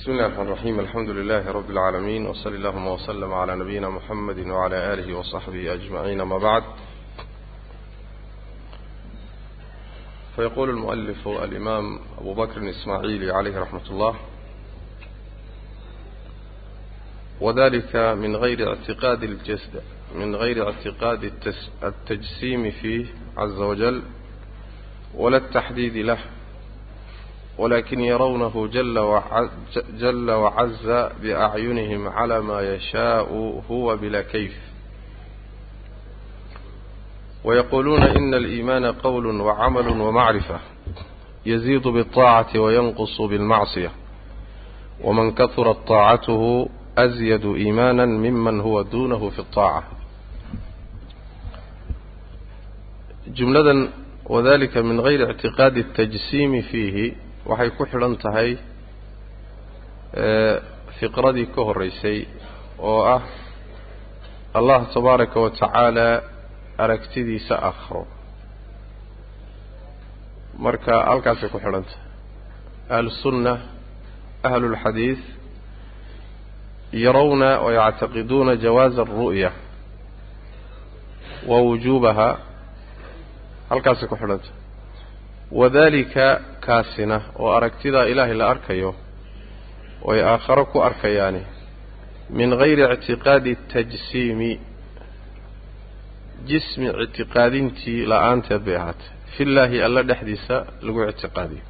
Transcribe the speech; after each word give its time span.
بسم 0.00 0.12
الله 0.12 0.26
الرحمن 0.26 0.46
الرحيم 0.46 0.80
الحمد 0.80 1.10
لله 1.10 1.50
رب 1.50 1.70
العالمين 1.70 2.26
وصلى 2.26 2.56
اللهم 2.56 2.86
وسلم 2.86 3.32
على 3.32 3.56
نبينا 3.56 3.88
محمد 3.88 4.38
وعلى 4.38 4.94
آله 4.94 5.14
وصحبه 5.18 5.74
أجمعين 5.74 6.22
ما 6.22 6.38
بعد 6.38 6.62
فيقول 10.36 10.70
المؤلف 10.70 11.28
الإمام 11.28 11.98
أبو 12.18 12.34
بكر 12.34 12.56
الإسماعيلي 12.56 13.30
عليه 13.30 13.58
رحمة 13.58 13.90
الله 13.90 14.14
وذلك 17.40 17.96
من 17.96 18.36
غير 18.36 18.68
اعتقاد 18.68 19.22
الجسد 19.22 19.82
من 20.14 20.36
غير 20.36 20.66
اعتقاد 20.66 21.32
التجسيم 21.82 22.70
فيه 22.70 23.06
عز 23.36 23.60
وجل 23.60 24.02
ولا 25.14 25.36
التحديد 25.36 25.96
له 25.96 26.18
ولكن 27.59 27.99
يرونه 27.99 28.67
جل 28.67 28.99
وعز, 28.99 29.49
جل 29.99 30.31
وعز 30.31 30.87
بأعينهم 31.21 32.07
على 32.07 32.41
ما 32.41 32.75
يشاء 32.75 33.33
هو 33.71 33.97
بلا 33.97 34.21
كيف 34.21 34.57
ويقولون 37.43 38.03
إن 38.03 38.33
الإيمان 38.33 38.85
قول 38.85 39.41
وعمل 39.41 39.87
ومعرفة 39.87 40.59
يزيد 41.45 41.87
بالطاعة 41.87 42.59
وينقص 42.59 43.21
بالمعصية 43.21 43.91
ومن 45.03 45.31
كثرت 45.31 45.87
طاعته 45.87 46.69
أزيد 46.97 47.45
إيمانا 47.45 48.05
ممن 48.05 48.59
هو 48.59 48.81
دونه 48.81 49.29
في 49.29 49.39
الطاعة 49.39 49.83
جملة 53.27 53.89
وذلك 54.25 54.77
من 54.77 54.99
غير 54.99 55.25
اعتقاد 55.27 55.77
التجسيم 55.77 56.61
فيه 56.61 57.13
waxay 57.50 57.70
ku 57.76 57.82
xidhan 57.90 58.14
tahay 58.24 58.50
fiqradii 60.98 61.46
ka 61.54 61.60
horreysay 61.68 62.18
oo 62.90 63.00
ah 63.16 63.22
allah 64.58 64.80
tabaaraka 64.94 65.36
wa 65.44 65.50
tacaala 65.50 66.08
aragtidiisa 66.84 67.54
akhro. 67.70 68.02
Marka 70.64 70.94
halkaasay 71.10 71.48
ku 71.52 71.58
xidhan 71.64 71.84
tahay. 71.88 72.04
Ahlusunna 72.96 73.52
ahlulxadiid 74.48 75.20
yarawna 77.04 77.50
wayactaqiduuna 77.66 78.52
jawaaza 78.64 79.00
alru'ya 79.06 79.50
wa 81.50 81.58
wujuubaha. 81.66 82.28
Halkaasay 83.70 84.08
ku 84.10 84.16
xidhan 84.20 84.40
tahay 84.44 84.58
wadalika 85.52 86.40
kaasina 86.60 87.20
oo 87.38 87.50
aragtidaa 87.52 88.04
ilaahay 88.04 88.34
la 88.34 88.50
arkayo 88.50 88.94
oy 90.02 90.18
aakharo 90.22 90.64
ku 90.64 90.78
arkayaani 90.88 91.42
min 92.30 92.50
gayri 92.60 92.82
ictiqaadi 92.94 93.56
tajsiimi 93.72 94.60
jismi 96.48 96.86
ictiqaadintii 97.04 98.06
la'aanteed 98.10 98.62
bay 98.66 98.76
ahaatay. 98.76 99.08
Fillaahi 99.36 99.82
alla 99.82 100.02
dhexdiisa 100.02 100.56
lagu 100.82 101.00
ictiqaadiyo 101.12 101.64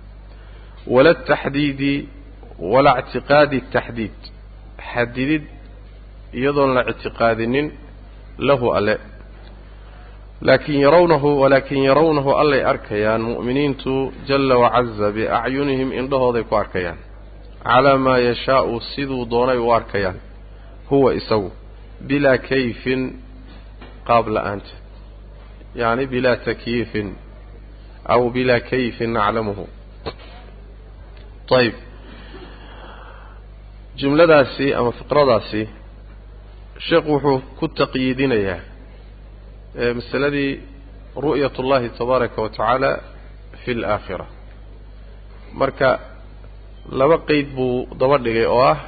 wala 0.87 1.15
taxdiidi 1.15 2.09
wala 2.73 2.93
ictiqaadi 3.01 3.59
taxdiid 3.75 4.19
xadidid 4.93 5.45
iyadoon 6.39 6.75
la 6.75 6.83
ictiqaadinin 6.93 7.67
lahu 8.39 8.67
alle 8.79 8.95
laakin 10.43 10.81
yarawnahu 10.81 11.41
walaakin 11.41 11.83
yarawnahu 11.85 12.31
allay 12.43 12.65
arkayaan 12.65 13.21
mu'miniintu 13.31 14.13
jalla 14.29 14.55
wacaza 14.63 15.13
biacyunihim 15.17 15.93
indhahooday 16.01 16.45
ku 16.45 16.55
arkayaan. 16.63 16.99
Calaa 17.65 17.99
maa 17.99 18.19
yashaau 18.19 18.81
siduu 18.81 19.25
doonay 19.31 19.59
u 19.59 19.73
arkayaan. 19.73 20.19
Huwa 20.91 21.15
isagu. 21.15 21.51
Bilaa 22.09 22.39
kayfin 22.39 23.03
qaab 24.09 24.27
la'aanta 24.35 24.73
yacni 25.81 26.07
bilaa 26.13 26.37
takyiifin 26.47 27.09
aw 28.13 28.23
bilaa 28.31 28.61
kayfin 28.71 29.13
naclamuhu. 29.13 29.65
Ayib 31.59 31.75
jumladaasi 34.01 34.75
ama 34.75 34.93
fiqradaasi 34.99 35.63
sheekhu 36.87 37.13
wuxuu 37.15 37.39
ku 37.59 37.69
taqyiidinayaa 37.69 38.70
masaladii 39.75 40.61
ru'yat 41.25 41.55
اllahi 41.63 41.89
tabaaraka 41.99 42.39
wa 42.43 42.49
tacaala 42.49 42.91
fi 43.63 43.71
اlaakhira 43.77 44.27
marka 45.61 45.89
laba 47.01 47.17
qeyd 47.29 47.49
buu 47.57 47.87
daba 48.01 48.17
dhigay 48.25 48.47
oo 48.55 48.63
ah 48.73 48.79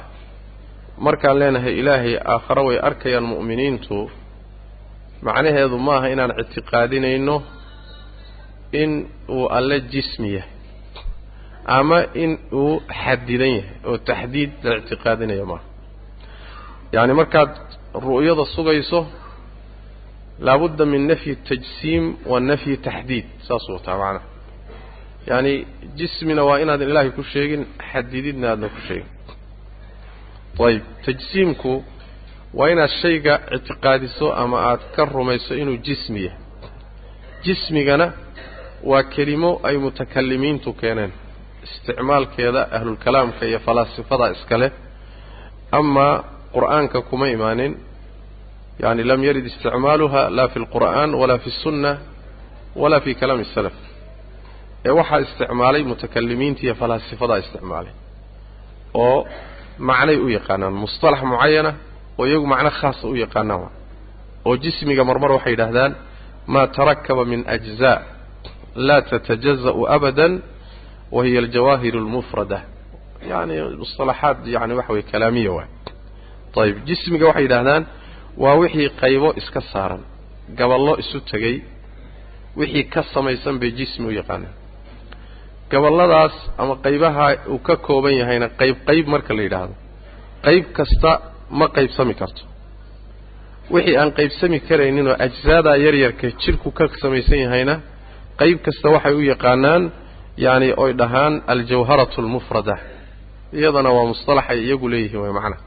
markaan 1.05 1.37
leenahay 1.39 1.73
ilaahay 1.81 2.15
aakhare 2.33 2.61
way 2.67 2.77
arkayaan 2.87 3.23
mu'miniintu 3.33 3.97
macnaheedu 5.25 5.77
maaha 5.87 6.07
inaan 6.13 6.31
ictiqaadinayno 6.43 7.35
in 8.81 8.91
uu 9.35 9.45
alle 9.57 9.77
jismi 9.91 10.29
yahay 10.37 10.51
ama 11.77 11.99
in 12.23 12.31
uu 12.61 12.73
xadidan 13.03 13.51
yahay 13.57 13.65
oo 13.89 13.97
taxdiid 14.09 14.51
la 14.67 14.73
ictiqaadinayo 14.81 15.45
maaha. 15.51 15.65
Yacni 16.95 17.13
markaad 17.21 17.51
ru'yada 18.07 18.43
sugayso 18.55 18.99
laabudda 20.39 20.85
min 20.85 21.07
nafyi 21.07 21.35
tajsiim 21.49 22.15
wa 22.31 22.39
nafyi 22.39 22.77
taxdiid 22.77 23.25
saasuu 23.47 23.73
wataa 23.77 23.97
macnaha 23.97 24.25
yacani 25.27 25.53
jismina 25.99 26.43
waa 26.43 26.59
inaadan 26.63 26.89
ilaahay 26.89 27.11
ku 27.17 27.23
sheegin 27.33 27.65
xadididna 27.91 28.47
aadna 28.51 28.67
ku 28.75 28.79
sheegin 28.87 29.09
ayib 30.67 30.83
tajsiimku 31.05 31.73
waa 32.57 32.69
inaad 32.73 32.89
shayga 33.01 33.33
ictiqaadiso 33.55 34.27
ama 34.43 34.57
aad 34.69 34.81
ka 34.95 35.05
rumayso 35.05 35.53
inuu 35.61 35.77
jismi 35.87 36.21
yahay 36.25 36.39
jismigana 37.45 38.07
waa 38.89 39.03
kelimo 39.03 39.51
ay 39.67 39.77
mutakalimiintu 39.77 40.69
keeneen 40.81 41.11
isticmaalkeeda 41.65 42.61
ahlulkalaamka 42.77 43.45
iyo 43.49 43.59
falaasifada 43.67 44.25
iskale 44.35 44.67
amaa 45.79 46.13
qur'aanka 46.55 46.97
kuma 47.09 47.25
imaanin 47.35 47.73
يعني 48.80 49.02
لم 49.02 49.24
يرد 49.24 49.44
استعمالها 49.44 50.30
لا 50.30 50.46
في 50.46 50.56
القرآن 50.56 51.14
ولا 51.14 51.36
في 51.38 51.46
السنة 51.46 51.98
ولا 52.76 52.98
في 52.98 53.14
كلام 53.14 53.40
السلف 53.40 53.72
waxaa 54.98 55.20
isticmaalay 55.26 55.82
mutakalimiinta 55.90 56.60
iyo 56.64 56.74
falaasifadaa 56.80 57.38
isticmaalay 57.44 57.92
oo 58.94 59.26
macnay 59.88 60.16
u 60.16 60.28
yaqaanaan 60.36 60.72
musطalax 60.84 61.20
mucayana 61.32 61.72
oo 62.18 62.24
iyagu 62.28 62.46
macno 62.52 62.70
khaasa 62.80 63.04
u 63.08 63.14
yaqaanaan 63.24 63.70
oo 64.48 64.54
jismiga 64.64 65.02
marmar 65.08 65.30
waxay 65.36 65.52
yidhaahdaan 65.54 65.92
maa 66.54 66.66
tarakaba 66.76 67.22
min 67.32 67.40
أجزاء 67.56 67.98
laa 68.88 69.00
تتجزأ 69.10 69.74
أبدا 69.96 70.28
wahiy 71.16 71.36
الجawahir 71.42 71.94
الmfradة 72.02 72.60
yani 73.30 73.54
musطalaxaad 73.82 74.36
yani 74.54 74.72
waxa 74.78 74.92
wey 74.94 75.02
kalaamiya 75.12 75.52
waay 75.56 75.68
ayb 76.64 76.76
jismiga 76.88 77.24
waxay 77.30 77.42
yidhahdaan 77.46 77.82
waa 78.41 78.55
wixii 78.61 78.89
qaybo 79.01 79.29
iska 79.41 79.61
saaran 79.71 80.01
gaballo 80.59 80.93
isu 81.03 81.17
tegay 81.31 81.55
wixii 82.59 82.83
ka 82.93 83.01
samaysan 83.13 83.55
bay 83.61 83.71
jismi 83.79 84.05
u 84.07 84.11
yaqaanaan 84.19 84.55
gaballadaas 85.71 86.35
ama 86.61 86.75
qaybaha 86.85 87.27
uu 87.53 87.59
ka 87.67 87.75
kooban 87.87 88.13
yahayna 88.21 88.47
qayb 88.59 88.75
qayb 88.87 89.05
marka 89.13 89.31
la 89.37 89.41
yidhaahdo 89.47 89.73
qayb 90.45 90.63
kasta 90.77 91.11
ma 91.59 91.65
qaybsami 91.77 92.13
karto. 92.21 92.43
Wixii 93.73 93.95
aan 94.01 94.09
qaybsami 94.17 94.57
karaynin 94.67 95.07
oo 95.11 95.15
ajsaadaa 95.25 95.77
yaryarka 95.85 96.27
jidhku 96.41 96.69
ka 96.77 96.83
samaysan 97.01 97.39
yahayna 97.45 97.75
qayb 98.41 98.57
kasta 98.65 98.87
waxay 98.95 99.13
u 99.13 99.21
yaqaanaan 99.31 99.83
yacani 100.45 100.69
oy 100.83 100.91
dhahaan 101.01 101.33
aljawharatu 101.53 102.17
almufrada 102.23 102.75
iyadana 103.57 103.89
waa 103.95 104.05
musطalaxay 104.11 104.59
iyagu 104.65 104.87
leeyihiin 104.93 105.21
way 105.23 105.31
macnaha 105.37 105.61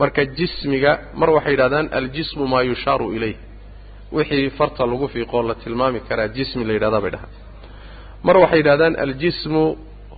marka 0.00 0.22
jismiga 0.38 0.92
mar 1.20 1.28
waxay 1.36 1.52
yidhahdaan 1.54 1.86
aljismu 1.98 2.44
maa 2.52 2.62
yushaaru 2.70 3.06
ilayh. 3.16 3.36
Wixii 4.16 4.50
farta 4.58 4.82
lagu 4.90 5.06
fiiqoo 5.14 5.42
la 5.48 5.54
tilmaami 5.62 6.00
karaa 6.08 6.28
jismi 6.36 6.62
la 6.68 6.72
yidhahdaa 6.76 7.00
bay 7.04 7.10
dhahaan. 7.14 7.32
Mar 8.26 8.36
waxay 8.42 8.58
yidhahdaan 8.62 8.94
aljismu 9.04 9.62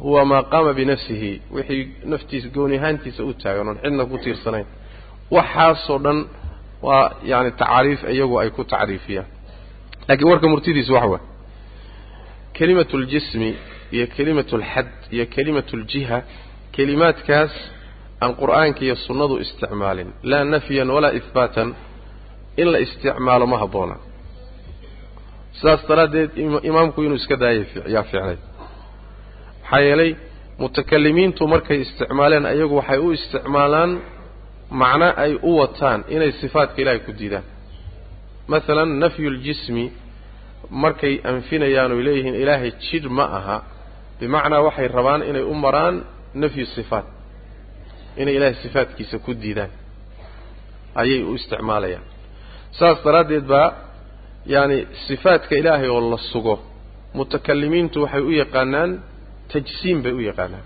huwa 0.05 0.23
maa 0.31 0.43
qaama 0.53 0.73
binafsihi. 0.79 1.33
Wixii 1.57 1.83
naftiisa 2.13 2.49
gooni 2.55 2.77
ahaantiisa 2.79 3.21
u 3.25 3.33
taagan 3.43 3.67
oon 3.71 3.79
cidna 3.85 4.05
ku 4.11 4.17
tiirsanayn. 4.25 4.67
Waxaasoo 5.37 5.99
dhan 6.05 6.19
waa 6.87 7.05
yani 7.31 7.51
tacaariif 7.61 8.01
iyagu 8.15 8.35
ay 8.43 8.51
ku 8.57 8.63
tacriifiyaan. 8.73 9.29
Laakiin 10.09 10.29
warka 10.33 10.47
murtidiisu 10.53 10.93
waxa 10.97 11.09
waay. 11.13 11.25
Kelimatu 12.57 12.95
ljismi 13.05 13.49
iyo 13.95 14.07
kelimatu 14.17 14.53
alxad 14.59 14.89
iyo 15.15 15.25
kelimatu 15.35 15.73
aljiha 15.79 16.19
kelimaadkaas 16.77 17.53
aan 18.23 18.33
qur'aanka 18.41 18.81
iyo 18.87 18.97
sunnadu 19.07 19.35
isticmaalin 19.45 20.11
laa 20.31 20.45
nafyan 20.55 20.89
walaa 20.97 21.13
ihbaatan 21.21 21.69
in 22.61 22.67
la 22.73 22.79
isticmaalo 22.87 23.45
ma 23.53 23.57
habboona. 23.63 23.97
Sidaas 25.59 25.83
daraaddeed 25.89 26.31
imaamku 26.71 26.99
inuu 27.07 27.19
iska 27.23 27.37
daayay 27.43 27.65
yaa 27.95 28.03
fiicnay. 28.11 28.39
Maxaa 29.63 29.81
yeelay 29.87 30.11
mutakalimiintu 30.63 31.43
markay 31.55 31.79
isticmaaleen 31.87 32.45
ayagu 32.53 32.75
waxay 32.81 32.99
u 32.99 33.09
isticmaalaan 33.19 33.91
macno 34.83 35.09
ay 35.25 35.33
u 35.43 35.51
wataan 35.61 36.01
inay 36.15 36.31
sifaatka 36.41 36.79
ilaahay 36.83 37.01
ku 37.07 37.13
diidaan. 37.19 37.45
Masalan 38.53 38.91
nafyu 39.03 39.31
ljismi 39.39 39.85
markay 40.83 41.15
anfinayaan 41.31 41.91
oy 41.97 42.03
leeyihiin 42.07 42.35
ilaahay 42.43 42.71
jidh 42.87 43.09
ma 43.19 43.25
aha 43.39 43.57
bimacnaa 44.21 44.63
waxay 44.67 44.89
rabaan 44.97 45.23
inay 45.31 45.43
u 45.43 45.55
maraan 45.65 45.95
nafyu 46.43 46.67
sifaat 46.77 47.07
inay 48.21 48.35
ilaahay 48.37 48.57
sifaatkiisa 48.65 49.17
ku 49.25 49.31
diidaan. 49.43 49.71
Ayay 51.01 51.23
u 51.31 51.35
isticmaalayaan. 51.39 52.05
Saas 52.79 52.99
daraaddeed 53.05 53.47
baa 53.53 53.69
yaani 54.55 54.79
sifaatka 55.07 55.53
ilaahay 55.61 55.89
oo 55.97 56.01
la 56.13 56.19
sugo 56.33 56.55
mutakalimiintu 57.19 57.97
waxay 58.05 58.23
u 58.31 58.31
yaqaanaan 58.43 58.91
tajsiim 59.53 59.99
bay 60.05 60.13
u 60.13 60.21
yaqaanaan. 60.31 60.65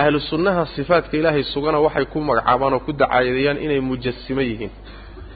Ahlu 0.00 0.18
sunnaha 0.30 0.62
sifaatka 0.76 1.14
ilaahay 1.20 1.44
sugana 1.54 1.78
waxay 1.86 2.04
ku 2.12 2.18
magacaabaan 2.28 2.72
oo 2.76 2.80
ku 2.86 2.92
dacaayadayaan 3.00 3.58
inay 3.64 3.80
mujasimo 3.90 4.40
yihiin. 4.50 4.72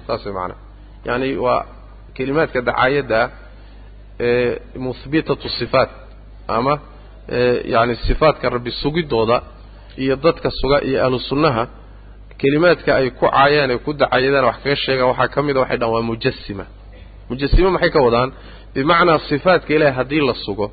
Saas 0.06 0.22
way 0.26 0.34
macanaha 0.38 0.60
yaani 1.06 1.28
waa 1.44 1.60
kelimaadka 2.16 2.58
dacaayadda 2.68 3.20
ee 4.28 4.50
muhbitatu 4.86 5.48
sifaat 5.58 5.90
ama 6.56 6.74
yani 7.74 7.94
sifaatka 8.06 8.46
rabbi 8.54 8.70
sugidooda 8.82 9.36
iyo 10.02 10.14
dadka 10.24 10.48
suga 10.60 10.78
iyo 10.88 10.98
ahlu 11.04 11.18
sunnaha 11.30 11.64
kelimaadka 12.40 12.90
ay 13.00 13.10
ku 13.18 13.26
caayaan 13.30 13.70
ee 13.74 13.78
ku 13.84 13.90
dacaayadaan 14.00 14.44
wax 14.48 14.56
kaga 14.64 14.76
sheegaan 14.84 15.08
waxaa 15.12 15.28
ka 15.34 15.40
mida 15.46 15.58
waxay 15.62 15.78
dhahan 15.80 15.92
waa 15.94 16.02
mujasima 16.10 16.64
mujasimo 17.30 17.68
maxay 17.74 17.90
ka 17.94 18.00
wadaan? 18.06 18.30
Bimacnaa 18.74 19.18
sifaatka 19.30 19.70
ilaahay 19.76 19.94
haddii 19.98 20.22
la 20.28 20.34
sugo 20.46 20.66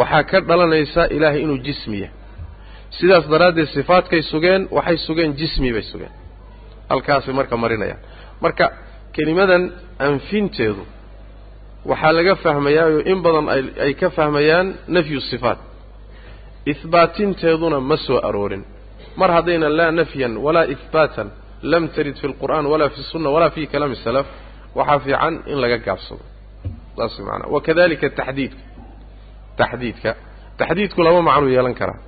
waxaa 0.00 0.22
ka 0.30 0.36
dhalanaysa 0.48 1.02
ilaahay 1.16 1.40
inuu 1.44 1.58
jismiya 1.66 2.08
sidaas 2.98 3.24
daraaddeed 3.32 3.68
sifaatkay 3.76 4.22
sugeen 4.32 4.62
waxay 4.76 4.96
sugeen 5.06 5.30
jismi 5.40 5.68
bay 5.76 5.82
sugeen. 5.92 6.12
Halkaasay 6.90 7.34
marka 7.38 7.54
marinayaan 7.62 8.00
marka 8.44 8.64
kelimadan 9.16 9.62
anfinteedu 10.06 10.82
waxaa 11.90 12.12
laga 12.18 12.34
fahmayaa 12.44 12.88
in 13.12 13.18
badan 13.24 13.46
ay 13.86 13.92
ka 14.00 14.08
fahmayaan 14.18 14.66
nafyu 14.94 15.20
sifaat 15.30 15.58
ihbaatinteeduna 16.72 17.80
ma 17.80 17.96
soo 17.96 18.18
aroorin. 18.28 18.64
Mar 19.16 19.30
haddayna 19.36 19.68
laa 19.78 19.90
nafyan 19.98 20.36
walaa 20.44 20.64
ihbaatan 20.74 21.28
lam 21.72 21.84
tarid 21.94 22.16
fi 22.20 22.26
lqur'aan 22.32 22.66
walaa 22.72 22.88
fi 22.94 23.00
sunna 23.12 23.28
walaa 23.34 23.50
fi 23.54 23.60
kalaami 23.72 23.96
salaf 24.04 24.26
waxaa 24.78 24.98
fiican 25.04 25.34
in 25.52 25.58
laga 25.62 25.78
gaabsado. 25.86 26.22
Saas 26.96 27.14
maanaa 27.26 27.48
wakadalika 27.54 28.06
taxdiidka 28.18 28.62
taxdiidka. 29.60 30.10
Taxdiidku 30.60 31.00
laba 31.06 31.20
macnuu 31.28 31.48
yeelan 31.56 31.74
karaa 31.80 31.98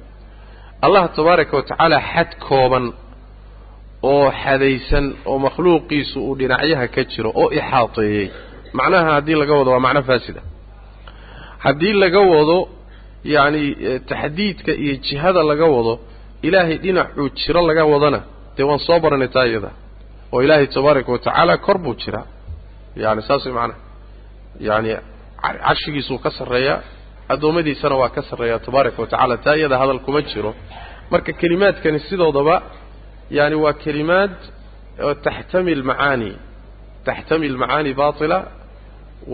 allah 0.84 1.02
tabaaraka 1.16 1.54
wa 1.58 1.62
tacaala 1.68 1.98
xad 2.12 2.30
kooban 2.48 2.84
oo 4.12 4.26
xadaysan 4.42 5.06
oo 5.30 5.38
makhluuqiisu 5.46 6.18
uu 6.28 6.34
dhinacyaha 6.38 6.86
ka 6.94 7.02
jiro 7.10 7.30
oo 7.40 7.48
ixaateeyey. 7.58 8.26
Macnaha 8.78 9.10
haddii 9.16 9.34
laga 9.40 9.54
wado 9.58 9.70
waa 9.74 9.80
macno 9.86 10.02
faasida. 10.08 10.40
Haddii 11.64 11.92
laga 12.02 12.20
wado 12.32 12.56
yacni 13.34 13.62
taxdiidka 14.10 14.72
iyo 14.84 14.94
jihada 15.06 15.42
laga 15.50 15.66
wado 15.74 15.94
ilaahay 16.46 16.76
dhinacuu 16.84 17.28
jiro 17.38 17.60
laga 17.68 17.84
wadana. 17.92 18.20
Dee 18.56 18.64
waan 18.68 18.78
soo 18.86 18.98
baranay 19.04 19.28
taa 19.34 19.46
iyada 19.50 19.70
oo 20.32 20.40
ilaahay 20.44 20.66
tabaaraka 20.76 21.10
wa 21.14 21.18
tacaala 21.18 21.54
kor 21.66 21.78
buu 21.84 21.94
jiraa 22.02 22.26
yani 23.02 23.22
saas 23.28 23.42
way 23.46 23.54
macnaha 23.58 23.78
yani 24.68 24.90
carshigiisuu 25.66 26.18
ka 26.24 26.30
sarreeyaa 26.38 26.78
addoommadiisana 27.32 27.94
waa 28.02 28.08
ka 28.16 28.22
sarreeyaa 28.30 28.58
tabaaraka 28.66 28.98
wa 29.02 29.08
tacala 29.12 29.36
taa 29.44 29.56
iyada 29.60 29.76
hadal 29.82 30.00
kuma 30.06 30.20
jiro. 30.30 30.52
Marka 31.12 31.32
kelimaadkani 31.40 31.98
sidoodaba 32.08 32.56
yani 33.38 33.54
waa 33.64 33.72
kelimaad 33.84 34.34
taxtamil 35.26 35.82
macaani. 35.90 36.30
Taxtamil 37.06 37.54
macaani 37.62 37.90
baatila 38.00 38.38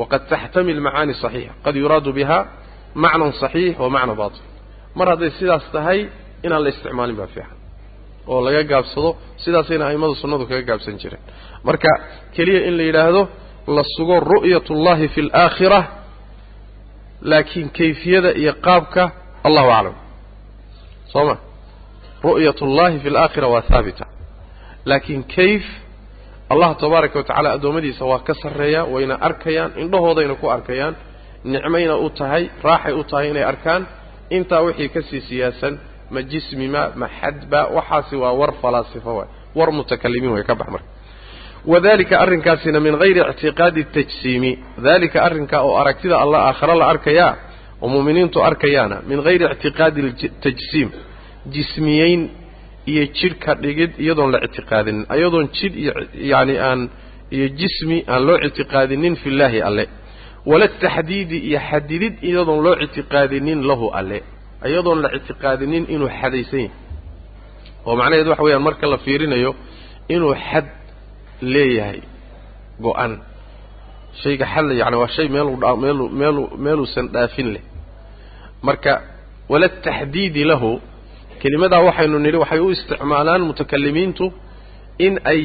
waqad 0.00 0.22
taxtamil 0.32 0.80
macaani 0.86 1.14
saxiixa. 1.22 1.52
Qad 1.64 1.74
yuraadu 1.82 2.10
biha 2.18 2.38
macnan 2.94 3.32
saxiix 3.42 3.78
wa 3.78 3.90
macna 3.90 4.14
baatil. 4.14 4.42
Mar 4.94 5.08
hadday 5.12 5.30
sidaas 5.38 5.64
tahay 5.72 6.08
inaan 6.44 6.62
la 6.64 6.68
isticmaalin 6.74 7.16
baa 7.20 7.26
fiican. 7.34 7.56
Oo 8.30 8.40
laga 8.46 8.62
gaabsado 8.72 9.10
sidaasayna 9.44 9.84
a'immadu 9.90 10.14
sunnadu 10.22 10.44
kaga 10.50 10.62
gaabsan 10.70 10.96
jireen. 11.02 11.22
Marka 11.66 11.88
keliya 12.34 12.60
in 12.68 12.74
la 12.78 12.82
yidhaahdo 12.88 13.22
la 13.76 13.82
sugo 13.96 14.16
ru'yat 14.20 14.66
ullahi 14.74 15.08
fi 15.14 15.20
alaakhira 15.26 15.80
laakiin 17.30 17.68
kayfiyada 17.78 18.30
iyo 18.40 18.52
qaabka 18.66 19.02
allahu 19.46 19.70
aclam. 19.78 19.94
Soo 21.12 21.24
ma? 21.28 21.36
Ru'yat 22.24 22.58
ullahi 22.66 22.96
fi 23.02 23.08
alaakhira 23.12 23.46
waa 23.54 23.62
haabita 23.70 24.04
laakiin 24.90 25.22
kayf 25.36 25.64
allah 26.52 26.68
tabaaraka 26.82 27.18
wa 27.18 27.24
tacala 27.24 27.48
addoommadiisa 27.56 28.04
waa 28.10 28.18
ka 28.26 28.34
sarreeyaa 28.42 28.84
wayna 28.94 29.14
arkayaan 29.28 29.70
indhahoodayna 29.82 30.34
ku 30.42 30.46
arkayaan 30.56 30.94
nicmayna 31.44 31.94
u 31.96 32.08
tahay 32.18 32.44
raaxay 32.64 32.92
u 32.92 33.02
tahay 33.10 33.26
inay 33.30 33.44
arkaan. 33.52 33.82
Intaa 34.36 34.60
wixii 34.66 34.88
ka 34.94 35.00
sii 35.08 35.20
siyaasan 35.28 35.74
ma 36.10 36.20
jismima 36.30 36.82
ma 37.00 37.06
xadba 37.20 37.60
waxaasi 37.76 38.16
waa 38.22 38.32
war 38.40 38.52
falaasifo 38.62 39.10
waay. 39.18 39.28
War 39.58 39.70
mutakalimiin 39.78 40.32
way 40.36 40.44
ka 40.48 40.54
bax 40.54 40.68
marka. 40.74 40.88
Wadalika 41.72 42.14
arrinkaasina 42.24 42.78
min 42.86 42.94
hayri 43.00 43.20
ictiqaadi 43.32 43.82
tajsiimi. 43.94 44.52
Dalika 44.86 45.18
arrinkaa 45.26 45.62
oo 45.68 45.74
aragtida 45.82 46.16
allah 46.24 46.40
aakhare 46.48 46.74
la 46.80 46.86
arkayaa 46.92 47.32
oo 47.82 47.88
mu'miniintu 47.94 48.38
arkayaana 48.48 48.96
min 49.10 49.18
hayri 49.26 49.44
ictiqaadi 49.54 50.00
tajsiim. 50.44 50.88
Jismiyeyn 51.54 52.22
iyo 52.92 53.04
jidh 53.16 53.36
ka 53.44 53.52
dhigid 53.62 53.92
iyadoon 54.04 54.30
la 54.34 54.38
ictiqaadinin. 54.46 55.04
Iyadoon 55.16 55.46
jidh 55.56 55.74
iyo 55.82 55.92
yacni 56.32 56.56
aan 56.68 56.80
iyo 57.36 57.46
jismi 57.60 57.98
aan 58.12 58.22
loo 58.26 58.38
ictiqaadinin 58.46 59.14
fi 59.22 59.28
llaahi 59.38 59.60
alle 59.68 59.84
wala 60.46 60.68
taxdiidi 60.68 61.36
iyo 61.48 61.60
xadidid 61.70 62.14
iyadoon 62.28 62.60
loo 62.64 62.74
ictiqaadinin 62.84 63.60
lahu 63.70 63.86
alle. 63.98 64.18
Iyadoon 64.68 64.98
la 65.04 65.08
ictiqaadinin 65.16 65.84
inuu 65.94 66.08
xadaysan 66.20 66.60
yahay. 66.60 66.70
Oo 67.86 67.94
macnaheedu 68.00 68.30
waxa 68.30 68.42
weyaan 68.46 68.62
marka 68.68 68.86
la 68.92 68.98
fiirinayo 69.04 69.50
inuu 70.14 70.34
xad 70.48 70.66
leeyahay 71.52 72.00
go-an. 72.84 73.12
Shayga 74.22 74.46
xadla 74.52 74.72
yani 74.80 74.96
waa 75.02 75.08
shay 75.16 75.28
meelu 75.34 75.52
meelu 75.82 76.04
meelu 76.20 76.42
meeluusan 76.64 77.06
dhaafin 77.14 77.48
leh. 77.54 77.62
Marka 78.66 78.92
wala 79.52 79.68
taxdiidi 79.68 80.44
lahu 80.50 80.70
kelimadaa 81.42 81.80
waxaynu 81.88 82.18
nidhi 82.24 82.36
waxay 82.42 82.60
u 82.60 82.68
isticmaalaan 82.74 83.42
mutakalimiintu 83.48 84.24
in 85.06 85.14
ay 85.32 85.40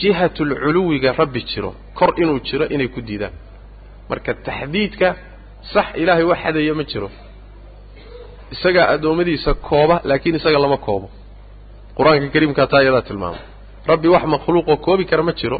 jihatulculuwiga 0.00 1.10
rabbi 1.20 1.40
jiro 1.50 1.70
kor 1.98 2.10
inuu 2.22 2.38
jiro 2.46 2.64
inay 2.74 2.88
ku 2.94 3.00
diidaan 3.08 3.32
marka 4.10 4.30
taxdiidka 4.46 5.08
sax 5.72 5.86
ilaahay 6.02 6.24
wax 6.30 6.38
xadaya 6.44 6.74
ma 6.80 6.84
jiro. 6.90 7.08
Isagaa 8.54 8.86
addoommadiisa 8.94 9.50
kooba 9.68 9.96
laakiin 10.08 10.36
isaga 10.40 10.58
lama 10.64 10.76
koobo. 10.86 11.06
Qur'aanka 11.96 12.28
kariimkaa 12.34 12.66
taa 12.72 12.80
iyadaa 12.84 13.02
tilmaamay 13.08 13.42
rabbi 13.90 14.08
wax 14.14 14.24
makhluuqoo 14.34 14.76
koobi 14.86 15.04
kara 15.10 15.22
ma 15.28 15.32
jiro 15.40 15.58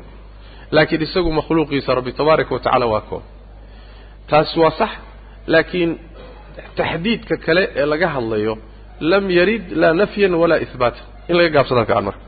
laakiin 0.76 1.02
isagu 1.07 1.31
makhluuqiisa 1.38 1.90
rabbi 1.99 2.12
tabaaraka 2.19 2.52
wa 2.55 2.61
tacaala 2.64 2.87
waa 2.93 3.00
koob. 3.11 3.23
Taasi 4.31 4.57
waa 4.62 4.71
sax 4.81 4.90
laakiin 5.52 5.90
taxdiidka 6.78 7.35
kale 7.45 7.62
ee 7.81 7.87
laga 7.93 8.09
hadlayo 8.14 8.55
lam 9.11 9.25
yarid 9.38 9.64
laa 9.81 9.93
nafyan 10.00 10.35
walaa 10.43 10.59
ihbaatan 10.67 11.05
in 11.28 11.35
laga 11.38 11.49
gaabsada 11.57 11.83
fiican 11.88 12.05
marka. 12.09 12.21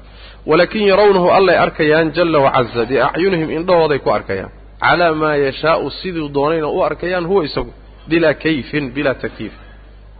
Walaakin 0.50 0.82
yarawnahu 0.92 1.28
allay 1.38 1.56
arkayaan 1.64 2.08
jalla 2.16 2.38
wacaza 2.46 2.82
biacyunihim 2.90 3.48
indhahooday 3.58 3.98
ku 4.04 4.10
arkayaan 4.18 4.52
calaa 4.84 5.14
maa 5.22 5.36
yashaau 5.46 5.90
siduu 6.00 6.28
doonayna 6.36 6.68
u 6.76 6.78
arkayaan 6.88 7.26
huwa 7.30 7.42
isagu 7.48 7.72
bilaa 8.10 8.34
kayfin 8.44 8.84
bilaa 8.96 9.14
takyiif 9.24 9.54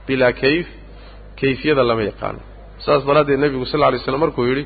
bilaa 0.07 0.33
kayf 0.43 0.67
kayfiyada 1.41 1.83
lama 1.91 2.03
yaqaano 2.11 2.41
saas 2.85 3.03
daraaddeed 3.09 3.41
nebigu 3.45 3.65
sal 3.71 3.81
lla 3.81 3.89
lay 3.95 4.01
slam 4.07 4.21
markuu 4.25 4.45
yidhi 4.51 4.65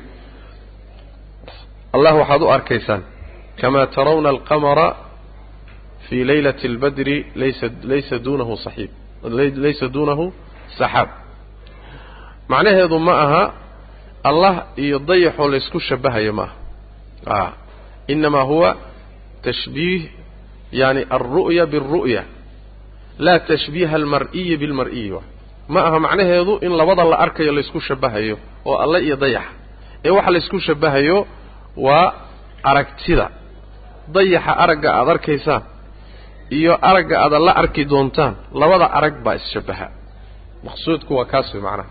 allah 1.95 2.13
waxaad 2.21 2.41
u 2.41 2.49
arkaysaan 2.57 3.01
kamaa 3.61 3.85
tarawna 3.95 4.29
alqamara 4.35 4.87
fii 6.09 6.23
laylati 6.29 6.65
albadri 6.71 7.17
laysa 7.41 7.67
laysa 7.91 8.15
duunahu 8.25 8.53
saxiib 8.65 8.91
laysa 9.65 9.85
duunahu 9.95 10.25
saxaab 10.79 11.09
macnaheedu 12.51 12.97
ma 13.07 13.13
aha 13.25 13.43
allah 14.29 14.53
iyo 14.83 14.97
dayaxoo 15.09 15.47
laysku 15.53 15.79
shabahayo 15.87 16.33
ma 16.39 16.47
aha 17.35 17.49
inamaa 18.13 18.45
huwa 18.51 18.69
tashbiih 19.47 20.01
yani 20.81 21.01
alru'ya 21.15 21.63
biاlru'ya 21.73 22.21
laa 23.25 23.39
tashbiiha 23.49 23.95
almar'iyi 24.01 24.53
bilmar'iyi 24.61 25.19
ma 25.73 25.79
aha 25.87 25.97
macnaheedu 26.05 26.53
in 26.65 26.71
labada 26.79 27.03
la 27.11 27.15
arkayo 27.25 27.51
laysku 27.57 27.79
shabahayo 27.87 28.35
oo 28.69 28.75
alle 28.83 28.99
iyo 29.07 29.15
dayaxa 29.23 29.51
ee 30.05 30.09
waxa 30.17 30.31
laysku 30.35 30.57
shabahayo 30.67 31.17
waa 31.85 32.07
aragtida 32.71 33.25
dayaxa 34.15 34.51
aragga 34.63 34.89
aada 34.99 35.11
arkaysaan 35.15 35.61
iyo 36.57 36.73
aragga 36.89 37.15
aada 37.25 37.37
la 37.47 37.51
arki 37.61 37.83
doontaan 37.91 38.33
labada 38.61 38.85
arag 38.97 39.15
baa 39.25 39.35
isshabaha 39.41 39.87
maqsuudku 40.67 41.11
waa 41.19 41.25
kaas 41.33 41.49
macnaha 41.65 41.85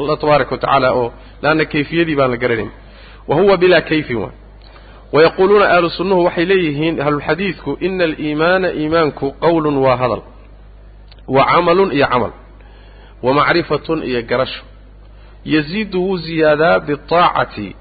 allah 0.00 0.16
tabaaraka 0.22 0.50
watacaala 0.56 0.88
oo 1.00 1.06
laanna 1.42 1.64
kayfiyadii 1.72 2.16
baan 2.20 2.30
la 2.30 2.36
garanayn 2.42 2.70
wa 3.28 3.34
huwa 3.38 3.54
bilaa 3.62 3.80
kayfin 3.90 4.18
wayaquuluuna 5.12 5.66
ahlu 5.74 5.90
sunnuhu 5.90 6.24
waxay 6.24 6.44
leeyihiin 6.50 7.00
ahlulxadiidku 7.04 7.70
ina 7.86 8.04
aliimaana 8.04 8.68
iimaanku 8.80 9.26
qowlun 9.44 9.76
waa 9.84 9.96
hadal 10.02 10.22
wa 11.34 11.42
camalun 11.50 11.90
iyo 11.96 12.06
camal 12.12 12.32
wa 13.24 13.34
macrifatun 13.38 14.02
iyo 14.10 14.22
garasho 14.30 14.62
yaziidu 15.44 15.98
wuu 16.04 16.16
ziyaadaa 16.24 16.80
biaacati 16.86 17.76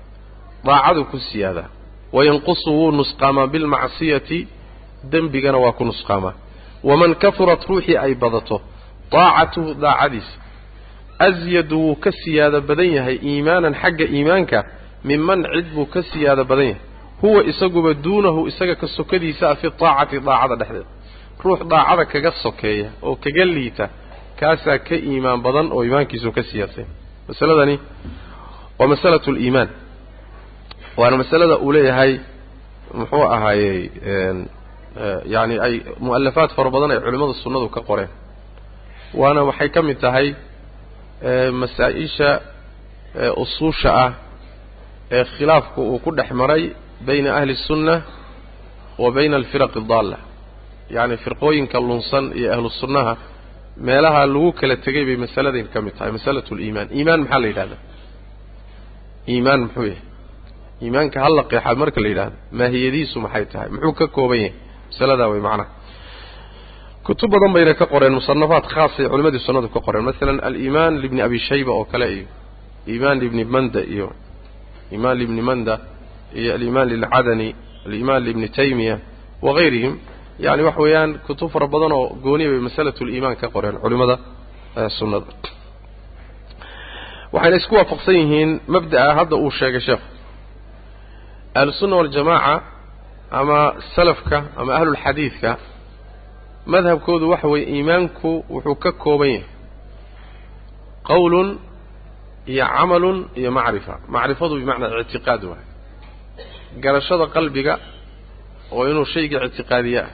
daacadu 0.65 1.05
ku 1.11 1.17
siyaadaa 1.19 1.69
wayanqusu 2.13 2.69
wuu 2.77 2.91
nusqaamaa 2.99 3.47
bilmacsiyati 3.53 4.39
dembigana 5.11 5.57
waa 5.63 5.71
ku 5.77 5.83
nusqaamaa 5.89 6.33
waman 6.89 7.11
kafurat 7.23 7.61
ruuxii 7.69 7.97
ay 8.05 8.13
badato 8.23 8.57
daacatuhu 9.11 9.73
daacadiisa 9.83 10.33
asyadu 11.27 11.77
wuu 11.83 11.95
ka 12.03 12.11
siyaado 12.21 12.61
badan 12.69 12.89
yahay 12.97 13.17
iimaanan 13.29 13.73
xagga 13.81 14.05
iimaanka 14.15 14.59
minman 15.09 15.39
cid 15.53 15.67
buu 15.75 15.85
ka 15.93 16.01
siyaado 16.11 16.43
badan 16.51 16.65
yahay 16.71 16.81
huwa 17.21 17.39
isaguba 17.51 17.91
duunahu 18.05 18.39
isaga 18.51 18.75
ka 18.81 18.87
sokadiisa 18.97 19.43
ah 19.51 19.55
fi 19.61 19.67
daacati 19.81 20.17
daacada 20.27 20.55
dhexdeeda 20.61 20.87
ruux 21.43 21.59
daacada 21.71 22.03
kaga 22.13 22.31
sokeeya 22.43 22.89
oo 23.07 23.15
kaga 23.23 23.45
liita 23.55 23.85
kaasaa 24.39 24.77
ka 24.87 24.95
iimaan 25.09 25.39
badan 25.45 25.67
oo 25.75 25.81
iimaankiisu 25.85 26.29
ka 26.37 26.41
siyaadsan 26.49 26.85
masaladani 27.29 27.75
waa 28.79 28.87
masalatu 28.93 29.29
liimaan 29.37 29.69
waana 30.99 31.15
masalada 31.21 31.55
uu 31.65 31.71
leeyahay 31.75 32.13
muxuu 32.99 33.23
ahaayey 33.35 33.79
yani 35.33 35.55
ay 35.65 35.73
mu'alafaad 36.05 36.49
fara 36.57 36.69
badan 36.75 36.91
ay 36.93 36.99
culimmada 37.05 37.33
sunnadu 37.43 37.67
ka 37.75 37.81
qoreen. 37.89 38.09
Waana 39.19 39.41
waxay 39.49 39.69
ka 39.75 39.81
mid 39.87 39.97
tahay 40.03 40.27
masaa-isha 41.61 42.29
usuusha 43.43 43.89
ah 44.05 44.11
ee 45.17 45.23
khilaafku 45.37 45.81
uu 45.91 45.99
ku 46.05 46.09
dhex 46.17 46.29
maray 46.41 46.63
bayna 47.08 47.30
ahli 47.38 47.52
الsunna 47.58 47.94
wa 49.02 49.08
bayna 49.16 49.34
alfiraq 49.40 49.72
اdaalla 49.82 50.18
yacni 50.96 51.16
firqooyinka 51.24 51.78
lunsan 51.88 52.24
iyo 52.38 52.48
ahlu 52.56 52.68
sunnaha 52.82 53.12
meelaha 53.88 54.20
lagu 54.32 54.48
kala 54.60 54.74
tegay 54.86 55.04
bay 55.08 55.16
masaladan 55.24 55.66
ka 55.74 55.78
mid 55.86 55.94
tahay 55.98 56.12
masalatu 56.18 56.50
liimaan 56.60 56.88
iimaan 56.98 57.20
maxaa 57.24 57.40
la 57.42 57.46
yidhahdaa 57.50 57.80
iimaan 59.32 59.60
muxuu 59.64 59.84
yahay 59.90 60.02
iimaanka 60.84 61.16
halla 61.24 61.42
qeexaad 61.50 61.76
marka 61.82 61.98
la 62.04 62.08
yidhahdo 62.12 62.36
maahiyadiisu 62.60 63.16
maxay 63.24 63.44
tahay 63.52 63.68
muxuu 63.74 63.92
ka 64.00 64.06
kooban 64.16 64.38
yahay 64.44 64.52
masaladaa 64.90 65.28
way 65.32 65.40
macnaha 65.48 65.68
kutub 67.06 67.30
badan 67.34 67.52
bayna 67.56 67.72
ka 67.80 67.86
qoreen 67.92 68.14
musanafaad 68.20 68.64
khaasay 68.74 69.06
culimadii 69.12 69.42
sunnadu 69.46 69.68
ka 69.74 69.80
qoreen 69.86 70.04
masalan 70.10 70.38
aliimaan 70.48 70.92
libni 71.02 71.20
abi 71.26 71.38
shayba 71.48 71.72
oo 71.78 71.84
kale 71.92 72.06
iyo 72.16 72.26
iimaan 72.92 73.16
libni 73.22 73.44
manda 73.54 73.80
iyo 73.94 74.08
iimaan 74.92 75.16
libni 75.22 75.42
manda 75.48 75.74
iyo 76.39 76.51
aliimaan 76.57 76.87
lilcadani 76.91 77.49
aliimaan 77.85 78.21
libni 78.27 78.47
taymiya 78.57 78.95
wagayrihim 79.47 79.93
yani 80.45 80.61
waxa 80.67 80.81
weeyaan 80.85 81.11
kutub 81.27 81.49
fara 81.53 81.67
badan 81.73 81.91
oo 81.97 82.05
gooniya 82.23 82.49
bay 82.53 82.59
masalatu 82.67 83.01
liimaan 83.09 83.35
ka 83.41 83.47
qoreen 83.55 83.75
culimada 83.83 84.15
sunnada. 84.97 85.25
Waxayna 87.33 87.57
isku 87.61 87.73
waafaqsan 87.79 88.15
yihiin 88.21 88.51
mabda'a 88.73 89.11
hadda 89.19 89.35
uu 89.43 89.51
sheegay 89.59 89.81
sheekhu 89.87 90.05
ahlusunna 91.59 91.95
waljamaaca 91.99 92.53
ama 93.39 93.59
salafka 93.95 94.37
ama 94.59 94.71
ahlulxadiidka 94.77 95.51
madhabkoodu 96.73 97.25
waxa 97.33 97.47
weeye 97.53 97.67
iimaanku 97.75 98.29
wuxuu 98.53 98.75
ka 98.83 98.91
kooban 99.03 99.29
yahay. 99.29 99.43
Qowlun 101.09 101.49
iyo 102.53 102.65
camalun 102.75 103.17
iyo 103.39 103.49
macrifa. 103.57 103.93
Macrifadu 104.13 104.53
bimacnaa 104.59 104.99
ictiqaad 105.03 105.43
waay 105.51 105.63
garashada 106.83 107.25
qalbiga 107.35 107.73
oo 108.75 108.83
inuu 108.91 109.05
shayga 109.13 109.37
ictiqaadiye 109.47 110.01
ah 110.05 110.11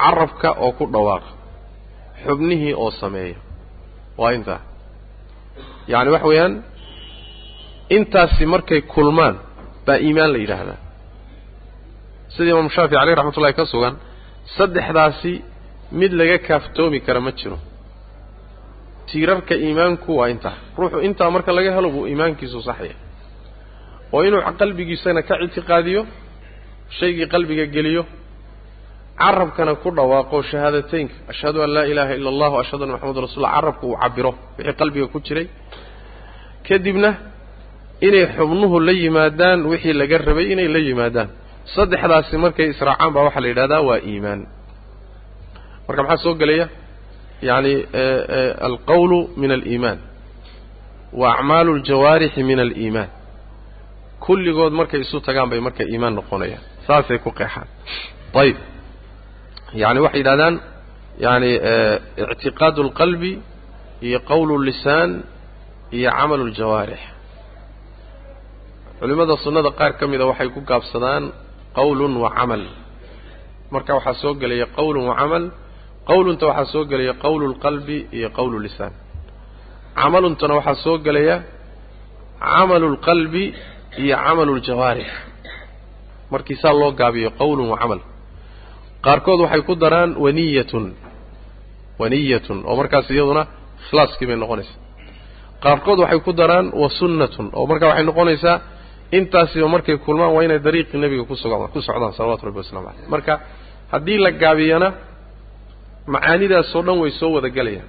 carabka 0.00 0.48
oo 0.64 0.72
ku 0.78 0.84
dhawaaqa 0.94 1.30
xubnihii 2.24 2.74
oo 2.82 2.90
sameeya 3.02 3.38
waa 4.20 4.32
intaa. 4.38 4.60
Yacni 5.92 6.10
waxa 6.14 6.28
weeyaan 6.30 6.54
intaasi 7.96 8.44
markay 8.54 8.80
kulmaan 8.94 9.34
baa 9.86 9.98
iimaan 10.06 10.30
la 10.34 10.38
yidhaahdaa. 10.42 10.78
Sida 12.34 12.50
imaamu 12.52 12.70
shaafici 12.76 12.96
caleyh 13.00 13.14
raxmat 13.18 13.36
ullahi 13.38 13.54
ka 13.60 13.64
sugan 13.72 13.94
saddexdaasi 14.56 15.32
mid 16.00 16.12
laga 16.20 16.38
kaaftoomi 16.48 16.98
kara 17.06 17.20
ma 17.26 17.32
jiro. 17.38 17.58
Tiirarka 19.08 19.54
iimaanku 19.66 20.10
waa 20.18 20.28
intaa. 20.34 20.56
Ruuxu 20.78 20.98
intaa 21.08 21.30
marka 21.34 21.50
laga 21.56 21.70
helo 21.76 21.88
buu 21.94 22.04
iimaankiisu 22.10 22.58
saxaya 22.68 22.96
oo 24.14 24.20
inuu 24.28 24.42
qalbigiisana 24.60 25.20
ka 25.28 25.34
ictiqaadiyo 25.44 26.02
shaygii 26.98 27.26
qalbiga 27.34 27.64
geliyo 27.74 28.02
carabkana 29.22 29.72
ku 29.82 29.88
dhawaaqo 29.96 30.36
shahaadateynka 30.50 31.14
ashhadu 31.32 31.58
an 31.64 31.70
laa 31.76 31.86
ilaaha 31.92 32.12
ila 32.18 32.28
allah 32.34 32.50
ashhadu 32.62 32.82
anna 32.84 32.94
maxamadu 32.96 33.20
rasulullah 33.26 33.52
carabku 33.56 33.84
uu 33.92 33.96
cabiro 34.02 34.30
wixii 34.58 34.74
qalbiga 34.80 35.06
ku 35.12 35.18
jiray. 35.26 35.46
Kadibna 36.68 37.10
inay 38.06 38.24
xubnuhu 38.36 38.76
la 38.86 38.92
yimaadaan 39.02 39.60
wixii 39.70 39.92
laga 40.00 40.16
rabay 40.28 40.46
inay 40.52 40.68
la 40.74 40.78
yimaadaan. 40.88 41.28
Saddexdaasi 41.74 42.36
markay 42.44 42.66
israacaan 42.74 43.10
baa 43.14 43.24
waxaa 43.28 43.40
la 43.44 43.48
yidhahdaa 43.52 43.80
waa 43.88 43.98
iimaan. 44.10 44.40
Marka 45.86 46.02
maxaa 46.08 46.22
soo 46.24 46.34
gelaya? 46.40 46.66
Yacni 47.48 47.74
alqawlu 48.68 49.18
min 49.40 49.50
aliimaan 49.56 49.98
wa 51.20 51.26
acmaalu 51.36 51.70
aljawaarixi 51.78 52.40
min 52.50 52.58
aliimaan 52.66 53.08
kulligood 54.26 54.72
markay 54.80 55.00
isu 55.04 55.16
tagaan 55.26 55.48
bay 55.52 55.60
marka 55.66 55.82
iimaan 55.92 56.14
noqonayaan. 56.18 56.62
Saasay 56.86 57.18
ku 57.24 57.30
qeexaan. 57.38 57.68
Ayib 58.42 58.58
yani 59.82 59.98
waxay 60.04 60.20
yidhahdaan 60.22 60.54
yani 61.26 61.50
ictiqaadu 62.32 62.80
اlqalbi 62.86 63.32
iyo 64.06 64.18
qowlu 64.30 64.54
lisaan 64.68 65.10
iyo 65.96 66.10
camalu 66.18 66.44
ljawaarix 66.56 67.02
culimada 68.98 69.34
sunnada 69.44 69.70
qaar 69.78 69.92
ka 69.98 70.04
mida 70.12 70.24
waxay 70.30 70.48
ku 70.54 70.60
gaabsadaan 70.70 71.24
qowlun 71.78 72.12
wa 72.22 72.30
camal. 72.38 72.62
Marka 73.74 73.90
waxaa 73.98 74.16
soo 74.22 74.34
gelaya 74.42 74.66
qowlun 74.78 75.04
wa 75.10 75.14
camal 75.20 75.44
qowlunta 76.10 76.44
waxaa 76.50 76.70
soo 76.72 76.84
gelaya 76.90 77.14
qowlu 77.24 77.44
lqalbi 77.54 77.96
iyo 78.18 78.28
qowlu 78.38 78.56
lisaan. 78.66 78.92
Camaluntana 80.00 80.54
waxaa 80.58 80.82
soo 80.84 80.96
gelaya 81.06 81.36
camalu 82.40 82.86
lqalbi 82.96 83.44
iyo 84.02 84.16
camalu 84.24 84.52
ljawaarix 84.58 85.08
markii 86.32 86.56
saa 86.62 86.72
loo 86.80 86.90
gaabiyo 87.00 87.30
qowlun 87.40 87.68
wa 87.72 87.78
camal. 87.82 88.00
Qaarkood 89.04 89.40
waxay 89.44 89.62
ku 89.68 89.74
daraan 89.82 90.10
waniyatun 90.24 90.84
waniyatun 92.00 92.58
oo 92.68 92.74
markaas 92.80 93.06
iyaduna 93.14 93.42
ikhlaaskii 93.84 94.26
bay 94.28 94.36
noqonaysaa. 94.42 94.78
Qaarkood 95.64 95.98
waxay 96.04 96.20
ku 96.26 96.32
daraan 96.40 96.66
wa 96.82 96.88
sunnatun 96.98 97.46
oo 97.58 97.64
markaa 97.70 97.88
waxay 97.90 98.04
noqonaysaa 98.10 98.56
intaasiba 99.18 99.68
markay 99.74 99.96
kulmaan 100.04 100.32
waa 100.34 100.42
inay 100.46 100.58
dariiqii 100.66 100.98
nebiga 101.02 101.24
ku 101.30 101.34
sugdaan 101.42 101.70
ku 101.74 101.80
socdaan 101.88 102.12
salawatu 102.18 102.42
rabbi 102.48 102.58
waslamu 102.62 102.86
caleyh 102.88 103.08
marka 103.14 103.32
haddii 103.92 104.18
la 104.24 104.30
gaabiyana 104.42 104.88
macaanidaasoo 106.14 106.82
dhan 106.86 106.98
way 107.02 107.10
soo 107.20 107.30
wada 107.36 107.48
gelayaan 107.56 107.88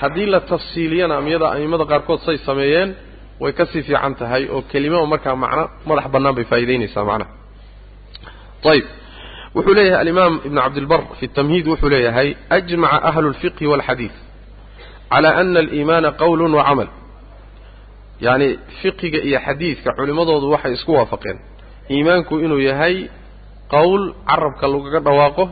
haddii 0.00 0.26
la 0.34 0.40
tafsiiliyana 0.50 1.14
amiyada 1.20 1.46
aimada 1.56 1.84
qaarkood 1.92 2.20
say 2.26 2.36
sameeyeen 2.48 2.88
way 3.42 3.52
ka 3.58 3.64
sii 3.72 3.82
fiican 3.88 4.14
tahay 4.20 4.42
oo 4.54 4.60
kelimaba 4.70 5.06
markaa 5.12 5.36
macno 5.42 5.64
madax 5.88 6.06
bannaan 6.14 6.34
bay 6.38 6.44
faa'idaynaysaa 6.50 7.04
macnaha 7.10 7.30
ayib 8.72 8.86
wuxuu 9.54 9.74
leeyahay 9.78 10.00
alimaam 10.04 10.34
ibn 10.46 10.56
cabdilbar 10.64 11.00
fi 11.20 11.26
tamhiid 11.36 11.66
wuxuu 11.72 11.88
leeyahay 11.94 12.28
ajmaca 12.56 12.98
ahlu 13.08 13.28
lfiqhi 13.34 13.64
walxadiid 13.72 14.14
cala 15.12 15.28
ana 15.40 15.58
aliimaana 15.64 16.08
qowlun 16.22 16.52
wa 16.58 16.64
camal. 16.68 16.88
Yacni 18.26 18.48
fiqiga 18.82 19.18
iyo 19.28 19.38
xadiidka 19.46 19.90
culimmadoodu 19.98 20.46
waxay 20.54 20.72
isku 20.76 20.92
waafaqeen. 20.98 21.38
Iimaanku 21.94 22.34
inuu 22.44 22.58
yahay 22.70 22.96
qowl 23.74 24.02
carabka 24.28 24.66
lagaga 24.72 25.00
dhawaaqo 25.06 25.44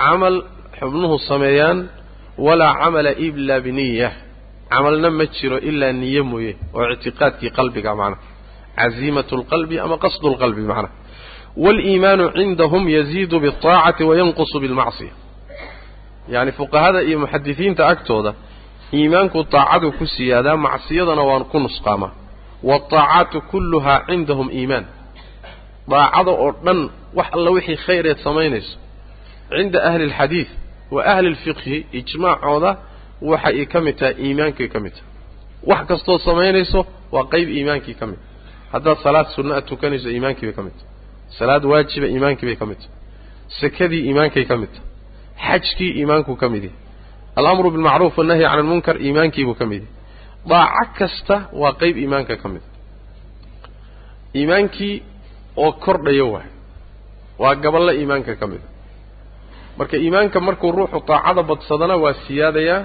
camal 0.00 0.36
xubnuhu 0.78 1.16
sameeyaan 1.28 1.78
walaa 2.46 2.74
camala 2.80 3.10
ila 3.26 3.56
biniya 3.66 4.08
camalna 4.71 5.09
ma 5.17 5.25
jiro 5.35 5.57
ilaa 5.69 5.91
niye 6.01 6.21
mooye 6.31 6.51
oo 6.77 6.85
ictiqaadkii 6.95 7.49
qalbiga 7.57 7.91
macnaha 7.99 8.21
caziimatu 8.79 9.33
lqalbi 9.41 9.75
ama 9.85 9.95
qasdu 10.03 10.25
lqalbi 10.33 10.61
macnaha 10.71 10.93
waaliimaanu 11.63 12.25
cindahum 12.37 12.83
yaziidu 12.97 13.35
biاlطaacati 13.43 14.03
wayanqusu 14.09 14.57
bilmacsiya 14.63 15.13
yacni 16.33 16.51
fuqahada 16.59 16.99
iyo 17.07 17.17
muxadisiinta 17.23 17.83
agtooda 17.93 18.31
iimaanku 18.97 19.39
taacadu 19.53 19.87
ku 19.97 20.05
siyaadaa 20.15 20.57
macsiyadana 20.65 21.21
waan 21.29 21.43
ku 21.51 21.57
nusqaamaa 21.65 22.11
waالطaacaatu 22.69 23.37
kulluhaa 23.51 23.99
cindahum 24.09 24.47
iimaan 24.59 24.85
daacada 25.91 26.31
oo 26.43 26.49
dhan 26.65 26.79
wax 27.17 27.27
alla 27.37 27.49
wixii 27.55 27.77
khayreed 27.85 28.17
samaynayso 28.25 28.73
cinda 29.55 29.79
ahli 29.89 30.03
اlxadiid 30.09 30.49
wa 30.95 30.99
ahli 31.13 31.27
اlfiqhi 31.33 31.75
ijmaacooda 31.99 32.71
waxay 33.30 33.66
ka 33.72 33.78
mid 33.86 33.96
tahay 34.00 34.14
iimaankay 34.26 34.68
ka 34.74 34.78
mid 34.84 34.92
tahay 34.96 35.10
wax 35.70 35.82
kastoo 35.90 36.18
samaynayso 36.28 36.80
waa 37.14 37.24
qayb 37.32 37.48
iimaankii 37.58 37.94
ka 38.00 38.06
mid 38.10 38.18
haddaad 38.72 38.98
salaad 39.04 39.26
sunna 39.36 39.52
a 39.56 39.62
tukanayso 39.70 40.08
iimaankii 40.14 40.46
bay 40.48 40.54
ka 40.58 40.62
mid 40.66 40.74
tahay 40.80 40.90
salaad 41.38 41.62
waajiba 41.70 42.06
iimaankii 42.14 42.46
bay 42.50 42.56
ka 42.62 42.66
mid 42.70 42.78
tahay 42.82 42.94
sakadii 43.60 44.02
iimaankay 44.08 44.44
ka 44.50 44.56
mid 44.62 44.72
tahay 44.76 45.60
xajkii 45.60 45.90
iimaankuu 46.00 46.36
ka 46.42 46.46
mid 46.54 46.64
yahay 46.68 46.78
alamru 47.38 47.68
bilmacruuf 47.74 48.14
wannahyi 48.20 48.42
can 48.44 48.52
almunkar 48.58 48.96
iimaankiibuu 49.06 49.54
ka 49.60 49.66
mid 49.72 49.82
yahay 49.82 49.94
daaco 50.50 50.92
kasta 50.98 51.36
waa 51.60 51.72
qayb 51.80 51.96
iimaanka 52.02 52.34
ka 52.42 52.48
mid 52.54 52.62
iimaankii 54.38 54.94
oo 55.64 55.72
kordhayo 55.84 56.26
waay 56.34 56.48
waa 57.42 57.54
gaballo 57.64 57.92
iimaanka 58.00 58.32
ka 58.40 58.46
mid 58.52 58.60
a 58.66 58.68
marka 59.78 59.96
iimaanka 60.04 60.38
markuu 60.46 60.70
ruuxu 60.76 60.98
daacada 61.08 61.42
badsadana 61.50 61.96
waa 62.04 62.14
siyaadayaa 62.26 62.80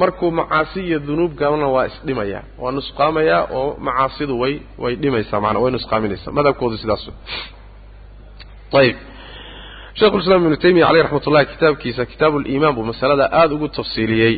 markuu 0.00 0.30
macaasi 0.38 0.80
iyo 0.88 0.98
dunuub 1.06 1.32
galana 1.40 1.68
waa 1.74 1.86
isdhimayaa 1.90 2.42
waa 2.62 2.72
nusqaamayaa 2.76 3.42
oo 3.58 3.68
macaasidu 3.86 4.34
way 4.42 4.54
way 4.82 4.92
dhimaysaa 5.02 5.40
maanaa 5.44 5.60
way 5.64 5.72
nusqaaminaysaa. 5.76 6.32
Madhabkoodu 6.38 6.76
sidaas 6.82 7.04
ayib 8.80 8.96
sheikhulislaam 9.98 10.42
ibnu 10.44 10.56
taymiya 10.64 10.86
caleyh 10.88 11.02
raxmat 11.04 11.26
ullahi 11.28 11.46
kitaabkiisa 11.52 12.02
kitaabu 12.10 12.36
liimaan 12.44 12.74
buu 12.76 12.84
masalada 12.92 13.24
aada 13.40 13.54
ugu 13.56 13.68
tafsiiliyey. 13.78 14.34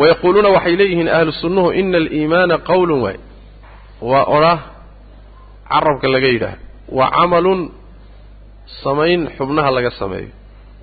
Wayaquuluuna 0.00 0.48
waxay 0.56 0.74
leeyihiin 0.80 1.08
ahlu 1.16 1.32
sunnuhu 1.42 1.68
ina 1.80 1.96
aliimaana 2.02 2.56
qowlun 2.68 3.00
waay 3.06 3.18
waa 4.10 4.24
odhah 4.36 4.58
carabka 5.72 6.06
laga 6.14 6.26
yidhaah 6.34 6.56
wa 6.98 7.06
camalun 7.16 7.60
samayn 8.82 9.20
xubnaha 9.38 9.70
laga 9.76 9.90
sameeyo. 10.00 10.28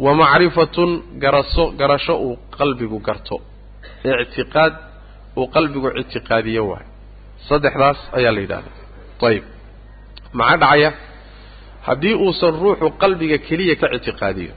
Wa 0.03 0.12
macrifatun 0.21 0.89
garaso 1.24 1.63
garasho 1.79 2.15
uu 2.25 2.36
qalbigu 2.57 2.98
garto 3.07 3.36
ictiqaad 4.23 4.73
uu 5.38 5.47
qalbigu 5.55 5.89
ictiqaadiyo 6.01 6.63
waayo 6.71 6.89
saddexdaas 7.47 8.00
ayaa 8.17 8.33
la 8.35 8.41
yidhahdaa 8.45 8.75
ayib 9.29 9.43
maxaa 10.39 10.57
dhacaya? 10.63 10.91
Haddii 11.88 12.15
uusan 12.25 12.53
ruuxu 12.61 12.88
qalbiga 13.01 13.38
keliya 13.47 13.75
ka 13.81 13.88
ictiqaadiyo 13.97 14.53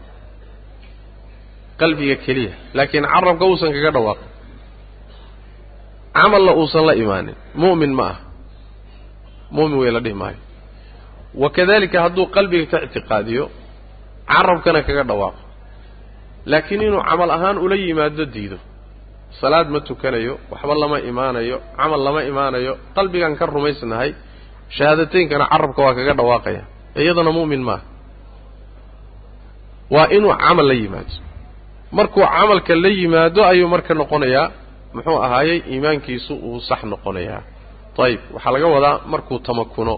qalbiga 1.81 2.17
keliya 2.25 2.53
laakiin 2.77 3.07
carabka 3.13 3.45
uusan 3.51 3.73
kaga 3.77 3.91
dhawaaqin. 3.97 4.29
camalna 6.15 6.53
uusan 6.61 6.85
la 6.89 6.95
imaanin. 7.03 7.37
mu'min 7.63 7.93
ma 7.99 8.07
ah 8.13 8.19
mu'min 9.57 9.79
wey 9.79 9.91
la 9.97 10.01
dhihi 10.05 10.15
maayo. 10.23 10.41
wakadalika 11.43 11.99
hadduu 12.05 12.27
qalbiga 12.37 12.67
ka 12.73 12.79
ictiqaadiyo 12.87 13.45
carabkana 14.29 14.81
kaga 14.89 15.03
dhawaaqo. 15.11 15.41
laakiin 16.51 16.83
inuu 16.89 17.03
camal 17.09 17.31
ahaan 17.37 17.57
ula 17.65 17.77
yimaado 17.77 18.25
diido 18.35 18.59
salaad 19.41 19.69
ma 19.75 19.81
tukanayo 19.89 20.35
waxba 20.53 20.75
lama 20.83 20.97
imaanayo 21.11 21.57
camal 21.79 22.01
lama 22.07 22.21
imaanayo 22.31 22.73
qalbigaan 22.97 23.35
ka 23.41 23.45
rumaysnahay 23.55 24.11
shahaadateynkana 24.77 25.45
carabka 25.53 25.81
waa 25.87 25.95
kaga 25.99 26.15
dhawaaqaya. 26.19 26.63
Iyadana 27.01 27.31
mu'min 27.39 27.63
maaha 27.69 27.83
waa 29.95 30.09
inuu 30.17 30.35
camal 30.45 30.67
la 30.71 30.75
yimaado. 30.83 31.15
Markuu 31.97 32.25
camalka 32.35 32.75
la 32.83 32.89
yimaado 32.99 33.41
ayuu 33.51 33.69
marka 33.75 33.93
noqonayaa 34.01 34.47
muxuu 34.95 35.19
ahaayey 35.27 35.59
iimaankiisu 35.73 36.35
uu 36.49 36.61
sax 36.69 36.81
noqonayaa. 36.93 37.43
Ayib 38.05 38.21
waxaa 38.35 38.53
laga 38.55 38.67
wadaa 38.75 38.97
markuu 39.13 39.39
tamakuno. 39.47 39.95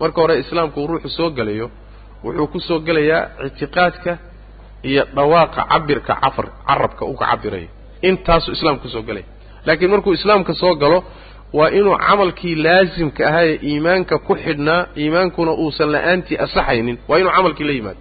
Marka 0.00 0.18
hore 0.22 0.34
islaamku 0.42 0.78
uu 0.80 0.86
ruuxu 0.90 1.08
soo 1.18 1.30
gelayo 1.36 1.66
wuxuu 2.24 2.46
ku 2.52 2.58
soo 2.68 2.78
gelayaa 2.86 3.22
ictiqaadka 3.46 4.12
iyo 4.90 5.02
dhawaaqa 5.16 5.60
cabirka 5.72 6.12
cafar 6.22 6.46
carabka 6.68 7.02
uu 7.10 7.16
ka 7.20 7.26
cabirayo 7.30 7.68
intaasuu 8.08 8.52
islaamku 8.56 8.82
ku 8.82 8.88
soo 8.94 9.02
gelaya 9.08 9.26
laakiin 9.66 9.90
markuu 9.90 10.12
islaamka 10.18 10.52
soo 10.62 10.74
galo 10.82 10.98
waa 11.58 11.68
inuu 11.78 11.96
camalkii 12.06 12.54
laasimka 12.64 13.22
ahaa 13.28 13.44
ee 13.50 13.58
iimaanka 13.70 14.14
ku 14.26 14.32
xidhnaa 14.44 14.80
iimaankuna 15.02 15.52
uusan 15.62 15.88
la'aantii 15.94 16.36
asaxaynin. 16.44 16.96
Waa 17.08 17.18
inuu 17.20 17.32
camalkii 17.36 17.66
la 17.68 17.72
yimaado. 17.78 18.00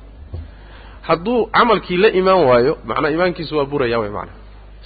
Hadduu 1.07 1.39
camalkii 1.57 1.97
la 2.03 2.07
imaan 2.19 2.41
waayo 2.49 2.73
macnaa 2.89 3.09
iimaankiisu 3.13 3.53
waa 3.57 3.65
buraya 3.71 3.97
way 4.01 4.09
macnaha 4.17 4.37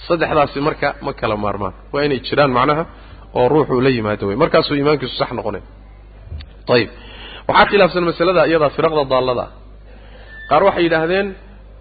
saddexdaasi 0.06 0.58
marka 0.66 0.88
ma 1.04 1.12
kala 1.20 1.36
maarmaan. 1.44 1.74
Waa 1.92 2.02
inay 2.06 2.20
jiraan 2.26 2.50
macnaha 2.58 2.82
oo 3.38 3.48
ruuxuu 3.52 3.80
la 3.80 3.88
yimaado 3.96 4.24
wey 4.28 4.36
markaasuu 4.42 4.74
iimaankiisu 4.80 5.14
sax 5.20 5.30
noqonaya 5.38 5.62
ayib 6.74 6.90
waxaa 7.48 7.66
khilaafsan 7.70 8.04
masalada 8.10 8.42
iyadaa 8.50 8.70
firaqda 8.76 9.04
daallada. 9.12 9.46
Qaar 10.50 10.62
waxay 10.66 10.82
yidhaahdeen 10.86 11.26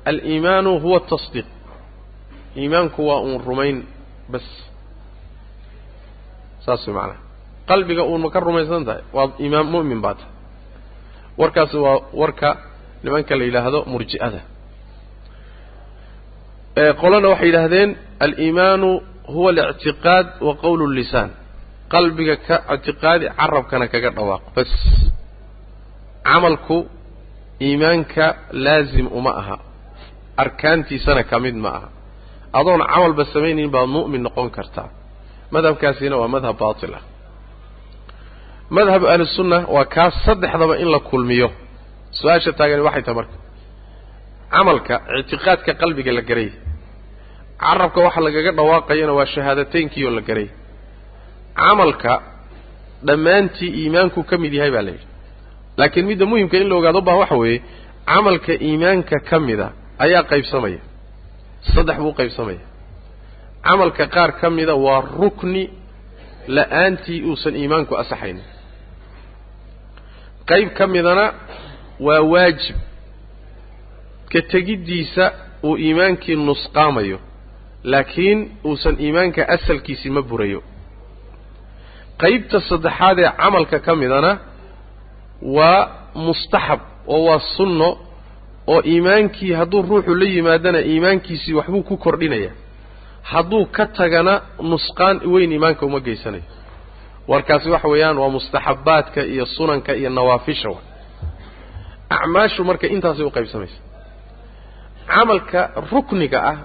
aliimaanu 0.09 0.71
huwa 0.83 0.97
atasdiiq 1.01 1.45
iimaanku 2.61 2.99
waa 3.09 3.19
uun 3.27 3.39
rumayn 3.47 3.77
bas. 4.31 4.45
Saas 6.65 6.81
way 6.87 6.93
macnaha 6.97 7.19
qalbiga 7.69 8.03
uun 8.09 8.21
ma 8.23 8.29
ka 8.33 8.39
rumaysan 8.47 8.83
tahay? 8.87 9.03
Waa 9.15 9.27
iimaan 9.43 9.67
mu'min 9.73 9.99
baa 10.05 10.15
tahay 10.19 10.33
warkaasi 11.39 11.77
waa 11.85 11.97
warka 12.21 12.49
nimanka 13.03 13.33
la 13.39 13.43
yidhaahdo 13.47 13.79
murji'ada. 13.91 14.41
Qolana 17.01 17.27
waxay 17.33 17.47
yidhaahdeen 17.49 17.89
aliimaanu 18.25 18.89
huwa 19.33 19.49
alictiqaad 19.53 20.27
wa 20.47 20.53
qowlu 20.63 20.85
llisaan 20.97 21.29
qalbiga 21.93 22.35
ka 22.47 22.55
ictiqaadi 22.75 23.25
carabkana 23.39 23.85
kaga 23.93 24.09
dhawaaq 24.17 24.43
bas. 24.55 24.71
Camalku 26.27 26.77
iimaanka 27.67 28.25
laasim 28.65 29.07
uma 29.17 29.31
aha. 29.41 29.57
Arkaantiisana 30.43 31.23
ka 31.29 31.37
mid 31.45 31.55
ma 31.63 31.69
aha 31.77 31.89
adoon 32.53 32.81
camalba 32.91 33.23
samaynayn 33.33 33.69
baad 33.75 33.87
mu'min 33.95 34.21
noqon 34.27 34.49
kartaa 34.57 34.89
madhabkaasina 35.53 36.15
waa 36.21 36.27
madhab 36.35 36.55
baatil 36.63 36.93
ah. 36.99 37.03
Madhab 38.77 39.03
ahlusunna 39.13 39.57
waa 39.75 39.85
kaas 39.95 40.13
saddexdaba 40.25 40.75
in 40.83 40.89
la 40.93 40.99
kulmiyo. 41.09 41.49
Su'aasha 42.17 42.51
taagani 42.59 42.81
waxay 42.87 43.03
tahay 43.05 43.15
marka. 43.19 43.35
Camalka 44.53 44.95
ictiqaadka 45.19 45.71
qalbiga 45.81 46.11
la 46.17 46.21
garay. 46.29 46.49
Carabka 47.63 47.99
waxa 48.05 48.21
lagaga 48.27 48.51
dhawaaqayana 48.57 49.13
waa 49.17 49.25
shahaadateynkiioo 49.33 50.11
la 50.17 50.21
garay. 50.29 50.47
Camalka 51.61 52.13
dhammaantii 53.07 53.71
iimaanku 53.81 54.19
ka 54.29 54.35
mid 54.43 54.53
yahay 54.57 54.71
baa 54.75 54.81
la 54.87 54.91
yidhi. 54.95 55.07
Laakiin 55.79 56.05
midda 56.09 56.25
muhimka 56.31 56.55
in 56.61 56.69
la 56.69 56.75
ogaado 56.79 57.01
baa 57.07 57.15
waxa 57.21 57.35
weeye 57.41 57.59
camalka 58.09 58.53
iimaanka 58.67 59.15
ka 59.29 59.37
mida 59.47 59.67
ayaa 60.05 60.23
qaybsamaya 60.31 60.79
saddex 61.73 61.97
buu 62.03 62.13
qaybsamaya. 62.19 62.59
Camalka 63.65 64.05
qaar 64.15 64.31
ka 64.39 64.47
mida 64.57 64.75
waa 64.85 65.01
rukni 65.19 65.63
la'aantii 66.55 67.19
uusan 67.29 67.55
iimaanku 67.61 67.93
asaxaynin. 68.01 68.43
Qayb 70.49 70.69
ka 70.77 70.85
midana 70.93 71.25
waa 72.05 72.21
waajib. 72.31 72.75
Ka 74.31 74.39
tegiddiisa 74.51 75.25
uu 75.67 75.75
iimaankii 75.85 76.35
nusqaamayo 76.47 77.17
laakiin 77.91 78.39
uusan 78.67 78.95
iimaanka 79.05 79.41
asalkiisii 79.55 80.09
ma 80.15 80.21
burayo. 80.29 80.59
Qaybta 82.21 82.57
saddexaad 82.69 83.17
ee 83.19 83.31
camalka 83.41 83.77
ka 83.85 83.93
midana 84.01 84.31
waa 85.55 85.81
mustaxab 86.25 86.79
oo 87.13 87.21
waa 87.27 87.39
sunno 87.55 87.89
oo 88.73 88.81
iimaankii 88.91 89.51
hadduu 89.59 89.81
ruuxu 89.89 90.13
la 90.21 90.25
yimaadana 90.35 90.79
iimaankiisii 90.91 91.53
waxbuu 91.59 91.83
ku 91.89 91.95
kordhinaya. 91.97 92.51
Hadduu 93.31 93.65
ka 93.75 93.83
tagana 93.97 94.33
nusqaan 94.71 95.17
weyn 95.33 95.51
iimaanka 95.55 95.83
uma 95.85 95.99
geysanayo 96.07 96.43
warkaasi 97.31 97.67
waxa 97.73 97.87
weeyaan 97.93 98.17
waa 98.21 98.29
mustaxabbaadka 98.35 99.21
iyo 99.33 99.45
sunanka 99.55 99.91
iyo 99.99 100.09
nawaafisha 100.09 100.69
wa 100.69 100.79
acmaashu 102.15 102.61
marka 102.69 102.87
intaasay 102.95 103.25
u 103.25 103.31
qaybsamaysa. 103.37 103.79
Camalka 105.07 105.61
rukniga 105.91 106.39
ah 106.51 106.57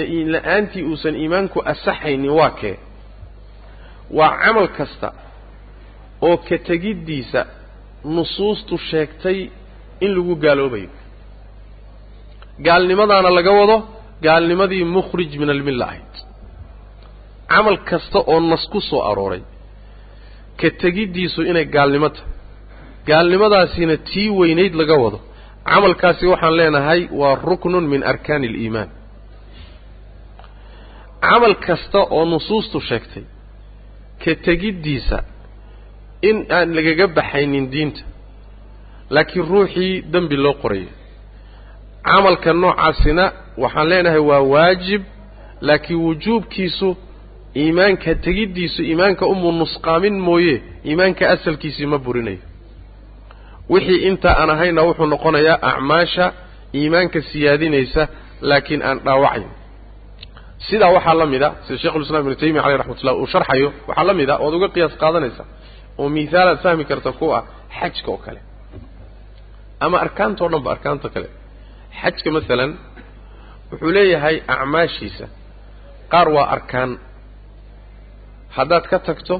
ee 0.00 0.24
la'aantii 0.34 0.82
uusan 0.90 1.14
iimaanku 1.22 1.58
asaxaynin 1.72 2.30
waa 2.38 2.50
kee? 2.60 2.76
Waa 4.18 4.32
camal 4.42 4.68
kasta 4.78 5.08
oo 6.26 6.36
ka 6.36 6.56
tegiddiisa 6.68 7.40
nusuustu 8.14 8.74
sheegtay 8.88 9.38
in 10.04 10.10
lagu 10.16 10.34
gaaloobayo 10.44 10.88
gaalnimadaana 12.66 13.30
laga 13.38 13.52
wado 13.60 13.76
gaalnimadii 14.26 14.84
mukhrij 14.96 15.32
min 15.40 15.50
almilla 15.50 15.84
ahayd. 15.86 16.14
Camal 17.52 17.76
kasta 17.88 18.18
oo 18.32 18.40
nas 18.40 18.64
ku 18.72 18.80
soo 18.80 19.02
arooray 19.10 19.42
ka 20.60 20.68
tegiddiisu 20.82 21.40
inay 21.50 21.66
gaalnimo 21.76 22.08
tahay. 22.14 22.30
Gaalnimadaasina 23.08 23.96
tii 24.08 24.28
weynayd 24.38 24.74
laga 24.80 24.96
wado. 25.04 25.18
Camalkaasi 25.70 26.24
waxaan 26.32 26.56
leenahay 26.58 27.00
waa 27.20 27.34
ruknun 27.48 27.84
min 27.92 28.02
arkaani 28.12 28.46
aliimaan. 28.48 28.88
Camal 31.26 31.54
kasta 31.66 31.98
oo 32.16 32.24
nusuustu 32.32 32.78
sheegtay 32.88 33.24
ka 34.24 34.30
tegiddiisa 34.46 35.18
in 36.28 36.36
aan 36.56 36.68
lagaga 36.76 37.06
baxaynin 37.16 37.66
diinta. 37.72 38.02
Laakiin 39.14 39.46
ruuxii 39.52 39.92
dembi 40.12 40.36
loo 40.44 40.54
qorayo 40.62 40.90
camalka 42.08 42.50
noocaasina 42.62 43.24
waxaan 43.62 43.88
leenahay 43.90 44.18
waa 44.30 44.40
waajib 44.52 45.02
laakiin 45.66 46.00
wujuubkiisu 46.06 46.88
iimaanka 47.62 48.10
tegiddiisu 48.24 48.80
iimaanka 48.90 49.24
umu 49.32 49.48
nusqaamin 49.60 50.16
mooye 50.26 50.54
iimaanka 50.88 51.22
asalkiisii 51.34 51.86
ma 51.92 51.98
burinayo. 52.04 52.38
Wixii 53.72 54.00
intaa 54.08 54.34
aan 54.40 54.50
ahayna 54.54 54.82
wuxuu 54.86 55.06
noqonayaa 55.14 55.58
acmaasha 55.70 56.26
iimaanka 56.78 57.18
siyaadinaysa 57.30 58.02
laakiin 58.48 58.82
aan 58.88 58.98
dhaawacayn 59.06 59.48
sidaa 60.68 60.90
waxaa 60.96 61.14
la 61.20 61.26
mid 61.32 61.42
a 61.42 61.50
sida 61.66 61.78
shekhulislaam 61.82 62.22
ibnu 62.24 62.34
taymiya 62.42 62.62
caleyh 62.64 62.78
raxmatullah 62.80 63.14
uu 63.22 63.26
sharxayo 63.32 63.68
waxaa 63.88 64.04
la 64.08 64.14
mid 64.20 64.28
a 64.30 64.36
oad 64.44 64.54
uga 64.58 64.68
qiyaas 64.74 64.94
qaadanaysa 65.02 65.42
oo 66.00 66.06
mihaalaad 66.16 66.58
fahmi 66.64 66.84
karta 66.90 67.10
ku 67.18 67.26
ah 67.38 67.42
xajka 67.80 68.08
oo 68.12 68.16
kale. 68.24 68.40
Ama 69.84 69.96
arkaanta 70.04 70.40
o 70.44 70.48
dhan 70.52 70.62
ba 70.66 70.70
arkaanta 70.76 71.08
kale 71.14 71.28
xajka 72.00 72.28
masalan 72.36 72.72
wuxuu 73.70 73.90
leeyahay 73.96 74.36
acmaashiisa 74.54 75.26
qaar 76.12 76.28
waa 76.36 76.46
arkaan. 76.56 76.90
Haddaad 78.56 78.84
ka 78.90 78.98
tagto 79.08 79.34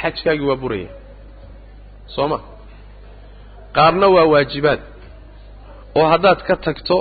xajkaagii 0.00 0.48
waa 0.50 0.60
buraya. 0.62 0.90
Soo 2.14 2.28
ma 2.32 2.38
qaarna 3.76 4.06
waa 4.14 4.26
waajibaad. 4.32 4.80
Oo 5.98 6.06
haddaad 6.12 6.40
ka 6.48 6.54
tagto 6.66 6.96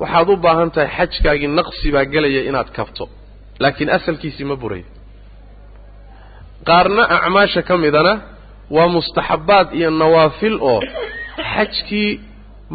waxaad 0.00 0.28
u 0.32 0.36
baahan 0.44 0.70
tahay 0.74 0.90
xajkaagii 0.98 1.50
naqsi 1.58 1.88
baa 1.94 2.04
gelaya 2.12 2.42
inaad 2.50 2.70
kabto. 2.76 3.04
Laakiin 3.62 3.90
asalkiisii 3.96 4.46
ma 4.50 4.56
burayo 4.62 4.86
qaarna 6.68 7.02
acmaasha 7.16 7.60
ka 7.68 7.74
midana 7.84 8.12
waa 8.76 8.88
mustaxabbaad 8.96 9.68
iyo 9.78 9.90
nawaafil 10.00 10.56
oo 10.70 10.80
xajkii 11.54 12.10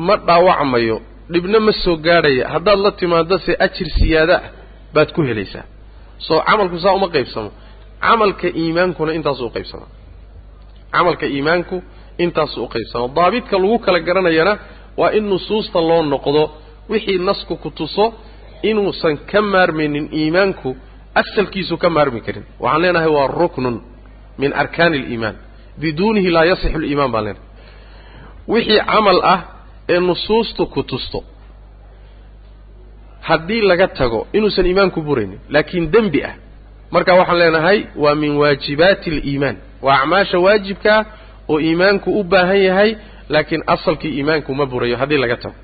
ma 0.06 0.14
dhaawacmayo 0.28 0.98
dhibna 1.32 1.60
ma 1.60 1.72
soo 1.84 1.96
gaadhaya. 2.06 2.44
Haddaad 2.54 2.80
la 2.86 2.92
timaado 3.00 3.38
se 3.46 3.52
ajir 3.66 3.88
siyaada 3.98 4.36
ah 4.38 4.50
baad 4.96 5.10
ku 5.16 5.22
helaysaa. 5.30 5.64
Soo 6.28 6.40
camalku 6.48 6.78
saa 6.84 6.94
uma 7.00 7.08
qaybsamo. 7.16 7.50
Camalka 8.06 8.48
iimaankuna 8.62 9.12
intaasuu 9.18 9.48
uqaybsamaa 9.52 9.90
camalka 10.94 11.26
iimaanku 11.36 11.76
intaasuu 12.24 12.64
uqaybsamaa 12.68 13.08
daabidka 13.18 13.56
lagu 13.62 13.78
kala 13.86 14.00
garanayana 14.08 14.54
waa 15.00 15.12
in 15.18 15.26
nusuusta 15.32 15.80
loo 15.90 16.02
noqdo 16.14 16.42
wixii 16.92 17.18
nasku 17.30 17.54
ku 17.64 17.70
tuso 17.80 18.06
inuusan 18.70 19.16
ka 19.30 19.40
maarmaynin 19.54 20.06
iimaanku 20.20 20.70
asalkiisu 21.22 21.76
ka 21.84 21.90
maarmi 21.96 22.20
karin. 22.26 22.46
Waxaan 22.64 22.82
leenahay 22.84 23.12
waa 23.18 23.28
ruknun 23.40 23.76
min 24.42 24.52
arkaani 24.62 24.98
aliimaan 25.02 25.36
biduunihi 25.82 26.30
laa 26.36 26.46
yasixu 26.52 26.80
liimaan 26.84 27.12
baan 27.14 27.24
leenahay. 27.28 27.48
Wixii 28.52 28.80
camal 28.92 29.20
ah 29.34 29.40
ee 29.90 30.00
nusuustu 30.00 30.66
ku 30.74 30.84
tusto. 30.84 31.20
Haddii 33.28 33.62
laga 33.62 33.88
tago 33.88 34.20
inuusan 34.38 34.66
iimaanku 34.70 35.00
buraynin 35.08 35.40
laakiin 35.54 35.86
dembi 35.94 36.22
ah. 36.30 36.34
Marka 36.94 37.14
waxaan 37.20 37.40
leenahay 37.42 37.80
waa 38.04 38.16
min 38.16 38.34
waajibaati 38.42 39.10
aliimaan 39.12 39.58
waa 39.86 39.98
acmaasha 40.02 40.38
waajibkaa 40.46 41.00
oo 41.52 41.58
iimaanku 41.68 42.10
u 42.20 42.24
baahan 42.24 42.62
yahay 42.68 42.90
laakiin 43.34 43.64
asalkii 43.74 44.12
iimaanku 44.18 44.50
ma 44.60 44.66
burayo 44.72 44.98
haddii 45.02 45.18
laga 45.24 45.38
tago. 45.44 45.56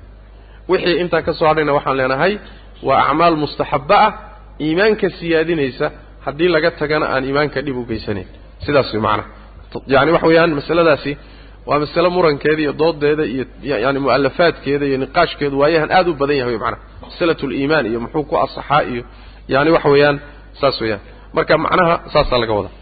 Wixii 0.68 0.96
intaa 1.02 1.22
ka 1.26 1.32
soo 1.38 1.46
hadhayna 1.50 1.72
waxaan 1.76 1.96
leenahay 2.00 2.32
waa 2.88 3.00
acmaal 3.08 3.36
mustaxabba 3.42 3.96
ah 4.06 4.12
iimaanka 4.66 5.06
siyaadinaysa 5.18 5.86
haddii 6.24 6.48
laga 6.54 6.70
tagana 6.80 7.06
aan 7.14 7.24
iimaanka 7.28 7.58
dhib 7.66 7.76
u 7.76 7.84
geysanayn. 7.90 8.26
Sidaas 8.64 8.88
way 8.92 9.00
macanaha 9.02 9.28
yani 9.94 10.10
waxa 10.14 10.26
weeyaan 10.30 10.52
masaladaasi 10.60 11.12
waa 11.68 11.78
masale 11.82 12.08
murankeeda 12.16 12.60
iyo 12.64 12.72
doodeeda 12.80 13.24
iyo 13.34 13.44
yani 13.84 13.98
mu'alafaadkeeda 14.04 14.84
iyo 14.90 14.98
niqaashkeedu 15.04 15.56
waayahan 15.62 15.90
aad 15.98 16.08
u 16.08 16.14
badan 16.20 16.36
yahay 16.40 16.52
wy 16.54 16.58
macanaha 16.64 16.82
masalatu 17.04 17.44
liimaan 17.52 17.86
iyo 17.90 17.98
muxuu 18.04 18.24
ku 18.30 18.34
asaxaa 18.44 18.82
iyo 18.92 19.02
yani 19.52 19.70
waxa 19.76 19.88
weeyaan 19.94 20.16
saas 20.60 20.76
weeyaan. 20.82 21.00
Marka 21.36 21.54
macnaha 21.64 21.94
saasaa 22.12 22.38
laga 22.42 22.52
wadaa. 22.58 22.74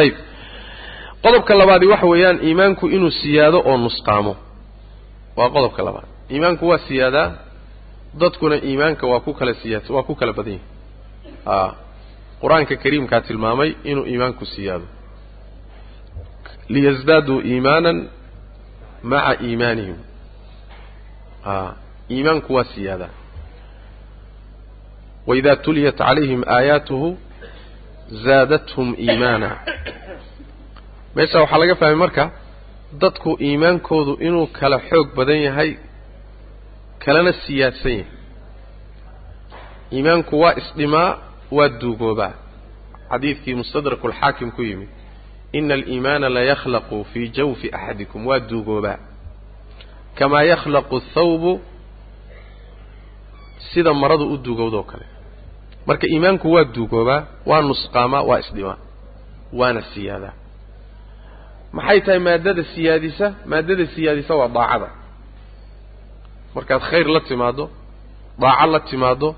Ayib 0.00 0.14
qodobka 1.24 1.52
labaadi 1.60 1.86
waxa 1.92 2.06
weeyaan 2.12 2.38
iimaanku 2.48 2.84
inuu 2.96 3.10
siyaado 3.20 3.58
oo 3.70 3.76
nusqaamo. 3.84 4.32
Waa 5.38 5.48
qodobka 5.54 5.80
labaad. 5.86 6.06
Iimaanku 6.34 6.64
waa 6.70 6.78
siyaadaa 6.88 7.28
dadkuna 8.20 8.56
iimaanka 8.68 9.04
waa 9.12 9.20
ku 9.26 9.30
kala 9.38 9.54
siyaad 9.62 9.84
waa 9.94 10.02
ku 10.08 10.14
kala 10.20 10.32
badan 10.38 10.52
yahay. 10.52 10.66
A 11.46 11.74
qur'aanka 12.42 12.74
kariimkaa 12.82 13.20
tilmaamay 13.28 13.70
inuu 13.90 14.04
iimaanku 14.12 14.44
siyaado 14.54 14.86
liyasdaaduu 16.68 17.40
iimaanan 17.50 17.98
maca 19.02 19.32
iimaanihim 19.46 19.96
iimaanku 22.10 22.54
waa 22.54 22.64
siyaadaa 22.74 23.10
waidaa 25.26 25.56
tuliyat 25.56 25.96
calayhim 25.98 26.42
aayaatuhu 26.56 27.08
zaadathum 28.24 28.88
iimaana 29.06 29.48
meesha 31.16 31.40
waxaa 31.42 31.58
laga 31.62 31.74
fahmay 31.80 31.98
marka 32.04 32.24
dadku 33.02 33.30
iimaankoodu 33.48 34.12
inuu 34.26 34.46
kala 34.58 34.78
xoog 34.88 35.08
badan 35.16 35.40
yahay 35.46 35.70
kalena 37.04 37.32
siyaadsan 37.44 37.92
yahay 37.92 38.06
iimaanku 39.96 40.34
waa 40.42 40.54
isdhimaa 40.62 41.10
waa 41.56 41.68
duugoobaa 41.80 42.32
xadiidkii 43.10 43.54
mustadraku 43.60 44.04
alxaakim 44.08 44.50
ku 44.56 44.62
yimid 44.68 44.88
ina 45.58 45.74
aliimaana 45.74 46.28
layakhlaqu 46.36 46.96
fii 47.12 47.28
jawfi 47.36 47.66
axadikum 47.78 48.26
waa 48.28 48.40
duugoobaa 48.50 48.98
kamaa 50.18 50.42
yakhlaqu 50.52 50.96
athawbu 51.02 51.52
sida 53.72 53.92
maradu 53.94 54.24
u 54.32 54.36
duugowdoo 54.44 54.82
kale. 54.90 55.06
Marka 55.86 56.06
iimaanku 56.12 56.46
waa 56.54 56.64
duugoobaa 56.74 57.20
waa 57.50 57.62
nusqaamaa 57.68 58.22
waa 58.28 58.38
isdhimaa 58.44 58.78
waana 59.58 59.82
siyaadaa 59.92 60.34
maxay 61.76 62.00
tahay 62.04 62.18
maaddada 62.26 62.62
siyaadisa? 62.74 63.26
Maaddada 63.50 63.84
siyaadisa 63.94 64.32
waa 64.40 64.48
daacada. 64.56 64.88
Markaad 66.54 66.80
khayr 66.90 67.06
la 67.14 67.20
timaaddo 67.28 67.64
daaco 68.42 68.66
la 68.74 68.80
timaaddo 68.90 69.28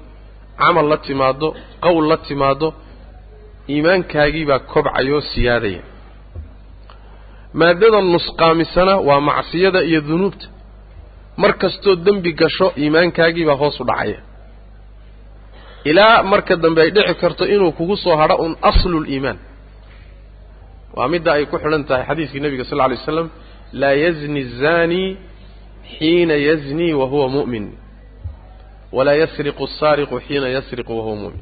camal 0.58 0.86
la 0.92 0.96
timaaddo 1.06 1.48
qowl 1.84 2.04
la 2.10 2.16
timaaddo 2.28 2.68
iimaankaagiibaa 3.72 4.58
kobcayoo 4.72 5.20
siyaadaya 5.32 5.82
maaddada 7.60 8.00
nusqaamisana 8.14 8.94
waa 9.08 9.20
macsiyada 9.28 9.80
iyo 9.90 10.00
dunuubta. 10.08 10.46
Mar 11.40 11.52
kastoo 11.62 11.94
dembi 12.06 12.30
gasho 12.40 12.66
iimaankaagiibaa 12.82 13.54
hoos 13.62 13.76
u 13.80 13.84
dhacaya. 13.88 14.20
Ilaa 15.90 16.22
marka 16.32 16.54
dambe 16.62 16.80
ay 16.84 16.90
dhici 16.96 17.14
karto 17.22 17.44
inuu 17.54 17.72
kugu 17.78 17.96
soo 17.96 18.16
hadho 18.20 18.36
un 18.44 18.52
asluliimaan 18.70 19.38
waa 20.96 21.08
midda 21.12 21.30
ay 21.36 21.44
ku 21.50 21.56
xidhan 21.62 21.84
tahay 21.88 22.04
xadiiskii 22.08 22.40
nebiga 22.44 22.64
sal 22.68 22.76
lla 22.78 22.84
alay 22.86 22.96
waslam 23.00 23.28
laa 23.80 23.92
yazni 24.04 24.40
الzani 24.46 25.02
xiina 25.98 26.34
yazni 26.48 26.88
wa 27.00 27.06
huwa 27.12 27.26
mu'min 27.36 27.66
walaa 28.96 29.14
yasriqu 29.22 29.62
asaariqu 29.68 30.16
xiina 30.26 30.48
yasriqu 30.56 30.92
wahuwa 30.98 31.16
mu'min. 31.22 31.40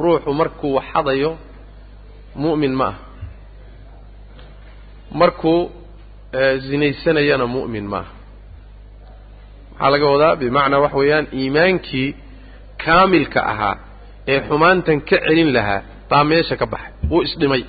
Ruuxu 0.00 0.30
markuu 0.40 0.80
xadayo 0.92 1.30
mu'min 2.44 2.72
ma 2.80 2.86
ah 2.88 2.94
markuu 5.20 5.60
zinaysanayana 6.68 7.46
mu'min 7.56 7.86
ma 7.92 7.98
ah 8.02 8.08
maxaa 9.78 9.90
laga 9.92 10.06
wadaa 10.12 10.36
bimacnaa 10.40 10.80
waxa 10.84 10.96
weeyaan 11.00 11.26
iimaankii 11.40 12.08
kaamilka 12.84 13.40
ahaa 13.52 13.76
ee 14.32 14.38
xumaantan 14.48 14.98
ka 15.08 15.16
celin 15.26 15.50
lahaa 15.56 15.80
baa 16.10 16.24
meesha 16.30 16.54
ka 16.60 16.66
baxay 16.72 16.92
wuu 17.10 17.22
isdhimay. 17.28 17.62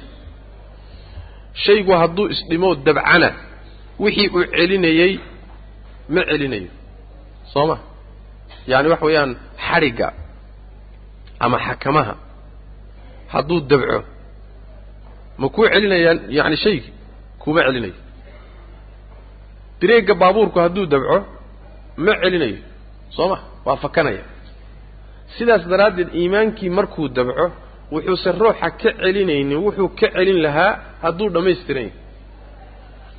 Shaygu 1.64 1.92
hadduu 2.02 2.26
isdhimoo 2.34 2.74
dabcana 2.86 3.30
wixii 4.04 4.28
uu 4.38 4.44
celinayey 4.56 5.14
ma 6.14 6.22
celinayo. 6.30 6.70
Soo 7.54 7.66
ma? 7.70 7.78
Yaani 8.72 8.88
waxa 8.94 9.06
weeyaan 9.10 9.32
xadhigga 9.68 10.08
ama 11.44 11.58
xakamaha 11.66 12.14
hadduu 13.34 13.60
dabco 13.72 14.00
ma 15.40 15.46
kuu 15.56 15.66
celinayaan 15.74 16.18
yacni 16.38 16.58
shaygii 16.66 16.94
kuma 17.48 17.62
celinayo 17.68 17.96
bireegga 19.80 20.14
baabuurku 20.22 20.58
hadduu 20.64 20.86
dabco 20.94 21.18
ma 22.06 22.14
celinayo 22.22 22.58
soo 23.16 23.28
ma 23.32 23.38
waa 23.66 23.78
fakanaya. 23.84 24.24
Sidaas 25.36 25.64
daraaddeed 25.72 26.10
iimaankii 26.22 26.70
markuu 26.78 27.08
dabco 27.18 27.46
wuxuusan 27.94 28.36
ruuxa 28.42 28.70
ka 28.82 28.90
celinaynin 29.02 29.58
wuxuu 29.66 29.90
ka 30.00 30.08
celin 30.16 30.40
lahaa 30.46 30.72
hadduu 31.04 31.30
dhammaystiran 31.36 31.84
yahay 31.84 31.94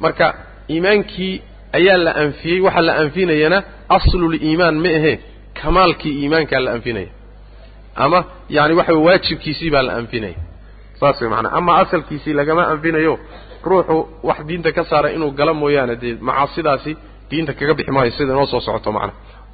marka 0.03 0.27
iimaankii 0.75 1.35
ayaa 1.79 1.99
la 2.07 2.13
anfiyey 2.23 2.61
waxaa 2.67 2.87
la 2.89 2.95
anfinayana 3.03 3.59
asluliimaan 3.97 4.77
ma 4.85 4.91
ahee 4.99 5.17
kamaalkii 5.61 6.15
iimaankaa 6.23 6.61
la 6.67 6.71
anfinaya. 6.77 7.11
Ama 8.05 8.19
yani 8.57 8.75
waxa 8.79 8.95
waajibkiisii 9.07 9.71
baa 9.75 9.83
la 9.89 9.93
anfinaya. 10.01 10.39
Saas 11.01 11.21
way 11.21 11.31
maanaa 11.31 11.53
ama 11.59 11.73
asalkiisii 11.83 12.33
lagama 12.41 12.63
anfinayo 12.73 13.15
ruuxu 13.71 13.97
wax 14.29 14.39
diinta 14.49 14.71
ka 14.77 14.83
saara 14.91 15.09
inuu 15.17 15.31
gala 15.39 15.53
mooyaane 15.63 15.95
dee 16.03 16.15
macaasidaasi 16.29 16.93
diinta 17.31 17.53
kaga 17.59 17.75
bixi 17.79 17.93
maayo 17.97 18.11
sida 18.17 18.33
inoo 18.35 18.47
soo 18.53 18.61
socoto 18.67 18.91
macana 18.97 19.13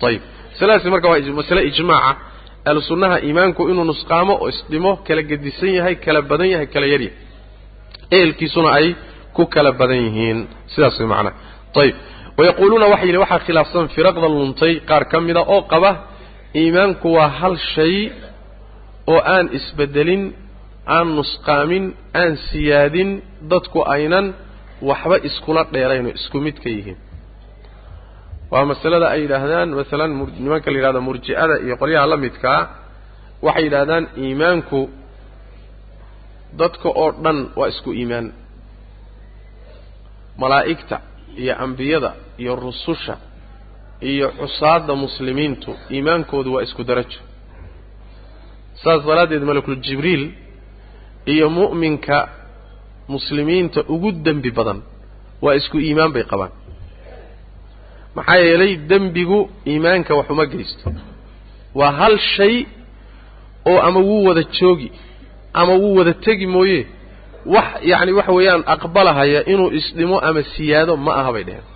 ayib 0.08 0.22
masaladaasi 0.52 0.88
marka 0.94 1.08
waa 1.12 1.32
masale 1.40 1.60
ijmaaca. 1.70 2.12
Ahlu 2.68 2.80
sunnaha 2.90 3.16
iimaanku 3.26 3.62
inuu 3.70 3.84
nusqaamo 3.90 4.34
oo 4.42 4.48
isdhimo 4.52 4.90
kala 5.06 5.22
gedisan 5.30 5.70
yahay 5.78 5.94
kala 6.04 6.20
badan 6.30 6.48
yahay 6.52 6.66
kala 6.74 6.86
yaryahay 6.92 7.16
ehelkiisuna 8.16 8.70
ay 8.78 8.86
ku 9.36 9.42
kala 9.54 9.70
badan 9.80 9.96
yihiin. 10.06 10.38
Sidaas 10.72 10.96
way 11.00 11.06
macnaha 11.12 11.32
ayib 11.82 11.94
wayaquuluuna 12.38 12.86
waxay 12.92 13.06
yidhi 13.08 13.18
waxaa 13.24 13.38
khilaafsan 13.46 13.86
firaqda 13.94 14.28
luntay 14.34 14.74
qaar 14.88 15.04
ka 15.10 15.16
mida 15.26 15.40
oo 15.54 15.60
qaba 15.72 15.90
iimaanku 16.60 17.06
waa 17.16 17.28
hal 17.40 17.54
shay 17.74 17.96
oo 19.12 19.20
aan 19.34 19.46
isbedelin 19.58 20.22
aan 20.96 21.08
nusqaamin 21.18 21.84
aan 22.20 22.32
siyaadin 22.50 23.10
dadku 23.50 23.80
aynan 23.94 24.26
waxba 24.88 25.16
iskula 25.28 25.62
dheerayn 25.74 26.06
oo 26.06 26.14
isku 26.20 26.38
mid 26.46 26.56
ka 26.64 26.68
yihiin. 26.76 26.98
Waa 28.52 28.64
masalada 28.72 29.06
ay 29.14 29.20
yidhaahdaan 29.24 29.68
masalan 29.80 30.10
nimanka 30.44 30.68
la 30.70 30.76
yidhahdo 30.78 31.00
murji'ada 31.08 31.54
iyo 31.64 31.74
qolyaha 31.82 32.06
la 32.12 32.16
midkaa 32.24 32.60
waxay 33.46 33.64
yidhahdaan 33.66 34.04
iimaanku 34.24 34.80
dadka 36.60 36.88
oo 37.02 37.10
dhan 37.24 37.38
waa 37.58 37.68
isku 37.72 37.90
iimaan. 38.00 38.26
Malaa'igta 40.42 40.96
iyo 41.42 41.54
ambiyada 41.64 42.10
iyo 42.42 42.52
rususha 42.64 43.14
iyo 44.10 44.26
xusaadda 44.40 44.92
muslimiintu 45.04 45.70
iimaankoodu 45.94 46.50
waa 46.54 46.62
isku 46.66 46.82
darajo. 46.88 47.20
Saas 48.82 49.00
daraaddeed 49.08 49.42
malakul 49.50 49.76
jibriil 49.86 50.24
iyo 51.32 51.46
mu'minka 51.56 52.18
muslimiinta 53.12 53.80
ugu 53.94 54.08
dembi 54.24 54.50
badan 54.58 54.78
waa 55.44 55.54
isku 55.60 55.76
iimaan 55.86 56.12
bay 56.14 56.24
qabaan. 56.30 56.52
Maxaa 58.16 58.36
yeelay 58.46 58.72
dembigu 58.90 59.38
iimaanka 59.70 60.12
wax 60.18 60.26
uma 60.34 60.46
geysto. 60.52 60.88
Waa 61.78 61.92
hal 62.00 62.14
shay 62.34 62.56
oo 63.70 63.78
ama 63.88 64.00
wuu 64.08 64.24
wada 64.28 64.42
joogi 64.56 64.88
ama 65.60 65.72
wuu 65.82 65.94
wada 65.98 66.12
tegi 66.24 66.46
mooye 66.54 66.80
wax 67.54 67.68
yacni 67.90 68.12
waxa 68.18 68.32
weeyaan 68.36 68.62
aqbalahaya 68.74 69.40
inuu 69.52 69.70
isdhimo 69.78 70.16
ama 70.28 70.42
siyaado 70.52 70.92
ma 71.04 71.12
aha 71.20 71.30
bay 71.34 71.44
dheheen. 71.48 71.66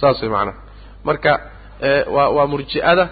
Saas 0.00 0.18
way 0.22 0.30
macanaha 0.34 0.58
marka 1.08 1.32
waa 2.14 2.28
waa 2.36 2.46
murji'ada 2.52 3.04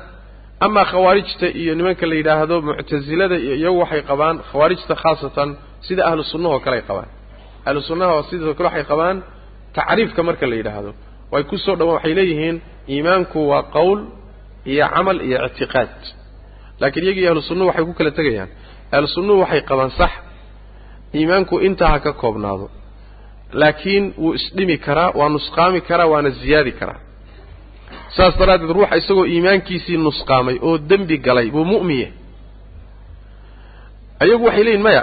amaa 0.65 0.85
khawaarijta 0.91 1.47
iyo 1.61 1.73
nimanka 1.79 2.05
la 2.11 2.15
yidhaahdo 2.21 2.57
muctasilada 2.69 3.37
iyo 3.45 3.55
iyagu 3.61 3.79
waxay 3.83 4.03
qabaan 4.11 4.37
khawaarijta 4.51 4.95
khaasatan 5.03 5.49
sida 5.87 6.03
ahlu 6.09 6.23
sunnahoo 6.33 6.61
kale 6.65 6.77
ay 6.77 6.83
qabaan. 6.91 7.09
Ahlu 7.69 7.81
sunnaha 7.89 8.23
sidoo 8.31 8.55
kale 8.59 8.67
waxay 8.71 8.85
qabaan 8.93 9.17
tacriifka 9.77 10.21
marka 10.29 10.47
la 10.51 10.57
yidhaahdo. 10.61 10.91
Way 11.33 11.43
ku 11.51 11.57
soo 11.65 11.75
dhawaan 11.81 11.95
waxay 11.99 12.15
leeyihiin 12.19 12.57
iimaanku 12.95 13.39
waa 13.51 13.63
qowl 13.77 13.99
iyo 14.73 14.87
camal 14.95 15.19
iyo 15.29 15.37
ictiqaad. 15.49 15.93
Laakiin 16.81 17.05
iyagii 17.07 17.27
ahlu 17.31 17.43
sunnuhu 17.49 17.69
waxay 17.71 17.85
ku 17.89 17.93
kala 17.99 18.11
tegayaan. 18.19 18.51
Ahlu 18.95 19.07
sunnuhu 19.17 19.39
waxay 19.45 19.61
qabaan 19.71 19.91
sax. 20.01 20.13
Iimaanku 21.19 21.55
intaa 21.67 21.91
ha 21.95 21.99
ka 22.07 22.13
koobnaado. 22.23 22.67
Laakiin 23.61 24.05
wuu 24.23 24.33
isdhimi 24.39 24.77
karaa 24.87 25.11
waa 25.19 25.29
nusqaami 25.35 25.81
karaa 25.89 26.07
waana 26.13 26.31
ziyaadi 26.41 26.73
karaa 26.81 27.01
saas 28.17 28.35
daraaddeed 28.41 28.71
ruuxa 28.77 28.97
isagoo 29.01 29.25
iimaankiisii 29.33 29.97
nusqaamay 30.07 30.57
oo 30.67 30.75
dembi 30.91 31.17
galay 31.27 31.49
buu 31.55 31.65
mu'miye 31.73 32.07
ayagu 34.23 34.45
waxay 34.49 34.65
leeyihiin 34.67 34.83
maya 34.89 35.03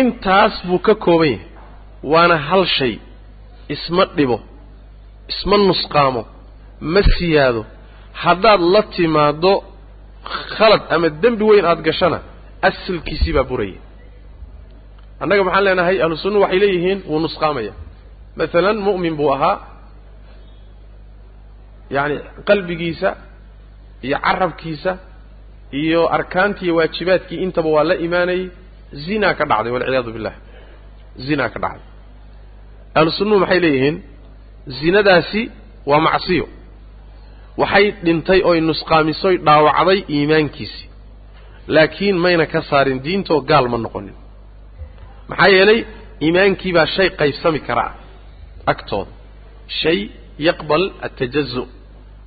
intaas 0.00 0.54
buu 0.68 0.78
ka 0.86 0.94
kooban 1.04 1.28
yahay. 1.28 1.46
Waana 2.12 2.36
hal 2.48 2.64
shay. 2.76 2.94
Isma 3.74 4.04
dhibo 4.16 4.36
isma 5.32 5.56
nusqaamo 5.68 6.22
ma 6.92 7.00
siyaado. 7.16 7.62
Haddaad 8.22 8.60
la 8.74 8.82
timaaddo 8.94 9.52
khalad 10.56 10.82
ama 10.94 11.08
dembi 11.22 11.44
weyn 11.50 11.64
aada 11.70 11.82
gashana 11.88 12.18
asalkiisii 12.68 13.32
baa 13.36 13.44
buraya. 13.50 13.80
Annaga 15.22 15.42
maxaan 15.46 15.64
leenahay 15.66 15.96
ahlu 16.04 16.16
sunnuhu 16.22 16.42
waxay 16.44 16.58
leeyihiin 16.62 16.98
wuu 17.10 17.20
nusqaamaya. 17.24 17.72
Masalan 18.38 18.78
mu'min 18.86 19.14
buu 19.18 19.30
ahaa 19.34 19.56
yacni 21.96 22.16
qalbigiisa 22.48 23.10
iyo 24.06 24.16
carabkiisa 24.26 24.92
iyo 25.82 26.00
arkaantii 26.16 26.64
iyo 26.66 26.74
waajibaadkii 26.78 27.38
intaba 27.44 27.68
waa 27.76 27.84
la 27.90 27.94
imaanayay 28.06 28.44
zinaa 29.04 29.34
ka 29.38 29.44
dhacday 29.50 29.72
walciyaadu 29.74 30.10
billah. 30.16 30.34
Zinaa 31.26 31.48
ka 31.54 31.58
dhacday. 31.64 31.84
Ahlu 32.98 33.10
sunnuhu 33.18 33.38
maxay 33.42 33.60
leeyihiin? 33.64 33.96
Zinadaasi 34.80 35.42
waa 35.90 36.00
macsiyo. 36.06 36.46
Waxay 37.60 37.86
dhintay 38.04 38.40
oy 38.50 38.58
nusqaamisoy 38.68 39.34
dhaawacday 39.46 39.98
iimaankiisii 40.16 40.86
laakiin 41.74 42.16
mayna 42.24 42.44
ka 42.52 42.60
saarin 42.70 42.98
diintoo 43.04 43.40
gaal 43.50 43.66
ma 43.72 43.78
noqonin. 43.84 44.16
Maxaa 45.30 45.50
yeelay 45.56 45.80
iimaankii 46.24 46.72
baa 46.76 46.86
shay 46.94 47.08
qaybsami 47.20 47.60
karaa 47.68 47.92
agtooda. 48.72 49.12
Shay 49.80 49.98
yaqbal 50.46 50.84
atajazu 51.06 51.62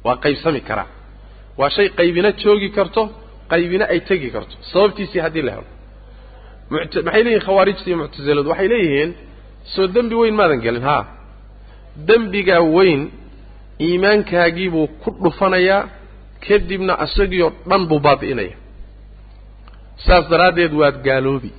waa 0.05 0.15
qaybsami 0.23 0.61
karaa 0.69 0.87
waa 1.59 1.69
shay 1.75 1.87
qaybina 1.99 2.29
joogi 2.41 2.69
karto 2.77 3.01
qaybina 3.51 3.85
ay 3.93 3.99
tegi 4.09 4.29
karto. 4.35 4.55
Sababtiisii 4.71 5.19
haddii 5.25 5.41
la 5.47 5.51
helo. 5.55 5.67
Maxay 6.71 7.23
leeyihiin 7.25 7.41
khawaarijta 7.47 7.85
iyo 7.89 7.97
muctasiladu? 8.01 8.49
Waxay 8.51 8.67
leeyihiin 8.73 9.11
soo 9.73 9.87
dembi 9.95 10.15
weyn 10.21 10.35
maadan 10.39 10.59
gelin 10.65 10.83
haa. 10.89 11.03
Dembigaa 12.07 12.61
weyn 12.75 13.01
iimaankaagiibuu 13.87 14.87
ku 15.01 15.09
dhufanayaa 15.23 15.81
kadibna 16.47 16.93
isagiioo 17.05 17.51
dhan 17.69 17.83
buu 17.89 17.99
baabi'inaya 18.05 18.55
saas 20.05 20.25
daraaddeed 20.31 20.73
waad 20.81 20.97
gaaloobi. 21.07 21.51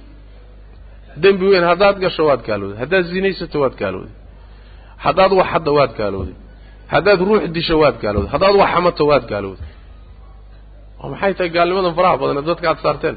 Dembi 1.23 1.45
weyn 1.53 1.65
haddaad 1.71 1.97
gasho 2.05 2.23
waad 2.29 2.43
gaalooday 2.49 2.79
haddaad 2.83 3.05
zinaysato 3.15 3.57
waad 3.63 3.75
gaalooday 3.83 4.15
haddaad 5.05 5.33
wax 5.39 5.47
hadda 5.55 5.71
waad 5.79 5.93
gaalooday 6.01 6.35
haddaad 6.93 7.21
ruux 7.29 7.43
disho 7.57 7.75
waad 7.83 7.97
gaalooday 8.05 8.31
haddaad 8.35 8.55
wax 8.61 8.71
xamato 8.75 9.03
waad 9.11 9.25
gaalooday 9.33 9.69
oo 11.03 11.09
maxay 11.13 11.33
tahay 11.39 11.51
gaalnimadan 11.57 11.95
faraha 11.99 12.17
badan 12.23 12.37
ee 12.43 12.47
dadka 12.51 12.67
aad 12.73 12.81
saarteen? 12.87 13.17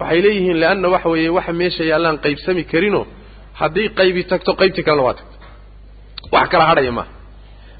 Waxay 0.00 0.20
leeyihiin 0.26 0.58
leanna 0.62 0.88
waxa 0.94 1.08
weeye 1.12 1.30
waxa 1.38 1.52
meesha 1.60 1.84
yaallaan 1.92 2.16
qaybsami 2.24 2.62
karinoo 2.72 3.04
haddii 3.60 3.88
qaybi 3.98 4.20
tagto 4.30 4.50
qaybtii 4.60 4.84
kalena 4.88 5.04
waa 5.08 5.14
tagto. 5.20 5.36
Wax 6.34 6.46
kala 6.52 6.64
hadhaya 6.70 6.92
maaha 6.98 7.10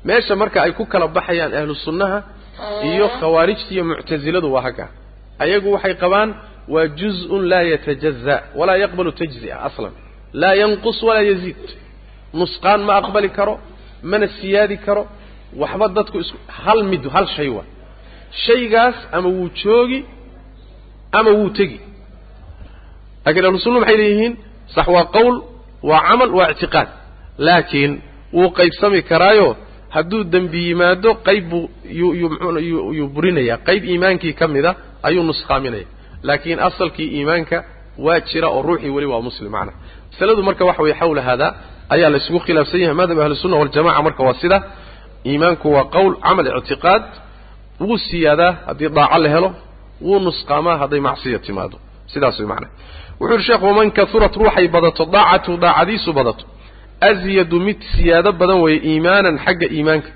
meesha 0.09 0.33
marka 0.43 0.59
ay 0.67 0.73
ku 0.79 0.85
kala 0.93 1.07
baxayaan 1.17 1.53
ahlu 1.61 1.75
sunnaha 1.87 2.19
iyo 2.91 3.07
khawaarijta 3.19 3.71
iyo 3.75 3.85
muctasiladu 3.91 4.49
waa 4.55 4.63
hagga. 4.67 4.87
Ayagu 5.45 5.69
waxay 5.77 5.95
qabaan 6.03 6.31
waa 6.75 6.87
juz-un 6.99 7.43
laa 7.53 7.65
yatajaza 7.73 8.35
walaa 8.59 8.77
yaqbalu 8.85 9.11
tajzi'a 9.21 9.57
aslan. 9.69 9.93
Laa 10.41 10.55
yanqus 10.63 10.99
walaa 11.09 11.25
yaziid. 11.31 11.63
Nusqaan 12.41 12.81
ma 12.89 12.93
aqbali 13.01 13.29
karo 13.39 13.55
mana 14.11 14.27
siyaadi 14.37 14.77
karo 14.87 15.03
waxba 15.61 15.87
dadku 15.97 16.17
isku 16.25 16.39
hal 16.63 16.81
mid 16.93 17.03
hal 17.15 17.27
shay 17.37 17.49
waa. 17.57 17.67
Shaygaas 18.45 18.97
ama 19.17 19.29
wuu 19.37 19.49
joogi 19.63 20.01
ama 21.19 21.31
wuu 21.39 21.51
tegi. 21.59 21.79
Laakiin 23.25 23.45
ahlu 23.49 23.59
sunna 23.65 23.81
maxay 23.83 23.97
leeyihiin 24.01 24.35
sax 24.75 24.87
waa 24.95 25.05
qowl 25.17 25.35
waa 25.89 26.01
camal 26.09 26.31
waa 26.39 26.49
ictiqaad. 26.55 26.89
Laakiin 27.47 27.93
wuu 28.37 28.51
qaybsami 28.59 29.01
karaayo 29.11 29.49
hadduu 29.95 30.23
dembi 30.33 30.61
yimaado 30.69 31.11
qayb 31.27 31.45
buu 31.51 31.65
yuu 32.99 33.09
burinayaa. 33.15 33.59
Qayb 33.69 33.83
iimaankii 33.91 34.33
ka 34.41 34.47
mida 34.55 34.71
ayuu 35.07 35.23
nusqaaminaya 35.31 35.87
laakiin 36.29 36.59
asalkii 36.69 37.09
iimaanka 37.17 37.59
waa 38.05 38.21
jira 38.29 38.49
oo 38.55 38.63
ruuxii 38.69 38.91
weli 38.97 39.07
waa 39.13 39.21
muslim 39.29 39.51
macna. 39.57 39.73
Masaladu 40.13 40.43
marka 40.49 40.63
waxa 40.69 40.83
weye 40.85 40.95
xawla 41.01 41.23
hada 41.29 41.49
ayaa 41.95 42.11
la 42.13 42.17
isugu 42.23 42.39
khilaafsan 42.47 42.81
yahay 42.85 42.95
madhab 43.03 43.19
ahli 43.25 43.37
sunna 43.43 43.57
waljamaca 43.63 44.01
marka 44.07 44.23
waa 44.29 44.35
sida 44.43 44.59
iimaanku 45.31 45.67
waa 45.77 45.85
qowl 45.95 46.13
camal 46.25 46.47
ictiqaad 46.61 47.03
wuu 47.85 47.99
siyaadaa 48.09 48.53
haddii 48.69 48.89
daaco 48.99 49.19
la 49.25 49.29
helo 49.35 49.51
wuu 50.07 50.19
nusqaamaa 50.27 50.77
hadday 50.83 51.01
macsiya 51.09 51.39
timaado. 51.47 51.77
Sidaas 52.13 52.37
way 52.41 52.49
macna 52.53 52.69
wuxuu 53.21 53.33
yidhi 53.35 53.45
sheekh 53.49 53.63
waman 53.69 53.89
kahurat 53.99 54.35
ruuxay 54.41 54.67
badato 54.75 55.03
daacatu 55.15 55.53
daacadiisu 55.65 56.11
badato. 56.19 56.45
Asyadu 57.09 57.57
mid 57.67 57.79
siyaado 57.95 58.31
badan 58.41 58.59
weeye 58.65 58.81
iimaanan 58.91 59.37
xagga 59.45 59.67
iimaanka. 59.77 60.11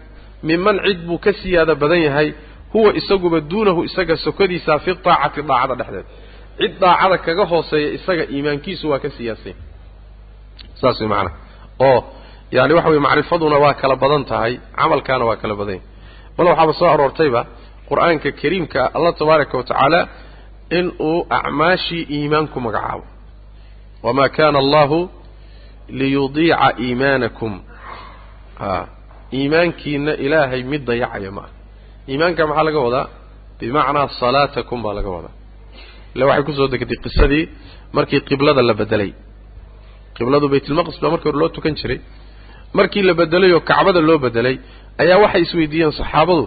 Minman 0.49 0.77
cid 0.87 1.01
buu 1.09 1.19
ka 1.25 1.31
siyaado 1.41 1.73
badan 1.83 2.01
yahay 2.07 2.29
huwa 2.73 2.91
isaguba 3.01 3.39
duunahu 3.51 3.81
isaga 3.89 4.15
sokadiisaa 4.25 4.79
fi 4.85 4.91
daacati 5.05 5.41
daacada 5.51 5.75
dhexdeeda 5.81 6.09
cid 6.61 6.73
daacada 6.83 7.17
kaga 7.27 7.45
hooseeya 7.53 7.89
isaga 7.99 8.25
iimaankiisu 8.35 8.85
waa 8.91 8.99
ka 9.05 9.09
siyaasay 9.17 9.55
saas 10.81 10.97
way 11.01 11.09
macana 11.13 11.31
oo 11.89 11.99
yani 12.57 12.73
waxa 12.77 12.89
weye 12.93 13.01
macrifaduna 13.07 13.57
waa 13.65 13.75
kala 13.81 13.95
badan 14.03 14.23
tahay 14.31 14.53
camalkaana 14.79 15.25
waa 15.29 15.37
kala 15.43 15.55
badan 15.61 15.75
yahay. 15.75 15.87
Bal 16.37 16.47
waxaaba 16.51 16.73
soo 16.81 16.89
aroortayba 16.95 17.41
qur'aanka 17.89 18.29
kariimka 18.41 18.81
allah 18.97 19.13
tabaaraka 19.21 19.55
wa 19.59 19.65
tacaala 19.71 20.01
in 20.79 20.87
uu 21.09 21.19
acmaashii 21.39 22.03
iimaan 22.17 22.47
ku 22.53 22.59
magacaabo 22.67 23.05
wamaa 24.05 24.29
kana 24.37 24.59
allahu 24.65 24.99
liyudiica 26.01 26.69
iimaanakum. 26.85 27.53
A 28.61 28.87
iimaankiina 29.39 30.13
ilaahay 30.25 30.63
mid 30.73 30.83
dayacaya 30.89 31.31
maaha 31.37 31.51
iimaanka 32.11 32.43
maxaa 32.51 32.65
laga 32.69 32.81
wadaa? 32.87 33.07
Bimacnaa 33.61 34.09
salaatakum 34.21 34.79
baa 34.85 34.95
laga 34.99 35.11
wadaa. 35.17 35.35
Ille 36.15 36.25
waxay 36.29 36.45
ku 36.49 36.53
soo 36.59 36.69
degtay 36.73 36.99
qisadii 37.05 37.45
markii 37.97 38.21
qiblada 38.29 38.63
la 38.69 38.75
bedelay 38.81 39.11
qibladu 40.21 40.47
baytulmaqdis 40.55 40.97
baa 41.03 41.11
markii 41.15 41.29
hore 41.31 41.39
loo 41.43 41.49
tukan 41.57 41.75
jiray. 41.81 41.99
Markii 42.79 43.03
la 43.09 43.15
bedelay 43.21 43.53
oo 43.57 43.61
kacbada 43.71 44.01
loo 44.09 44.19
bedelay 44.25 44.57
ayaa 45.03 45.19
waxay 45.25 45.43
isweydiiyeen 45.47 45.93
saxaabadu 46.01 46.45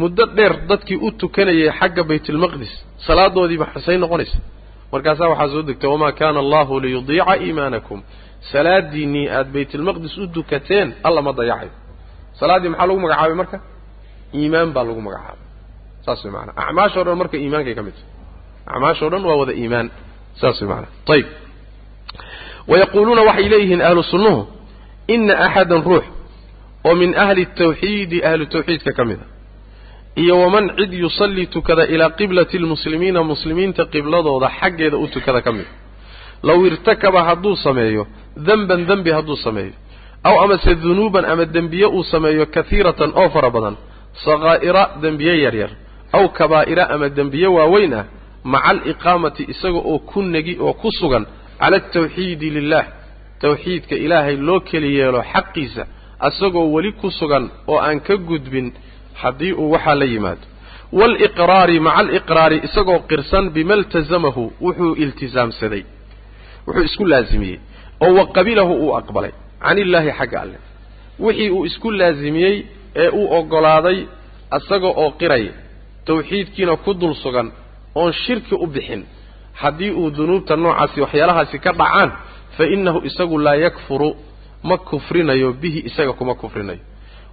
muddo 0.00 0.24
dheer 0.36 0.52
dadkii 0.70 0.98
u 1.06 1.08
tukanayay 1.20 1.70
xagga 1.78 2.02
baytulmaqdis 2.10 2.72
salaadoodiiba 3.06 3.66
xusay 3.74 3.96
noqonaysa. 4.04 4.38
Markaasaa 4.92 5.28
waxaa 5.32 5.48
soo 5.54 5.62
degtay 5.68 5.88
wamaa 5.94 6.12
kaana 6.20 6.38
allahu 6.44 6.72
liyudiica 6.84 7.32
iimaanakum? 7.46 7.98
Salaadiinnii 8.52 9.26
aada 9.36 9.50
baytulmaqdis 9.56 10.12
u 10.22 10.24
dukateen 10.36 10.88
alla 11.06 11.20
ma 11.26 11.32
dayacayo 11.38 11.72
salaaddii 12.40 12.70
maxaa 12.72 12.86
lagu 12.90 13.00
magacaabay 13.04 13.36
marka? 13.42 13.58
Iimaan 14.38 14.68
baa 14.76 14.84
lagu 14.88 15.00
magacaabay. 15.08 15.44
Saas 16.04 16.20
way 16.24 16.32
maanaa 16.36 16.54
acmaashao 16.62 17.02
dhan 17.06 17.16
marka 17.22 17.36
iimaankay 17.44 17.74
ka 17.78 17.82
mid 17.86 17.96
tahay. 17.98 18.10
Acmaashao 18.72 19.08
dhan 19.12 19.22
waa 19.28 19.36
wada 19.42 19.52
iimaan. 19.62 19.86
Saas 20.40 20.56
way 20.60 20.68
maanaa 20.72 20.90
ayib 21.14 21.26
wayaquuluuna 22.68 23.22
waxay 23.28 23.48
leeyihiin 23.52 23.82
ahlu 23.88 24.02
sunnuhu 24.02 24.40
ina 25.14 25.34
axadan 25.46 25.82
ruux 25.88 26.04
oo 26.88 26.94
min 27.00 27.10
ahli 27.24 27.44
tawxiidi 27.58 28.18
ahlu 28.30 28.44
tawxiidka 28.54 28.92
ka 28.98 29.04
mid 29.04 29.18
a 29.20 29.26
iyo 30.22 30.34
waman 30.40 30.66
cid 30.78 30.92
yusallii 31.04 31.46
tukada 31.46 31.84
ilaa 31.94 32.10
qiblati 32.18 32.58
lmuslimiina 32.58 33.20
muslimiinta 33.32 33.82
qibladooda 33.92 34.48
xaggeeda 34.60 34.96
u 34.96 35.06
tukada 35.14 35.40
ka 35.46 35.52
mid 35.52 35.66
low 36.48 36.60
irtakaba 36.66 37.20
hadduu 37.28 37.56
sameeyo 37.56 38.02
denban 38.46 38.80
dembi 38.88 39.10
hadduu 39.16 39.36
sameeyo 39.46 39.72
aw 40.28 40.34
amase 40.44 40.74
dunuuban 40.74 41.24
ama 41.32 41.44
dembiye 41.56 41.86
uu 41.86 42.04
sameeyo 42.12 42.46
kahiiratan 42.54 43.10
oo 43.20 43.28
fara 43.34 43.50
badan 43.56 43.76
sakaa'ira 44.24 44.82
dembiye 45.02 45.34
yaryar 45.44 45.70
aw 46.16 46.24
kabaa'ira 46.38 46.84
ama 46.94 47.08
dembiye 47.18 47.46
waaweyn 47.56 47.94
ah 48.00 48.04
maca 48.52 48.68
aliqaamati 48.70 49.42
isaga 49.52 49.78
oo 49.90 49.98
ku 50.10 50.18
negi 50.22 50.54
oo 50.66 50.72
ku 50.80 50.88
sugan 51.00 51.24
cala 51.60 51.76
altawxiidi 51.82 52.48
lilah 52.56 52.84
tawxiidka 53.42 53.94
ilaahay 54.04 54.36
loo 54.48 54.60
keli 54.68 54.90
yeelo 54.98 55.20
xaqiisa 55.32 55.82
isagoo 56.28 56.66
weli 56.74 56.92
ku 57.00 57.08
sugan 57.18 57.44
oo 57.70 57.78
aan 57.86 57.98
ka 58.06 58.14
gudbin 58.28 58.68
haddii 59.22 59.52
uu 59.60 59.70
waxaa 59.74 59.94
la 60.00 60.04
yimaado. 60.14 60.44
Waaliqraari 60.98 61.76
maca 61.86 61.98
aliqraari 62.02 62.56
isagoo 62.66 62.98
qirsan 63.10 63.44
bima 63.54 63.74
iltasamahu 63.80 64.42
wuxuu 64.64 64.92
iltisaamsaday. 65.02 65.82
Wuxuu 66.66 66.84
isku 66.88 67.04
laasimiyey 67.12 67.58
oo 68.04 68.12
wa 68.18 68.24
qabilahu 68.36 68.72
uu 68.84 68.92
aqbalay. 69.00 69.32
Can 69.62 69.78
illaahi 69.84 70.10
xagga 70.18 70.38
alleh 70.44 70.60
wixii 71.24 71.50
uu 71.56 71.64
isku 71.70 71.88
laasimiyey 72.00 72.56
ee 73.02 73.08
uu 73.18 73.26
oggolaaday 73.38 73.98
isaga 74.58 74.88
oo 75.02 75.10
qiraya 75.20 75.52
tawxiidkiina 76.06 76.74
ku 76.84 76.90
dul 77.00 77.14
sugan 77.22 77.48
oon 78.00 78.12
shirki 78.22 78.54
u 78.54 78.66
bixin 78.74 79.02
haddii 79.62 79.90
uu 80.00 80.10
dunuubta 80.16 80.54
noocaasi 80.62 80.98
waxyaalahaasi 81.04 81.56
ka 81.64 81.70
dhacaan 81.80 82.10
fa 82.56 82.64
innahu 82.74 82.98
isagu 83.08 83.36
laa 83.46 83.54
yakfuru 83.66 84.10
ma 84.68 84.76
kufrinayo 84.88 85.48
bihi 85.62 85.80
isaga 85.88 86.12
kuma 86.18 86.34
kufrinayo. 86.42 86.80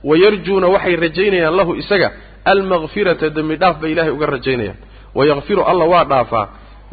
Wayarjuuna 0.09 0.67
waxay 0.75 0.95
rajaynayaan 1.03 1.55
lahu 1.59 1.71
isaga 1.81 2.07
almakfirata 2.51 3.27
dembi 3.35 3.55
dhaaf 3.61 3.75
bay 3.81 3.91
ilaahay 3.93 4.11
uga 4.17 4.25
rajaynayaan. 4.35 4.77
Wayakfiru 5.17 5.61
alla 5.71 5.85
waa 5.93 6.05
dhaafaa. 6.11 6.45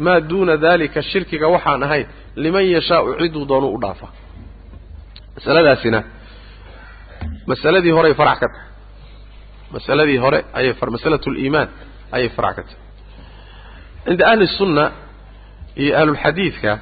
Maa 0.04 0.20
duuna 0.30 0.54
daalika 0.64 1.00
shirkiga 1.10 1.46
waxaan 1.54 1.82
ahayn 1.86 2.06
liman 2.42 2.64
yashaau 2.74 3.04
ciduu 3.20 3.44
doonuu 3.50 3.72
u 3.76 3.80
dhaafaa 3.84 4.10
masaladaasina 5.36 6.00
masaladii 7.50 7.90
horeay 7.96 8.14
farac 8.20 8.38
ka 8.42 8.48
tahay. 8.48 8.66
Masaladii 9.74 10.16
hore 10.24 10.40
ayay 10.58 10.74
masalatu 10.96 11.28
liimaan 11.36 11.68
ayay 12.16 12.28
farac 12.36 12.54
ka 12.56 12.62
tahay. 12.62 12.78
Cinda 14.06 14.24
ahli 14.30 14.46
sunna 14.58 14.84
iyo 15.82 15.92
ahlulxadiidka 16.00 16.72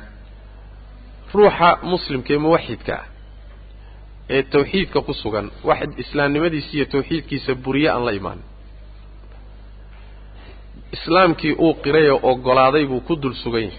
ruuxa 1.34 1.68
muslimka 1.92 2.30
ee 2.34 2.38
muwaxidka 2.46 2.92
ah 3.00 3.06
ee 4.34 4.42
tawxiidka 4.52 4.98
ku 5.06 5.12
sugan 5.22 5.46
wax 5.68 5.80
islaamnimadiisa 6.02 6.70
iyo 6.76 6.87
tawxiidkiisa 6.94 7.52
buriye 7.64 7.88
aan 7.94 8.04
la 8.08 8.12
imaanin 8.20 8.46
islaamkii 10.96 11.52
uu 11.66 11.74
qiray 11.84 12.06
oo 12.14 12.20
oggolaaday 12.30 12.84
buu 12.90 13.00
ku 13.08 13.14
dul 13.22 13.34
sugan 13.42 13.62
yahay 13.68 13.78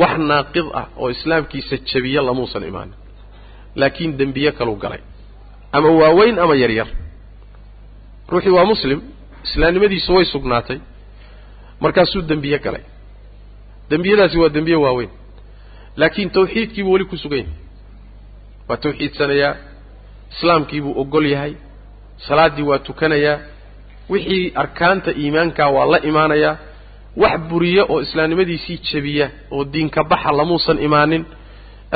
wax 0.00 0.14
naaqid 0.30 0.66
ah 0.80 0.86
oo 1.00 1.08
islaamkiisa 1.16 1.74
jabiye 1.90 2.20
lamuusan 2.28 2.64
imaanin 2.70 2.94
laakiin 3.80 4.12
dembiye 4.18 4.50
kaluu 4.58 4.76
galay. 4.84 5.00
Ama 5.76 5.88
waaweyn 6.00 6.36
ama 6.44 6.54
yaryar. 6.62 6.88
Ruuxii 8.30 8.50
waa 8.56 8.64
muslim 8.72 8.98
islaamnimadiisu 9.46 10.10
way 10.16 10.24
sugnaatay. 10.32 10.78
Markaasuu 11.82 12.22
dembiye 12.30 12.58
galay 12.66 12.82
dembiyadaasi 13.90 14.36
waa 14.42 14.48
dembiye 14.56 14.76
waaweyn. 14.84 15.10
Laakiin 15.96 16.30
tawxiidkiibuu 16.30 16.92
weli 16.94 17.04
ku 17.04 17.16
sugan 17.16 17.38
yahay. 17.38 17.54
Waa 18.68 18.76
tawxiidsanayaa 18.84 19.54
islaamkiibuu 20.32 20.94
ogol 21.00 21.26
yahay 21.34 21.52
salaaddii 22.28 22.62
waa 22.70 22.78
tukanayaa 22.88 23.38
wixii 24.12 24.52
arkaanta 24.62 25.10
iimaankaa 25.22 25.68
waa 25.76 25.86
la 25.92 25.98
imaanayaa 26.10 26.56
wax 27.22 27.40
buriya 27.50 27.82
oo 27.92 28.00
islaamnimadiisii 28.06 28.78
jebiya 28.92 29.26
oo 29.54 29.64
diinka 29.72 30.00
baxa 30.10 30.30
lamuusan 30.38 30.78
imaanin 30.86 31.24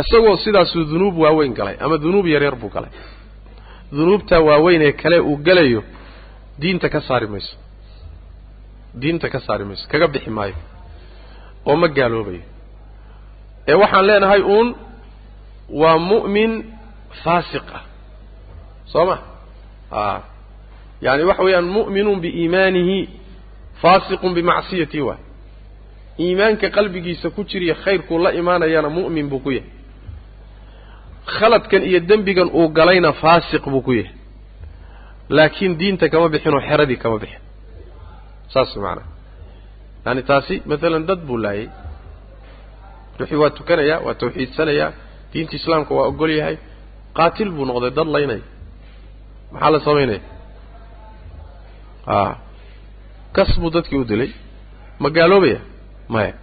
isagoo 0.01 0.37
sidaasuu 0.45 0.85
dunuub 0.91 1.17
waaweyn 1.19 1.55
galay 1.59 1.77
ama 1.85 1.97
dunuub 2.05 2.27
yaryar 2.27 2.57
buu 2.61 2.69
galay. 2.77 2.91
Dunuubtaa 3.97 4.41
waaweyn 4.49 4.83
ee 4.83 4.93
kale 4.93 5.19
uu 5.21 5.37
gelayo 5.47 5.81
diinta 6.61 6.89
ka 6.95 7.01
saari 7.01 7.27
mayso. 7.27 7.55
Diinta 9.01 9.27
ka 9.33 9.41
saari 9.47 9.65
mayso 9.69 9.85
kaga 9.93 10.07
bixi 10.15 10.31
maayo 10.31 10.55
oo 11.69 11.77
ma 11.83 11.89
gaaloobayo 11.97 12.43
ee 13.71 13.75
waxaan 13.83 14.07
leenahay 14.09 14.43
uun 14.55 14.69
waa 15.81 15.99
mu'min 16.11 16.53
faasiq 17.25 17.67
ah. 17.79 17.83
Soo 18.93 19.05
ma? 19.11 19.17
A 19.91 20.21
yaani 21.05 21.23
waxa 21.31 21.43
weeyaan 21.47 21.69
mu'minun 21.77 22.19
biiimaanihi 22.25 22.99
faasiqun 23.83 24.33
bimacsiyatihi 24.37 25.03
waay 25.09 25.23
iimaanka 26.25 26.67
qalbigiisa 26.77 27.27
ku 27.35 27.41
jiriya 27.51 27.75
khayrkuu 27.85 28.19
la 28.25 28.31
imaanayana 28.41 28.89
mu'min 28.99 29.27
buu 29.31 29.41
ku 29.45 29.51
yahay. 29.57 29.71
Khaladkan 31.37 31.83
iyo 31.89 32.01
dembigan 32.09 32.49
uu 32.59 32.69
galayna 32.79 33.11
faasiq 33.23 33.65
buu 33.73 33.83
ku 33.87 33.93
yahay. 33.93 34.13
Laakiin 35.37 35.73
diinta 35.81 36.07
kama 36.13 36.29
bixinoo 36.33 36.61
xeradii 36.69 36.97
kama 37.03 37.19
bixin. 37.23 37.41
Saas 38.53 38.71
macanaa 38.77 39.09
yaani 40.06 40.22
taasi 40.30 40.56
maalan 40.70 41.04
dad 41.10 41.20
buu 41.28 41.38
laayay 41.46 41.68
ruuxii 43.20 43.40
waa 43.44 43.50
tukanayaa 43.58 44.00
waa 44.06 44.14
tawxiidsanayaa 44.22 44.90
diinta 45.34 45.56
islaamka 45.60 45.92
waa 45.98 46.08
ogol 46.12 46.32
yahay 46.40 46.58
qaatil 47.18 47.50
buu 47.56 47.66
noqday 47.70 47.92
dad 47.98 48.08
laynaya 48.16 48.44
maxaa 49.54 49.72
la 49.76 49.80
samaynaya 49.88 50.22
a 52.08 52.36
kas 53.36 53.52
buu 53.62 53.70
dadkii 53.76 54.00
u 54.04 54.06
dilay 54.12 54.32
ma 55.02 55.10
gaaloobaya 55.16 55.60
maya 56.14 56.34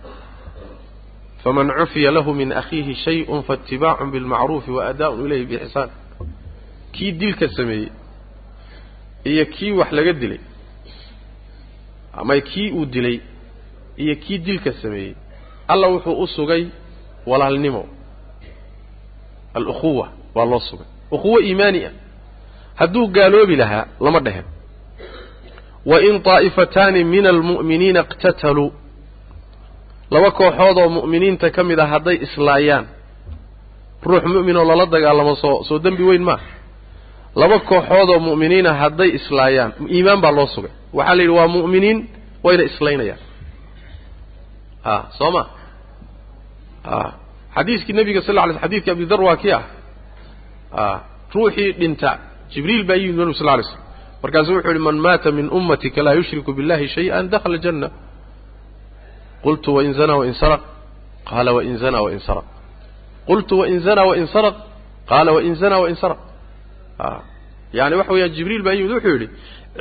faman 1.43 1.69
cufiya 1.79 2.11
lahu 2.17 2.31
min 2.41 2.51
akhiihi 2.61 2.95
shayءun 3.05 3.41
faاtibaacun 3.49 4.09
biاlmacruufi 4.13 4.71
waadaaءun 4.79 5.27
ilayhi 5.27 5.47
bixsaan 5.53 5.91
kii 6.95 7.13
dilka 7.21 7.47
sameeyey 7.57 7.89
iyo 9.31 9.45
kii 9.55 9.73
wax 9.79 9.91
laga 9.99 10.13
dilay 10.23 10.41
ama 12.21 12.35
kii 12.51 12.71
uu 12.79 12.87
dilay 12.95 13.17
iyo 13.98 14.16
kii 14.16 14.38
dilka 14.38 14.72
sameeyey. 14.82 15.14
Alla 15.68 15.88
wuxuu 15.88 16.22
u 16.24 16.28
sugay 16.28 16.64
walaalnimo. 17.26 17.84
Alukhuwa 19.54 20.10
waa 20.36 20.46
loo 20.46 20.60
sugay. 20.60 20.86
Ukhuwo 21.12 21.40
iimaani 21.42 21.86
ah. 21.86 21.92
Hadduu 22.76 23.08
gaaloobi 23.08 23.56
lahaa 23.56 23.86
lama 24.02 24.20
dhehen. 24.20 24.44
Wain 25.86 26.20
طaa'ifataani 26.24 27.04
min 27.04 27.26
almu'miniina 27.26 28.00
اqtataluu 28.06 28.70
laba 30.12 30.32
kooxood 30.32 30.78
oo 30.84 30.90
mu'miniinta 30.98 31.48
ka 31.56 31.62
mid 31.64 31.80
ah 31.80 31.88
hadday 31.94 32.18
islaayaan. 32.26 32.86
Ruux 34.08 34.24
mu'minoo 34.34 34.66
lala 34.70 34.86
dagaalamo 34.86 35.36
soo 35.36 35.64
soo 35.68 35.80
dembi 35.84 36.04
weyn 36.10 36.24
maa 36.30 36.40
laba 37.42 37.58
kooxood 37.70 38.10
oo 38.14 38.20
mu'miniina 38.28 38.72
hadday 38.82 39.10
islaayaan 39.20 39.72
iimaan 39.96 40.22
baa 40.24 40.32
loo 40.38 40.48
sugay. 40.56 40.72
Waxaa 40.98 41.16
la 41.18 41.22
yidhi 41.24 41.36
waa 41.40 41.48
mu'miniin 41.56 41.98
wayna 42.46 42.64
islaynayaan 42.70 43.20
a 44.92 44.94
soo 45.18 45.32
ma 45.36 45.44
a 46.86 46.96
xadiiskii 47.56 47.94
nebiga 47.98 48.22
sal 48.26 48.36
lla 48.36 48.46
lay 48.50 48.58
xadidkii 48.64 48.92
abdidar 48.96 49.22
waa 49.28 49.38
kii 49.42 49.54
ah. 49.60 49.64
A 50.82 50.84
ruuxii 51.34 51.72
dhinta 51.80 52.10
jibriil 52.54 52.84
baa 52.90 52.98
yimid 53.02 53.16
nabigu 53.20 53.38
sal 53.40 53.48
lla 53.48 53.56
lay 53.60 53.66
slam 53.70 53.82
markaasuu 54.24 54.54
wuxuu 54.58 54.72
yihi 54.74 54.84
man 54.90 54.98
maata 55.06 55.30
min 55.38 55.48
ummatika 55.58 56.00
laa 56.06 56.16
yushriku 56.20 56.52
billahi 56.58 56.86
shayئan 56.96 57.26
dakhala 57.34 57.58
janna. 57.66 57.88
Qultu 59.44 59.70
wain 59.76 59.94
zanaa 60.00 60.18
wain 60.22 60.34
saraq. 60.42 60.62
Qaala 61.30 61.52
wain 61.58 61.76
zanaa 61.84 62.02
wain 62.06 62.20
saraq. 62.28 62.46
Qultu 63.30 63.54
wain 63.62 63.80
zanaa 63.88 64.06
wain 64.10 64.28
saraq. 64.36 64.56
Qaala 65.10 65.30
wain 65.36 65.56
zanaa 65.62 65.80
wain 65.84 65.96
saraq. 66.04 66.20
A 67.00 67.08
yacani 67.78 67.96
waxa 68.00 68.14
weeyaan 68.16 68.34
jibriil 68.38 68.64
baa 68.68 68.74
yimid 68.78 68.92
wuxuu 68.96 69.14
yidhi 69.16 69.28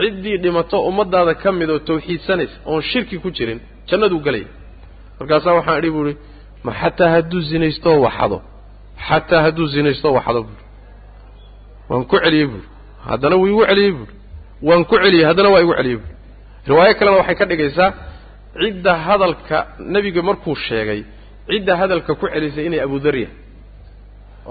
ciddii 0.01 0.37
dhimato 0.43 0.77
ummadaada 0.91 1.35
ka 1.43 1.49
mid 1.59 1.69
oo 1.75 1.79
tawxiidsanaysa 1.89 2.57
oon 2.71 2.83
shirki 2.91 3.17
ku 3.23 3.29
jirin 3.37 3.61
jannaduu 3.89 4.21
gelaya 4.27 4.49
markaasaa 5.19 5.55
waxaan 5.59 5.79
idhi 5.81 5.91
buu 5.95 6.07
ihi 6.09 6.17
ma 6.67 6.73
xataa 6.81 7.11
hadduu 7.17 7.41
zinaystoo 7.51 7.97
waxado 8.07 8.39
xataa 9.09 9.41
hadduu 9.47 9.67
zinaystoo 9.75 10.13
waxado 10.19 10.41
buui 10.49 10.61
waan 11.91 12.05
ku 12.11 12.17
celiyey 12.25 12.47
buui 12.53 12.65
haddana 13.09 13.37
wuu 13.41 13.49
igu 13.53 13.63
celiyey 13.71 13.93
buui 13.99 14.11
waan 14.69 14.83
ku 14.91 14.95
celiyey 15.03 15.25
haddana 15.31 15.49
waa 15.55 15.63
igu 15.65 15.75
celiyey 15.79 15.99
buui 16.03 16.13
riwaayo 16.69 16.95
kalena 16.99 17.17
waxay 17.21 17.37
ka 17.41 17.45
dhigaysaa 17.51 17.89
cidda 18.63 18.93
hadalka 19.07 19.57
nebiga 19.95 20.21
markuu 20.29 20.55
sheegay 20.67 21.01
cidda 21.51 21.73
hadalka 21.81 22.13
ku 22.21 22.25
celisay 22.33 22.65
inay 22.69 22.81
abudarya 22.87 23.29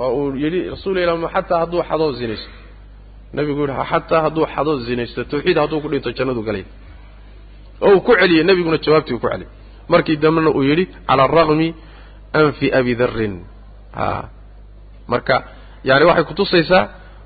oo 0.03 0.09
uu 0.19 0.35
yidhi 0.43 0.59
rasuul 0.73 0.97
ilah 1.03 1.15
ma 1.23 1.29
xataa 1.35 1.59
hadduu 1.63 1.81
xadoo 1.89 2.11
zinaysto. 2.19 2.51
Nebigu 3.35 3.61
yihi 3.67 3.83
xataa 3.91 4.21
hadduu 4.25 4.45
xadoo 4.53 4.77
zinaysto 4.87 5.19
tawxiid 5.31 5.57
hadduu 5.63 5.79
ku 5.83 5.87
dhinto 5.91 6.09
jannadu 6.17 6.41
galay. 6.47 6.63
Oo 7.83 7.89
uu 7.95 8.01
ku 8.05 8.11
celiyey 8.19 8.43
nebiguna 8.49 8.77
jawaabtii 8.85 9.13
uu 9.15 9.21
ku 9.23 9.27
celiyey 9.33 9.49
markii 9.93 10.17
dambena 10.23 10.49
uu 10.57 10.63
yidhi 10.69 10.85
cala 11.07 11.23
araqmi 11.29 11.67
anfi 12.39 12.67
abi 12.79 12.93
darrin. 13.01 13.35
A 14.03 14.05
marka 15.11 15.35
yaani 15.87 16.05
waxay 16.09 16.25
kutusaysaa 16.29 16.83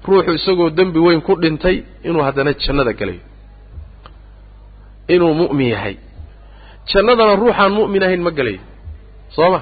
ruuxu 0.07 0.31
isagoo 0.39 0.69
dembi 0.77 0.99
weyn 1.05 1.21
ku 1.27 1.33
dhintay 1.43 1.77
inuu 2.07 2.23
haddana 2.27 2.51
jannada 2.63 2.93
galayo 2.99 3.23
inuu 5.13 5.33
mu'min 5.41 5.67
yahay. 5.75 5.95
Jannadana 6.91 7.33
ruuxaan 7.41 7.71
mu'min 7.79 8.03
ahayn 8.05 8.21
ma 8.25 8.31
gelayo. 8.37 8.61
Soo 9.35 9.49
ma? 9.53 9.59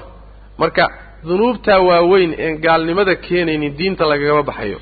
Marka 0.60 0.84
dunuubtaa 1.26 1.80
waaweyn 1.88 2.32
een 2.44 2.54
gaalnimada 2.64 3.14
keenaynin 3.26 3.72
diinta 3.78 4.04
lagagama 4.10 4.42
baxayo. 4.50 4.78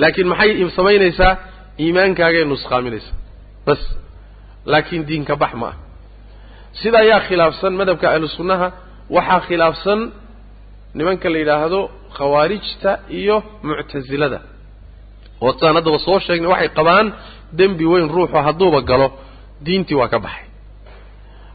Laakiin 0.00 0.28
maxay 0.32 0.70
samaynaysaa? 0.76 1.32
Iimaankaagay 1.84 2.44
nusqaaminaysaa. 2.44 3.16
Bas. 3.66 3.82
Laakiin 4.72 5.02
diinka 5.08 5.34
bax 5.42 5.52
ma 5.62 5.66
ah 5.72 5.76
sida 6.78 6.98
ayaa 7.04 7.20
khilaafsan 7.28 7.72
madhabka 7.80 8.06
ahlu 8.14 8.28
sunnaha 8.38 8.66
waxaa 9.16 9.40
khilaafsan 9.48 10.00
nimanka 10.98 11.26
la 11.32 11.38
yidhaahdo 11.42 11.80
khawaarijta 12.16 12.90
iyo 13.20 13.36
muctasilada 13.68 14.38
oo 15.44 15.52
sidaan 15.56 15.74
haddaba 15.78 15.98
soo 16.06 16.18
sheegnay 16.26 16.50
waxay 16.54 16.70
qabaan 16.78 17.06
dembi 17.58 17.84
weyn 17.92 18.08
ruuxu 18.16 18.36
hadduuba 18.46 18.80
galo 18.90 19.08
diintii 19.66 19.94
waa 20.00 20.08
ka 20.14 20.18
baxay. 20.24 20.46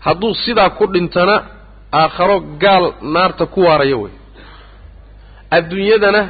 Hadduu 0.05 0.33
sidaa 0.43 0.69
ku 0.77 0.83
dhintana 0.93 1.35
aakharo 2.01 2.37
gaal 2.63 2.85
naarta 3.15 3.43
ku 3.53 3.59
waarayo 3.67 3.97
wey. 4.03 4.13
Adduunyadana 5.57 6.21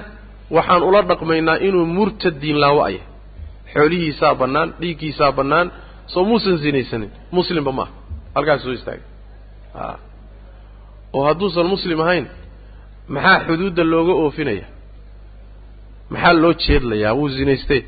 waxaan 0.55 0.83
ula 0.87 1.01
dhaqmaynaa 1.09 1.57
inuu 1.67 1.85
murtad 1.97 2.35
diinlaawo 2.43 2.81
aya. 2.89 3.03
Xoolihiisaa 3.73 4.33
bannaan 4.41 4.69
dhiiggiisaa 4.81 5.31
bannaan 5.39 5.67
soo 6.13 6.23
muusan 6.29 6.57
sinaysanin 6.63 7.11
muslimba 7.37 7.71
ma 7.77 7.83
aha 7.83 7.93
halkaas 8.35 8.61
soo 8.65 8.73
istaagay 8.77 9.03
oo 11.15 11.23
hadduusan 11.29 11.67
muslim 11.73 11.99
ahayn 12.05 12.25
maxaa 13.15 13.39
xuduudda 13.47 13.83
looga 13.93 14.13
oofinaya? 14.23 14.65
Maxaa 16.13 16.33
loo 16.43 16.53
jeedlayaa? 16.63 17.13
Wuu 17.19 17.29
zinaystee 17.37 17.81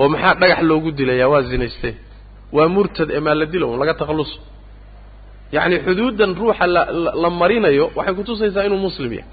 oo 0.00 0.06
maxaa 0.14 0.34
dhagax 0.40 0.60
loogu 0.70 0.90
dilayaa? 0.98 1.28
Waa 1.32 1.42
zinaystee 1.50 1.94
waa 2.56 2.68
murtad 2.74 3.08
ee 3.16 3.20
maa 3.26 3.34
la 3.40 3.46
dilo 3.52 3.66
laga 3.80 3.94
takhalluso. 4.00 4.38
Yacni 5.54 5.76
xuduuddan 5.86 6.30
ruuxa 6.40 6.66
la 6.74 6.82
la 7.22 7.28
marinayo 7.40 7.84
waxay 7.98 8.14
kutusaysaa 8.18 8.64
inuu 8.68 8.80
muslim 8.88 9.12
yahay. 9.18 9.30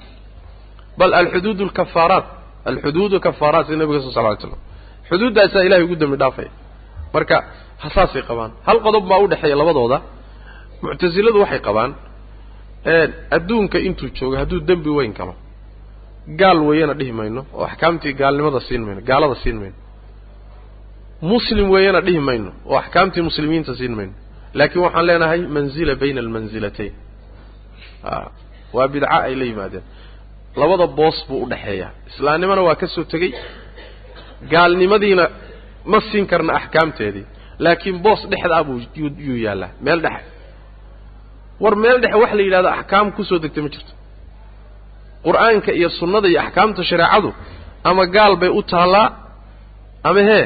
Bal 1.00 1.12
alxuduud 1.20 1.60
alkafaaraat 1.68 2.26
alxuduudu 2.70 3.16
kafaaraat 3.28 3.66
sida 3.68 3.78
nabiga 3.82 4.00
sal 4.18 4.26
ly 4.32 4.38
slam 4.42 4.60
xuduuddaasaa 5.10 5.64
ilahay 5.68 5.84
ugu 5.88 5.96
dembi 6.02 6.18
dhaafaya 6.22 6.52
marka 7.16 7.36
hasaasay 7.84 8.24
qabaan. 8.30 8.52
Hal 8.68 8.78
qodob 8.86 9.04
baa 9.12 9.20
udhexeeya 9.26 9.56
labadooda. 9.62 9.98
Muctasiladu 10.84 11.38
waxay 11.44 11.62
qabaan 11.68 11.92
adduunka 13.38 13.78
intuu 13.88 14.10
joogo 14.18 14.36
hadduu 14.42 14.60
dembi 14.70 14.90
weyn 14.98 15.14
galo 15.20 15.34
gaal 16.40 16.60
weeyana 16.68 16.94
dhihi 17.00 17.12
mayno 17.20 17.42
oo 17.58 17.64
axkaamtii 17.70 18.14
gaalnimada 18.22 18.60
siin 18.68 18.82
mayno 18.88 19.02
gaalada 19.10 19.36
siin 19.44 19.58
mayno. 19.62 19.78
Muslim 21.32 21.68
weeyana 21.74 22.00
dhihi 22.08 22.20
mayno 22.30 22.50
oo 22.70 22.78
axkaamtii 22.84 23.22
muslimiinta 23.30 23.72
siin 23.80 23.94
mayno. 24.00 24.14
Laakiin 24.58 24.82
waxaan 24.86 25.06
leenahay 25.10 25.42
manzila 25.56 25.94
bayna 26.02 26.20
almanzilatayn. 26.26 26.94
A 28.12 28.12
waa 28.76 28.88
bidca 28.94 29.08
ay 29.28 29.34
la 29.40 29.46
yimaadeen. 29.50 29.84
Labada 30.62 30.86
boos 30.98 31.18
buu 31.28 31.40
udhexeeyaa 31.46 31.92
islaamnimona 32.10 32.62
waa 32.68 32.76
ka 32.82 32.88
soo 32.96 33.04
tegey. 33.14 33.32
Gaalnimadiina 34.54 35.26
ma 35.92 36.00
siin 36.12 36.26
karna 36.32 36.52
axkaamteedii 36.60 37.26
laakiin 37.60 37.98
boos 38.06 38.22
dhexda 38.32 38.56
ah 38.60 38.64
buu 38.68 38.80
yuu 39.28 39.38
yaallaa 39.46 39.72
meel 39.86 40.00
dhexe. 40.06 40.26
War 41.64 41.76
meel 41.84 41.98
dhexe 42.02 42.18
waxa 42.24 42.36
la 42.40 42.44
yidhahdo 42.48 42.70
axkaam 42.78 43.08
ku 43.16 43.22
soo 43.30 43.40
degtay 43.44 43.64
ma 43.66 43.70
jirto. 43.74 43.94
Qur'aanka 45.26 45.72
iyo 45.80 45.90
sunnada 46.00 46.28
iyo 46.32 46.40
axkaamta 46.46 46.82
shareecadu 46.90 47.30
ama 47.90 48.04
gaal 48.16 48.34
bay 48.42 48.50
u 48.50 48.62
taallaa 48.72 49.08
ama 50.08 50.22
hee 50.30 50.46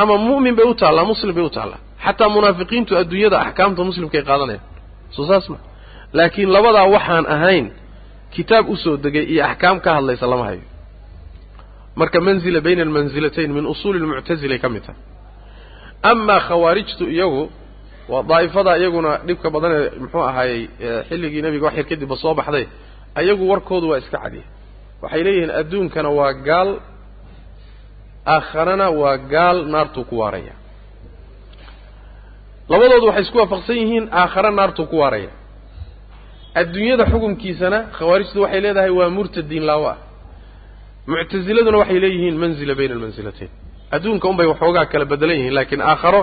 ama 0.00 0.14
mu'min 0.28 0.54
bay 0.58 0.66
u 0.70 0.74
taallaa 0.82 1.04
muslim 1.12 1.34
bay 1.38 1.44
u 1.44 1.50
taallaa. 1.56 1.80
Xataa 2.04 2.28
munaafiqiintu 2.36 2.92
adduunyada 3.00 3.36
axkaamta 3.46 3.80
muslimkay 3.90 4.22
qaadanayaan. 4.28 4.64
Soo 5.14 5.24
saas 5.30 5.46
ma. 5.52 5.58
Laakiin 6.16 6.48
labadaa 6.56 6.86
waxaan 6.94 7.26
ahayn 7.34 7.66
kitaab 8.34 8.64
u 8.68 8.76
soo 8.82 8.94
degay 9.04 9.24
iyo 9.32 9.42
axkaam 9.50 9.76
ka 9.84 9.90
hadlaysa 9.96 10.26
lama 10.32 10.44
hayo. 10.48 10.64
Marka 12.00 12.18
manzila 12.26 12.60
bayna 12.66 12.82
almanzilatayn 12.86 13.50
min 13.56 13.64
usuuli 13.72 13.98
lmuctasilay 14.02 14.58
ka 14.64 14.68
mid 14.74 14.82
tahay 14.86 15.00
amaa 16.02 16.40
khawaarijtu 16.48 17.04
iyagu 17.14 17.42
waa 18.12 18.22
daa'ifada 18.30 18.72
iyaguna 18.80 19.10
dhibka 19.26 19.48
badan 19.54 19.72
muxuu 20.02 20.22
ahaayey 20.30 20.62
xilligii 21.08 21.42
nebiga 21.44 21.64
wax 21.66 21.74
yar 21.78 21.86
kadibba 21.90 22.16
soo 22.22 22.34
baxday 22.38 22.64
ayagu 23.20 23.44
warkoodu 23.50 23.86
waa 23.90 23.98
iska 24.02 24.18
cadiya 24.24 24.44
waxay 25.02 25.22
leeyihiin 25.26 25.50
adduunkana 25.60 26.10
waa 26.18 26.32
gaal 26.48 26.70
aakharana 28.34 28.86
waa 29.00 29.16
gaal 29.32 29.58
naartuu 29.72 30.04
ku 30.10 30.14
waaraya. 30.22 30.54
Labadoodu 32.70 33.06
waxay 33.08 33.22
isku 33.26 33.38
waafaqsan 33.42 33.76
yihiin 33.80 34.04
aakhare 34.20 34.50
naartuu 34.58 34.86
ku 34.90 34.96
waaraya. 35.02 35.30
Adduunyada 36.60 37.04
xukunkiisana 37.12 37.78
khawaarijtu 37.98 38.38
waxay 38.44 38.60
leedahay 38.64 38.90
waa 38.98 39.10
murtadiin 39.16 39.64
laawo 39.68 39.86
ah 39.94 39.98
muctasiladuna 41.10 41.78
waxay 41.82 41.98
leeyihiin 42.04 42.36
manzila 42.42 42.74
bayna 42.78 42.94
almansilatayn 42.96 43.50
adduunka 43.94 44.28
unbay 44.28 44.46
waxoogaa 44.52 44.86
kala 44.92 45.04
bedelan 45.04 45.36
yihiin 45.38 45.54
laakiin 45.58 45.82
aakharo 45.90 46.20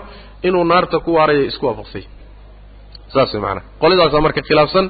inuu 0.47 0.63
naarta 0.71 0.99
ku 0.99 1.13
waaraya 1.17 1.45
isku 1.51 1.65
waafaqsay. 1.69 2.03
Saas 3.13 3.33
way 3.33 3.41
macanaa 3.41 3.63
qoladaasaa 3.81 4.21
marka 4.25 4.41
khilaafsan 4.47 4.85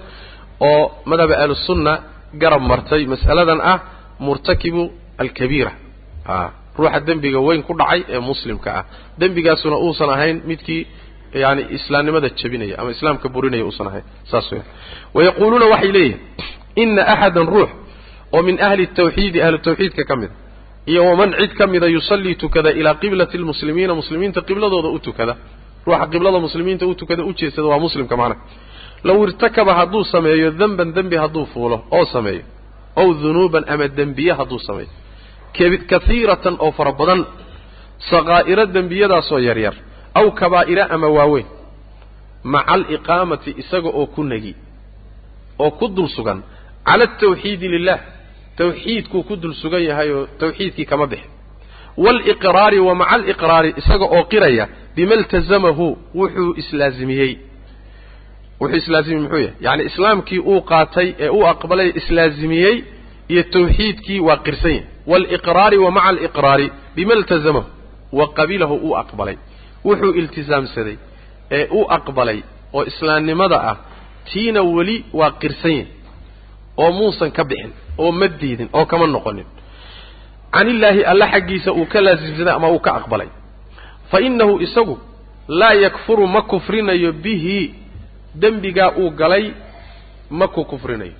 oo 0.60 0.82
madhaba 1.06 1.36
ahlusunna 1.44 1.94
garab 2.42 2.62
martay 2.72 3.06
mas'aladan 3.14 3.60
ah 3.72 3.80
murtakibu 4.26 4.84
alkabiira. 5.22 5.72
A 6.26 6.52
ruuxa 6.78 7.00
dembiga 7.08 7.40
weyn 7.48 7.62
ku 7.68 7.74
dhacay 7.80 8.02
ee 8.14 8.20
muslimka 8.20 8.70
ah. 8.80 8.84
Dembigaasuna 9.20 9.78
uusan 9.86 10.10
ahayn 10.16 10.38
midkii 10.50 10.88
yani 11.44 11.62
islaamnimada 11.78 12.30
jabinaya 12.40 12.76
ama 12.80 12.90
islaamka 12.96 13.30
burinaya 13.30 13.64
uusan 13.66 13.88
ahayn. 13.88 14.06
Saas 14.32 14.52
weya 14.52 14.64
wayaquuluuna 15.16 15.66
waxay 15.74 15.92
leeyihiin 15.92 16.20
ina 16.84 17.02
axadan 17.14 17.48
ruux 17.54 17.70
oo 18.34 18.42
min 18.48 18.56
ahli 18.68 18.88
tawxiidi 18.98 19.38
ahlu 19.46 19.58
ka 20.10 20.16
mida 20.22 20.43
iyo 20.92 21.02
waman 21.10 21.32
cid 21.40 21.52
ka 21.58 21.66
mida 21.74 21.88
yusallii 21.96 22.36
tukada 22.44 22.70
ilaa 22.80 22.96
qiblati 23.02 23.38
lmuslimiina 23.42 23.94
muslimiinta 24.02 24.40
qibladooda 24.48 24.90
u 24.96 25.00
tukada 25.08 25.34
ruuxa 25.88 26.06
qiblada 26.14 26.40
muslimiinta 26.46 26.84
u 26.86 26.94
tukada 27.02 27.24
u 27.24 27.32
jeedsada 27.40 27.68
waa 27.72 27.80
muslimka 27.86 28.16
macnaha. 28.22 28.42
Low 29.08 29.18
irtakaba 29.28 29.72
hadduu 29.80 30.04
sameeyo 30.14 30.50
denban 30.60 30.90
dembi 30.96 31.16
hadduu 31.24 31.46
fuulo 31.54 31.78
oo 31.98 32.06
sameeyo 32.16 32.44
ow 33.02 33.08
dunuuban 33.22 33.64
ama 33.74 33.88
dembiye 33.98 34.34
hadduu 34.40 34.60
sameeyo. 34.68 34.90
Kaiiratan 35.90 36.56
oo 36.66 36.72
fara 36.78 36.92
badan 37.00 37.22
sakaa'iro 38.10 38.66
dembiyadaasoo 38.76 39.40
yaryar 39.48 39.76
aw 40.20 40.28
kabaa'ira 40.40 40.84
ama 40.96 41.08
waaweyn 41.18 41.46
maca 42.54 42.72
aliqaamati 42.76 43.52
isaga 43.62 43.90
oo 44.00 44.06
ku 44.16 44.22
negi 44.32 44.54
oo 45.64 45.72
ku 45.80 45.86
dul 45.96 46.08
sugan 46.16 46.40
cala 46.88 47.04
altawxiidi 47.08 47.68
lilah 47.76 48.00
tawxiidkuu 48.58 49.24
ku 49.28 49.34
dul 49.42 49.54
sugan 49.62 49.84
yahay 49.90 50.10
oo 50.18 50.24
tawxiidkii 50.42 50.86
kama 50.92 51.06
bixin. 51.12 51.30
Waaliqraari 52.04 52.80
wa 52.88 52.94
maca 52.96 53.12
aliqraari 53.18 53.70
isaga 53.82 54.06
oo 54.16 54.24
qiraya 54.32 54.66
bima 54.96 55.14
iltazamahu 55.20 55.88
wuxuu 56.20 56.52
islaazimiyey. 56.62 57.34
Wuxuu 58.62 58.78
islaazimiyey 58.82 59.22
muxuu 59.24 59.38
yahay? 59.46 59.56
Yacni 59.66 59.84
islaamkii 59.92 60.40
uu 60.52 60.62
qaatay 60.72 61.08
ee 61.24 61.30
uu 61.38 61.46
aqbalay 61.54 61.90
islaazimiyey 62.00 62.76
iyo 63.32 63.44
tawxiidkii 63.56 64.20
waa 64.28 64.38
qirsan 64.46 64.72
yahay. 64.72 64.88
Waaliqraari 65.12 65.78
wa 65.86 65.92
maca 65.96 66.08
aliqraari 66.12 66.68
bima 66.96 67.14
iltazamahu 67.20 67.66
wa 68.18 68.26
qabilahu 68.38 68.76
uu 68.88 68.96
aqbalay. 69.02 69.38
Wuxuu 69.86 70.12
iltisaamsaday 70.20 70.96
ee 71.58 71.66
u 71.72 71.82
aqbalay 71.98 72.40
oo 72.78 72.84
islaamnimada 72.92 73.58
ah 73.72 73.78
tiina 74.30 74.62
weli 74.76 74.98
waa 75.20 75.32
qirsan 75.42 75.72
yahay 75.72 75.88
oo 76.84 76.92
muusan 76.98 77.32
ka 77.38 77.44
bixin 77.50 77.72
oo 77.98 78.12
ma 78.12 78.28
diidin 78.28 78.70
oo 78.74 78.86
kama 78.86 79.08
noqonin. 79.08 79.46
Can 80.54 80.68
illaahi 80.70 81.04
alla 81.12 81.28
xaggiisa 81.34 81.72
uu 81.74 81.86
ka 81.86 82.00
laasimsaday 82.02 82.54
ama 82.54 82.70
uu 82.70 82.80
ka 82.80 82.92
aqbalay. 83.00 83.28
Fa 84.12 84.18
innahu 84.22 84.60
isagu 84.66 84.96
laa 85.48 85.74
yakfuru 85.74 86.28
ma 86.28 86.42
kufrinayo 86.42 87.12
bihi 87.14 87.76
dembigaa 88.42 88.92
uu 89.02 89.10
galay 89.20 89.46
ma 90.30 90.48
ku 90.48 90.66
kufrinayo. 90.66 91.14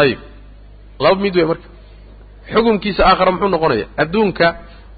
Ayib 0.00 0.18
laba 1.00 1.20
mid 1.24 1.36
wey 1.36 1.44
marka. 1.50 1.68
Xukumkiisa 2.52 3.02
aakhara 3.06 3.30
muxuu 3.32 3.48
noqonaya 3.54 3.86
adduunka 4.02 4.46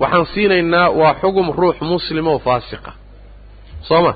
waxaan 0.00 0.26
siinaynaa 0.34 0.88
waa 1.00 1.14
xugum 1.20 1.48
ruux 1.60 1.76
muslima 1.80 2.30
oo 2.30 2.38
faasiqa. 2.38 2.92
Soo 3.88 4.02
ma? 4.02 4.12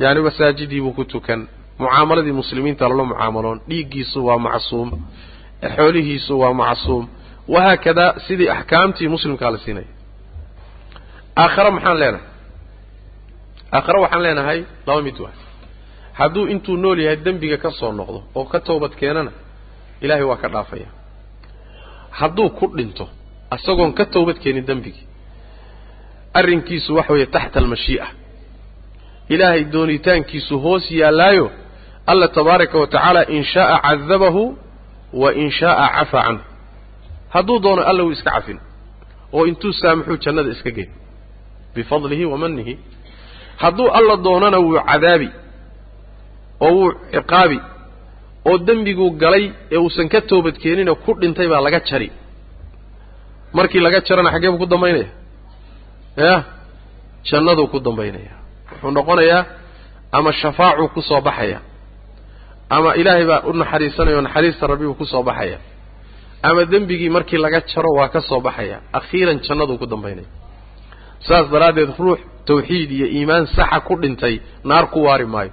Yaani 0.00 0.20
masaajidii 0.26 0.80
buu 0.84 0.92
ku 0.92 1.04
tukan 1.04 1.40
mucaamaladii 1.78 2.32
muslimiinta 2.40 2.84
lala 2.90 3.04
mucaamaloon. 3.10 3.58
Dhiiggiisu 3.68 4.18
waa 4.26 4.38
macsuum. 4.46 4.88
Xoolihiisu 5.76 6.34
waa 6.42 6.52
macsuum. 6.62 7.04
Wahaakadaa 7.54 8.14
sidii 8.26 8.48
axkaamtii 8.56 9.08
muslimkaa 9.14 9.50
la 9.54 9.58
siinaya 9.64 9.86
aakhare 11.42 11.70
maxaan 11.76 11.98
leenahay? 12.00 12.26
Aakhare 13.76 13.98
waxaan 14.04 14.22
leenahay 14.26 14.58
laba 14.86 15.02
mid 15.06 15.18
waa 15.24 15.32
hadduu 16.18 16.44
intuu 16.52 16.76
nool 16.82 16.98
yahay 17.04 17.16
dembiga 17.24 17.56
ka 17.64 17.70
soo 17.78 17.92
noqdo 17.98 18.18
oo 18.38 18.44
ka 18.52 18.58
toobad 18.66 18.92
keenana 19.00 19.32
ilaahay 20.04 20.24
waa 20.30 20.36
ka 20.42 20.48
dhaafaya. 20.54 20.88
Hadduu 22.18 22.48
ku 22.58 22.66
dhinto 22.76 23.06
isagoon 23.56 23.92
ka 23.98 24.04
toobad 24.14 24.38
keenin 24.42 24.66
dembigii 24.68 25.06
arrinkiisu 26.38 26.90
waxa 26.96 27.12
weeye 27.12 27.26
taxta 27.34 27.58
almashii'a. 27.62 28.06
Ilaahay 29.34 29.62
doonitaankiisu 29.74 30.54
hoos 30.64 30.84
yaallaayo 31.00 31.46
alla 32.12 32.26
tabaaraka 32.36 32.76
wa 32.82 32.86
tacaala 32.92 33.22
in 33.36 33.42
shaaa 33.52 33.78
cadabahu 33.86 34.44
wa 35.22 35.28
in 35.42 35.48
shaaa 35.58 35.88
cafaa 35.96 36.22
canhu 36.26 36.42
hadduu 37.34 37.58
doono 37.64 37.82
alla 37.90 38.02
wuu 38.04 38.12
iska 38.16 38.30
cafin 38.36 38.58
oo 39.36 39.42
intuu 39.50 39.72
saamaxuu 39.80 40.16
jannada 40.24 40.50
iska 40.56 40.70
geyn 40.76 40.90
bifadlihi 41.74 42.24
wa 42.32 42.36
manihi 42.42 42.74
hadduu 43.62 43.88
alla 43.98 44.14
doonana 44.26 44.58
wuu 44.64 44.80
cadaabi 44.90 45.28
oo 46.66 46.72
wuu 46.76 46.90
ciqaabi 47.14 47.58
oo 48.48 48.56
dembiguu 48.66 49.10
galay 49.22 49.44
ee 49.72 49.76
uusan 49.84 50.08
ka 50.12 50.20
toobadkeeninoo 50.30 50.94
ku 51.04 51.10
dhintay 51.20 51.48
baa 51.52 51.60
laga 51.66 51.80
jari 51.88 52.08
markii 53.56 53.80
laga 53.86 54.00
jarana 54.08 54.30
xaggee 54.34 54.50
buu 54.52 54.58
ku 54.62 54.66
dambaynaya 54.72 55.08
yah 56.26 56.40
jannaduu 57.30 57.66
ku 57.72 57.78
dambaynaya 57.86 58.32
wuxuu 58.70 58.90
noqonayaa 58.98 59.42
ama 60.16 60.30
shafaacuu 60.40 60.88
ku 60.94 61.00
soo 61.08 61.20
baxaya 61.28 61.58
ama 62.76 62.90
ilaahay 63.00 63.26
baa 63.30 63.40
u 63.48 63.52
naxariisanaya 63.60 64.16
oo 64.18 64.24
naxariista 64.28 64.64
rabbi 64.72 64.84
buu 64.88 64.94
ku 65.00 65.04
soo 65.12 65.22
baxaya. 65.28 65.58
Ama 66.48 66.62
dembigii 66.72 67.08
markii 67.16 67.38
laga 67.44 67.60
jaro 67.70 67.90
waa 67.98 68.08
ka 68.14 68.20
soo 68.28 68.40
baxaya. 68.46 68.76
Akhiiran 68.98 69.38
jannaduu 69.46 69.76
ku 69.82 69.86
dambaynaya. 69.92 70.28
Saas 71.26 71.46
daraaddeed 71.52 71.90
ruux 72.02 72.20
tawxiid 72.48 72.90
iyo 72.96 73.06
iimaan 73.16 73.44
saxa 73.56 73.78
ku 73.86 73.94
dhintay 74.02 74.34
naar 74.68 74.84
ku 74.92 74.98
waari 75.06 75.26
maayo. 75.34 75.52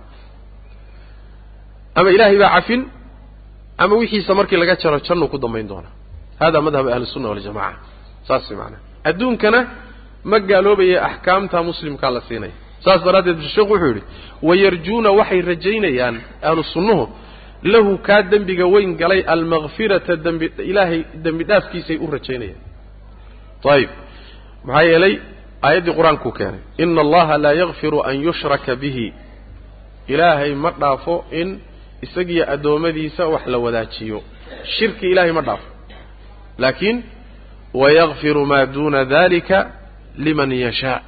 Ama 1.98 2.10
ilaahay 2.16 2.38
baa 2.44 2.52
cafin 2.56 2.82
ama 3.84 3.94
wixiisa 4.02 4.32
markii 4.40 4.58
laga 4.62 4.76
jaro 4.82 4.98
jannuu 5.08 5.28
ku 5.34 5.38
dambayn 5.44 5.68
doonaa 5.72 5.94
hada 6.42 6.60
madhab 6.66 6.86
ahli 6.94 7.06
sunna 7.14 7.28
waljamaca 7.32 7.78
saas 8.28 8.46
macnaa. 8.60 8.82
Adduunkana 9.10 9.60
ma 10.30 10.38
gaaloobaya 10.50 10.98
axkaamta 11.10 11.58
muslimkaa 11.70 12.12
la 12.16 12.22
siinaya 12.28 12.54
saas 12.86 13.02
daraaddeed 13.08 13.40
sheekhu 13.56 13.74
wuxuu 13.74 13.88
yidhi 13.92 14.04
wayarjuuna 14.48 15.10
waxay 15.20 15.42
rajaynayaan 15.52 16.16
ahlu 16.48 16.64
sunnuhu 16.74 17.04
lahu 17.74 17.92
kaa 18.08 18.22
dembiga 18.32 18.66
weyn 18.74 18.92
galay 19.02 19.22
almakfirata 19.34 20.14
dembi 20.26 20.48
ilaahay 20.72 21.00
dembi 21.26 21.44
dhaafkiisay 21.50 21.98
u 21.98 22.08
rajaynayaan. 22.16 22.62
Ayib 23.76 23.90
maxaa 24.68 24.84
yeelay 24.90 25.14
aayaddii 25.68 25.94
qur'aankuu 26.00 26.32
keenay 26.38 26.62
ina 26.84 27.02
allaha 27.06 27.36
laa 27.44 27.54
yakfiru 27.62 28.00
an 28.10 28.16
yushraka 28.28 28.74
bihi. 28.82 29.08
Ilaahay 30.14 30.52
ma 30.64 30.70
dhaafo 30.82 31.16
in 31.40 31.50
isagiyo 32.06 32.44
addoommadiisa 32.54 33.24
wax 33.34 33.44
la 33.54 33.58
wadaajiyo. 33.66 34.20
Shirki 34.78 35.06
ilaahay 35.12 35.32
ma 35.38 35.42
dhaafo. 35.48 35.68
Laakiin 36.62 36.98
wayakfiru 37.82 38.46
maa 38.52 38.66
duuna 38.66 39.06
dalika 39.06 39.58
liman 40.26 40.52
yashaa 40.66 41.00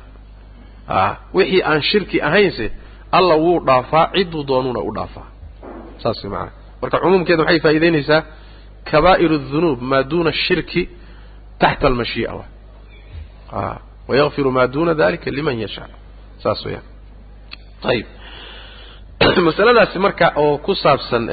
wixii 1.33 1.63
aan 1.63 1.81
shirki 1.81 2.21
ahaynse 2.21 2.71
alla 3.11 3.35
wuu 3.35 3.65
dhaafaa 3.65 4.09
cidduu 4.15 4.47
doonuuna 4.47 4.79
u 4.79 4.95
dhaafaa. 4.95 5.27
Saas 5.97 6.23
way 6.23 6.31
macanaa 6.31 6.51
marka 6.81 6.99
cumuumkeeda 6.99 7.43
waxay 7.43 7.59
faa'idaynaysaa 7.59 8.21
kabaa'ir 8.91 9.31
الdunuub 9.31 9.81
maa 9.81 10.03
duuna 10.09 10.29
ashirki 10.29 10.89
taxta 11.59 11.87
almashii'a. 11.87 12.43
A 13.51 13.79
wayakfiru 14.07 14.51
maa 14.51 14.67
duuna 14.67 14.93
dalika 14.93 15.31
liman 15.31 15.59
yashaa. 15.59 15.87
Saas 16.43 16.65
weyaan 16.65 16.97
ayib 17.83 18.07
masaladaasi 19.49 19.99
marka 19.99 20.31
oo 20.35 20.57
ku 20.57 20.75
saabsan 20.75 21.29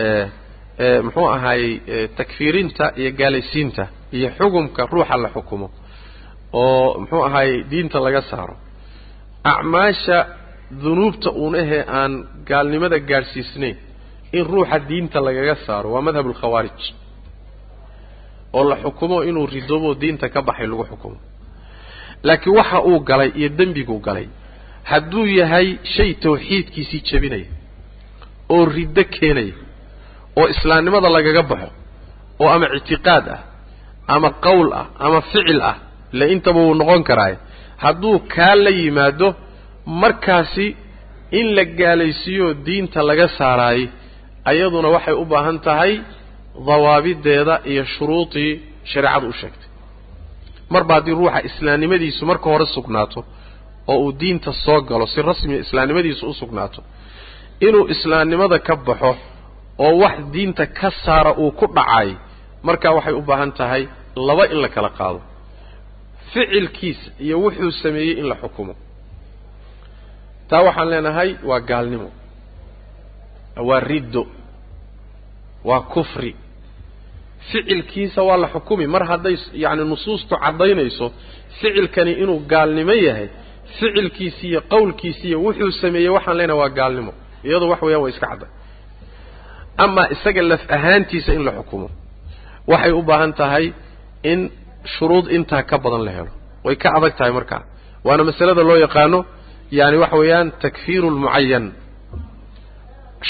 muxuu 1.03 1.27
ahaayey 1.29 2.09
takfiirinta 2.17 2.93
iyo 2.97 3.13
gaalaysiinta 3.13 3.87
iyo 4.13 4.31
xukumka 4.39 4.87
ruuxa 4.87 5.17
la 5.17 5.29
xukumo 5.29 5.71
oo 6.53 6.99
muxuu 7.01 7.23
ahaayey 7.23 7.65
diinta 7.71 8.01
laga 8.01 8.23
saaro 8.23 8.57
acmaasha 9.53 10.19
dunuubta 10.83 11.31
uun 11.43 11.55
ahee 11.63 11.83
aan 11.99 12.13
gaalnimada 12.49 12.99
gaadhsiisnayn 13.11 13.77
in 14.37 14.45
ruuxa 14.53 14.79
diinta 14.89 15.19
lagaga 15.27 15.55
saaro 15.67 15.89
waa 15.95 16.03
madhab 16.09 16.27
alkhawaarij 16.31 16.81
oo 18.59 18.65
la 18.71 18.77
xukumo 18.83 19.17
inuu 19.29 19.47
ridoobo 19.55 19.91
diinta 20.03 20.27
ka 20.35 20.41
baxay 20.49 20.67
lagu 20.71 20.85
xukumo. 20.91 21.19
Laakiin 22.27 22.57
waxa 22.59 22.79
uu 22.89 22.99
galay 23.09 23.31
iyo 23.39 23.49
dembiguu 23.59 23.99
galay 24.07 24.27
hadduu 24.91 25.27
yahay 25.39 25.69
shay 25.95 26.11
tawxiidkiisii 26.25 27.01
jebinaya 27.09 27.49
oo 28.55 28.65
riddo 28.77 29.03
keenaya 29.15 29.55
oo 30.39 30.47
islaamnimada 30.55 31.09
lagaga 31.17 31.43
baxo 31.51 31.71
oo 32.43 32.49
ama 32.55 32.67
ictiqaad 32.79 33.27
ah 33.37 33.41
ama 34.15 34.31
qowl 34.47 34.69
ah 34.81 34.87
ama 35.07 35.21
ficil 35.31 35.61
ah 35.71 35.77
ila 36.15 36.25
intaba 36.35 36.61
wuu 36.67 36.75
noqon 36.81 37.03
karaaye 37.09 37.37
hadduu 37.83 38.17
kaa 38.35 38.55
la 38.65 38.71
yimaado 38.81 39.29
markaasi 40.03 40.67
in 41.39 41.47
la 41.57 41.65
gaalaysiiyoo 41.81 42.53
diinta 42.67 43.01
laga 43.09 43.27
saaraayey 43.39 43.87
ayaduna 44.51 44.89
waxay 44.97 45.15
u 45.15 45.25
baahan 45.33 45.59
tahay 45.67 45.93
dawaabideeda 46.69 47.55
iyo 47.73 47.85
shuruudii 47.95 48.53
shareecadu 48.91 49.27
u 49.29 49.33
sheegtay. 49.41 49.69
Marba 50.73 50.95
haddii 50.97 51.15
ruuxa 51.21 51.41
islaamnimadiisu 51.49 52.23
marka 52.31 52.47
hore 52.53 52.67
sugnaato 52.75 53.21
oo 53.93 53.99
uu 54.05 54.13
diinta 54.21 54.51
soo 54.65 54.81
galo 54.89 55.07
si 55.13 55.23
rasmiya 55.29 55.61
islaamnimadiisu 55.65 56.23
u 56.31 56.35
sugnaato 56.41 56.81
inuu 57.67 57.85
islaamnimada 57.95 58.59
ka 58.67 58.75
baxo 58.87 59.13
oo 59.85 59.93
wax 60.03 60.17
diinta 60.35 60.65
ka 60.79 60.89
saara 61.05 61.33
uu 61.43 61.51
ku 61.59 61.67
dhacay 61.77 62.09
markaa 62.67 62.93
waxay 62.97 63.15
u 63.15 63.23
baahan 63.29 63.53
tahay 63.59 63.83
laba 64.27 64.45
in 64.53 64.59
la 64.65 64.69
kala 64.75 64.89
qaado 64.99 65.21
ficilkiisa 66.33 67.11
iyo 67.25 67.37
wuxuu 67.45 67.71
sameeyey 67.83 68.19
in 68.21 68.27
la 68.29 68.35
xukumo. 68.43 68.75
Taa 70.49 70.63
waxaan 70.67 70.91
leenahay 70.91 71.31
waa 71.49 71.61
gaalnimo. 71.71 72.11
Waa 73.69 73.81
riddo. 73.81 74.23
Waa 75.65 75.81
kufri. 75.81 76.37
Ficilkiisa 77.53 78.23
waa 78.23 78.37
la 78.37 78.49
xukumi. 78.49 78.87
Mar 78.87 79.05
hadday 79.11 79.37
yacni 79.63 79.85
nusuustu 79.85 80.35
caddaynayso 80.45 81.07
ficilkani 81.61 82.13
inuu 82.23 82.39
gaalnimo 82.53 82.93
yahay 82.93 83.29
ficilkiisi 83.79 84.45
iyo 84.49 84.61
qowlkiisi 84.73 85.25
iyo 85.29 85.39
wuxuu 85.45 85.73
sameeyey 85.83 86.09
waxaan 86.17 86.37
leenahay 86.39 86.61
waa 86.63 86.69
gaalnimo. 86.79 87.13
Iyadu 87.47 87.67
wax 87.71 87.81
weeyaan 87.83 88.03
waa 88.03 88.09
iska 88.15 88.27
cadday. 88.31 88.49
Amaa 89.85 90.09
isaga 90.15 90.43
laf 90.51 90.63
ahaantiisa 90.77 91.31
in 91.37 91.43
la 91.47 91.53
xukumo. 91.59 91.89
Waxay 92.71 92.93
u 92.93 93.03
baahan 93.03 93.33
tahay 93.41 93.67
in 94.23 94.41
shuruud 94.95 95.27
intaa 95.37 95.63
ka 95.71 95.77
badan 95.85 96.03
la 96.07 96.13
helo. 96.17 96.31
Way 96.65 96.77
ka 96.83 96.89
adag 96.97 97.15
tahay 97.19 97.33
markaa 97.39 97.63
waana 98.07 98.23
masalada 98.29 98.63
loo 98.69 98.77
yaqaano 98.87 99.19
yani 99.79 99.97
waxa 100.03 100.17
weeyaan 100.21 100.49
takfiiru 100.63 101.09
lmucayan 101.15 101.65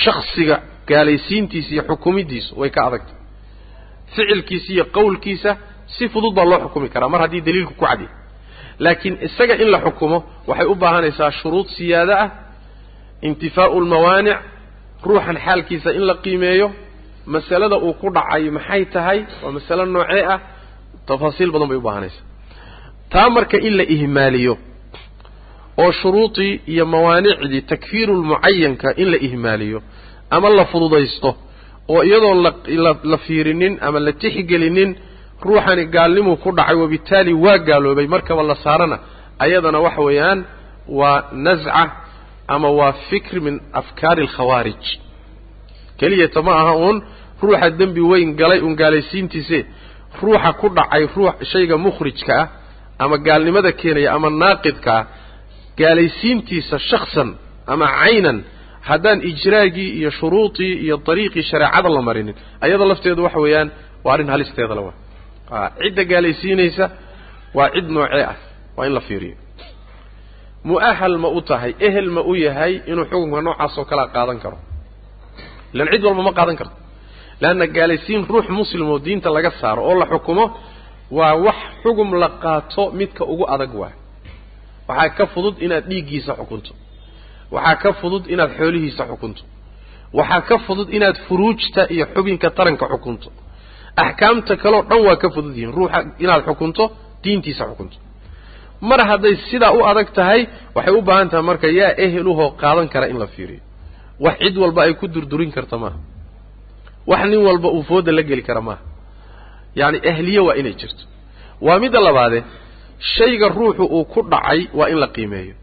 shaksiga 0.02 0.56
gaalaysiintiisa 0.88 1.70
iyo 1.74 1.82
xukumidiisu 1.90 2.50
way 2.60 2.70
ka 2.76 2.80
adag 2.88 3.02
tahay. 3.08 3.20
Ficilkiisa 4.14 4.68
iyo 4.74 4.84
qowlkiisa 4.96 5.50
si 5.94 6.04
fudud 6.12 6.34
baa 6.36 6.44
loo 6.50 6.58
xukumi 6.64 6.88
karaa. 6.94 7.08
Mar 7.12 7.20
haddii 7.24 7.40
daliilku 7.46 7.74
ku 7.78 7.84
cadiy 7.86 8.08
laakiin 8.84 9.14
isaga 9.26 9.54
in 9.62 9.68
la 9.74 9.78
xukumo 9.84 10.18
waxay 10.48 10.66
u 10.66 10.74
baahanaysaa 10.82 11.30
shuruud 11.40 11.66
siyaado 11.76 12.12
ah 12.24 12.28
intifaau 13.28 13.80
lmawaanic 13.84 14.38
ruuxan 15.06 15.36
xaalkiisa 15.46 15.90
in 15.98 16.04
la 16.08 16.14
qiimeeyo. 16.24 16.68
Masalada 17.34 17.76
uu 17.86 17.94
ku 18.00 18.06
dhacay 18.16 18.50
maxay 18.56 18.82
tahay? 18.94 19.18
Waa 19.42 19.52
masalo 19.56 19.82
noocee 19.94 20.24
ah 20.34 20.40
tafaasiil 21.08 21.50
badan 21.54 21.68
bay 21.70 21.76
u 21.76 21.80
baahanaysaa 21.88 22.24
taa 23.12 23.28
marka 23.36 23.56
in 23.68 23.74
la 23.78 23.82
ihmaaliyo 23.96 24.54
oo 25.82 25.90
shuruudii 26.00 26.52
iyo 26.72 26.84
mawaanicdii 26.94 27.62
takfiirulmucayanka 27.72 28.88
in 29.02 29.08
la 29.12 29.16
ihmaaliyo 29.28 29.78
ama 30.30 30.48
la 30.58 30.64
fududaysto 30.72 31.30
oo 31.94 32.02
iyadoon 32.08 32.38
la 33.12 33.18
fiirinin 33.26 33.72
ama 33.86 33.98
la 34.06 34.12
tixgelinin 34.22 34.90
ruuxani 35.46 35.84
gaalnimuu 35.94 36.36
ku 36.42 36.50
dhacay 36.56 36.76
wabitaali 36.82 37.32
waa 37.44 37.58
gaaloobay 37.68 38.06
markaba 38.14 38.42
la 38.50 38.54
saarana 38.64 38.96
ayadana 39.44 39.78
waxa 39.86 40.02
weeyaan 40.08 40.40
waa 40.98 41.18
nasca 41.46 41.82
ama 42.54 42.68
waa 42.78 42.92
fikr 43.08 43.40
min 43.46 43.56
afkaari 43.80 44.22
alkhawaarij 44.26 44.84
keliyata 45.98 46.40
ma 46.46 46.52
aha 46.60 46.74
uun 46.84 46.96
ruuxa 47.42 47.70
dembi 47.80 48.00
weyn 48.10 48.30
galay 48.40 48.60
uun 48.66 48.74
gaalaysiintiise 48.82 49.58
ruuxa 50.22 50.50
ku 50.60 50.66
dhacay 50.76 51.04
ruux 51.16 51.32
shayga 51.52 51.76
mukhrijka 51.86 52.34
ah 52.42 52.48
ama 53.04 53.16
gaalnimada 53.26 53.70
keenaya 53.80 54.08
ama 54.16 54.28
naaqidka 54.42 54.92
ah 54.98 55.04
gaalaysiintiisa 55.80 56.76
shaksan 56.90 57.28
ama 57.72 57.86
caynan 58.00 58.38
haddaan 58.88 59.18
ijraagii 59.30 59.90
iyo 59.98 60.10
shuruudii 60.18 60.72
iyo 60.84 60.96
dariiqii 61.06 61.42
shareecada 61.50 61.88
la 61.96 62.02
marinin. 62.08 62.34
Ayada 62.64 62.84
lafteedu 62.90 63.20
waxa 63.26 63.40
weeyaan 63.44 63.68
waa 64.04 64.12
arrin 64.14 64.28
halisteeda 64.34 64.74
lawa 64.78 64.92
cidda 65.82 66.02
gaalaysiinaysa 66.12 66.84
waa 67.58 67.68
cid 67.74 67.86
noocee 67.96 68.24
ah 68.32 68.36
waa 68.76 68.86
in 68.88 68.92
la 68.94 69.00
fiiriyo. 69.08 69.36
Mu'ahal 70.70 71.16
ma 71.22 71.28
u 71.28 71.40
tahay 71.48 71.72
ehel 71.86 72.08
ma 72.16 72.20
u 72.22 72.32
yahay 72.46 72.72
inuu 72.90 73.04
xukunka 73.10 73.40
noocaas 73.46 73.74
oo 73.80 73.84
kalea 73.90 74.06
qaadan 74.16 74.38
karo. 74.44 74.58
Ilan 75.74 75.88
cid 75.92 76.02
walba 76.06 76.22
ma 76.28 76.32
qaadan 76.38 76.56
karto 76.60 76.74
leanna 77.42 77.66
gaalaysiin 77.76 78.22
ruux 78.32 78.46
muslim 78.58 78.86
oo 78.92 78.98
diinta 79.06 79.28
laga 79.36 79.50
saaro 79.60 79.82
oo 79.88 79.94
la 80.00 80.06
xukumo 80.12 80.44
waa 81.18 81.34
wax 81.46 81.58
xugum 81.82 82.08
la 82.22 82.28
qaato 82.42 82.82
midka 82.98 83.22
ugu 83.32 83.44
adag 83.54 83.72
waay 83.80 83.94
waxaa 84.88 85.08
ka 85.18 85.24
fudud 85.32 85.54
inaad 85.64 85.84
dhiiggiisa 85.90 86.32
xukunto 86.40 86.72
waxaa 87.54 87.76
ka 87.82 87.90
fudud 88.00 88.24
inaad 88.34 88.50
xoolihiisa 88.58 89.02
xukunto 89.10 89.42
waxaa 90.18 90.40
ka 90.48 90.56
fudud 90.66 90.88
inaad 90.96 91.16
furuujta 91.26 91.82
iyo 91.94 92.04
xubinka 92.14 92.48
taranka 92.58 92.86
xukunto 92.92 93.28
axkaamta 94.04 94.54
kaleo 94.62 94.82
dhan 94.90 95.00
waa 95.06 95.16
ka 95.22 95.28
fudud 95.34 95.54
yihiin 95.56 95.72
ruuxa 95.78 95.98
inaad 96.24 96.42
xukunto 96.48 96.84
diintiisa 97.24 97.64
xukunto 97.70 97.96
mar 98.88 99.00
hadday 99.10 99.34
sidaa 99.50 99.72
u 99.78 99.80
adag 99.90 100.08
tahay 100.18 100.40
waxay 100.76 100.94
u 100.98 101.02
baahan 101.08 101.28
tahay 101.30 101.44
marka 101.50 101.66
yaa 101.80 101.92
eheluhoo 102.04 102.50
qaadan 102.62 102.88
kara 102.92 103.06
in 103.12 103.18
la 103.22 103.26
fiiriyo 103.34 103.62
wax 104.24 104.36
cid 104.42 104.56
walba 104.62 104.80
ay 104.86 104.94
ku 105.00 105.06
durdurin 105.14 105.52
karta 105.56 105.76
maaha 105.82 105.98
wax 107.10 107.22
nin 107.30 107.40
walba 107.46 107.68
uu 107.76 107.82
fooda 107.88 108.10
la 108.18 108.22
geli 108.28 108.42
kara 108.48 108.60
maaha. 108.68 108.82
Yacni 109.78 109.98
ahliye 110.10 110.40
waa 110.46 110.54
inay 110.60 110.74
jirto. 110.80 111.04
Waa 111.66 111.78
midda 111.82 112.00
labaade 112.06 112.38
shayga 113.14 113.48
ruuxu 113.56 113.84
uu 113.96 114.04
ku 114.12 114.20
dhacay 114.32 114.60
waa 114.78 114.88
in 114.92 114.98
la 115.02 115.06
qiimeeyo. 115.16 115.54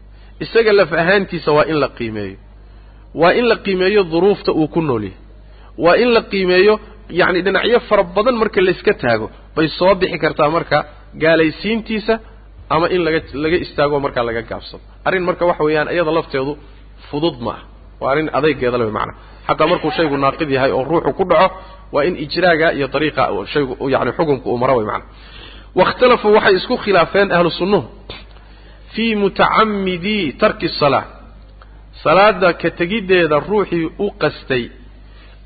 Isaga 0.44 0.72
laf 0.78 0.90
ahaantiisa 1.02 1.50
waa 1.56 1.64
in 1.72 1.78
la 1.82 1.88
qiimeeyo. 1.98 2.36
Waa 3.20 3.32
in 3.38 3.46
la 3.50 3.56
qiimeeyo 3.64 4.00
duruufta 4.12 4.50
uu 4.60 4.68
ku 4.74 4.80
nool 4.88 5.04
yahay. 5.04 5.16
Waa 5.84 5.96
in 6.02 6.10
la 6.16 6.22
qiimeeyo 6.32 6.74
yacni 7.20 7.40
dhinacyo 7.46 7.78
fara 7.88 8.02
badan 8.14 8.36
marka 8.42 8.60
layska 8.66 8.92
taago 9.02 9.26
bay 9.56 9.68
soo 9.78 9.94
bixi 10.00 10.18
kartaa 10.24 10.50
marka 10.56 10.78
gaalaysiintiisa 11.22 12.14
ama 12.74 12.86
in 12.94 13.00
laga 13.06 13.20
laga 13.44 13.56
istaago 13.64 13.96
markaa 14.04 14.24
laga 14.28 14.42
gaabsado. 14.50 14.80
Arrin 15.06 15.24
marka 15.28 15.44
waxa 15.50 15.62
weeyaan 15.66 15.88
iyada 15.94 16.12
lafteedu 16.18 16.52
fudud 17.10 17.36
ma 17.46 17.50
ah 17.56 17.60
waa 18.00 18.10
arrin 18.12 18.28
adaygeeda 18.38 18.78
le 18.80 18.86
macana 18.96 19.12
xagga 19.46 19.66
markuu 19.66 19.90
shaygu 19.90 20.16
naaqid 20.16 20.50
yahay 20.50 20.72
oo 20.72 20.84
ruuxu 20.84 21.12
ku 21.18 21.24
dhaco 21.24 21.54
waa 21.92 22.04
in 22.04 22.16
ijraaga 22.24 22.72
iyo 22.72 22.88
ariiqa 22.92 23.22
haygu 23.52 23.90
yani 23.90 24.12
xukumka 24.12 24.46
uu 24.50 24.58
maro 24.58 24.76
way 24.76 24.86
manaa 24.86 25.06
wakhtalafuu 25.74 26.34
waxay 26.36 26.54
isku 26.60 26.76
khilaafeen 26.76 27.32
ahlu 27.32 27.50
fii 28.94 29.14
mutacamidii 29.14 30.32
tarki 30.32 30.68
salaa 30.68 31.04
salaada 32.02 32.52
ka 32.52 32.70
tegiddeeda 32.70 33.40
ruuxii 33.48 33.90
u 33.98 34.10
qastay 34.22 34.64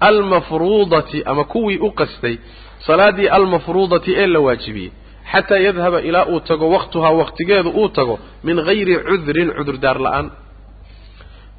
almafruudati 0.01 1.23
ama 1.27 1.45
kuwii 1.45 1.79
u 1.79 1.91
qastay 1.91 2.39
salaaddii 2.87 3.29
almafruudati 3.29 4.15
ee 4.17 4.27
la 4.27 4.41
waajibiyey 4.41 4.91
xataa 5.33 5.59
yadhaba 5.59 6.01
ilaa 6.01 6.27
uu 6.27 6.41
tago 6.41 6.71
waqtuhaa 6.71 7.11
waqtigeedu 7.11 7.71
uu 7.71 7.89
tago 7.89 8.19
min 8.45 8.65
hayri 8.67 8.95
cudrin 9.09 9.51
cudurdaar 9.57 9.99
la'aan. 10.01 10.31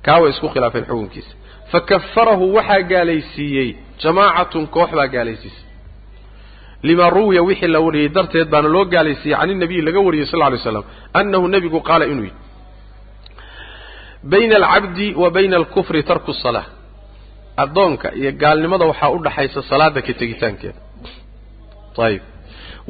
Kaa 0.06 0.28
isku 0.28 0.50
khilaafeen 0.50 0.86
xukunkiisa 0.86 1.34
fakafarahu 1.72 2.46
waxaa 2.58 2.82
gaalaysiiyey 2.92 3.70
jamaacatun 4.04 4.66
koox 4.76 4.90
baa 5.00 5.08
gaalaysiisay 5.16 5.66
lima 6.90 7.06
ruwiya 7.18 7.42
wixii 7.50 7.68
la 7.76 7.80
wariyey 7.86 8.10
darteed 8.18 8.48
baana 8.54 8.70
loo 8.76 8.86
gaalaysiiyey 8.94 9.38
can 9.40 9.50
inabiyi 9.56 9.82
laga 9.88 10.00
wariyey 10.08 10.26
sal 10.32 10.44
ly 10.54 10.58
slam 10.66 10.84
annahu 11.20 11.46
nebigu 11.54 11.80
qaala 11.90 12.06
inuu 12.12 12.24
yidhi 12.30 12.40
bayna 14.32 14.56
alcabdi 14.62 15.08
wa 15.22 15.28
bayna 15.36 15.56
alkufri 15.62 16.02
tarku 16.10 16.34
salaa 16.44 16.66
addoonka 17.64 18.08
iyo 18.20 18.32
gaalnimada 18.42 18.86
waxaa 18.92 19.10
u 19.10 19.20
dhaxaysa 19.26 19.62
salaada 19.72 20.00
ka 20.08 20.14
tegitaankeeda 20.22 20.80
ayib 22.08 22.22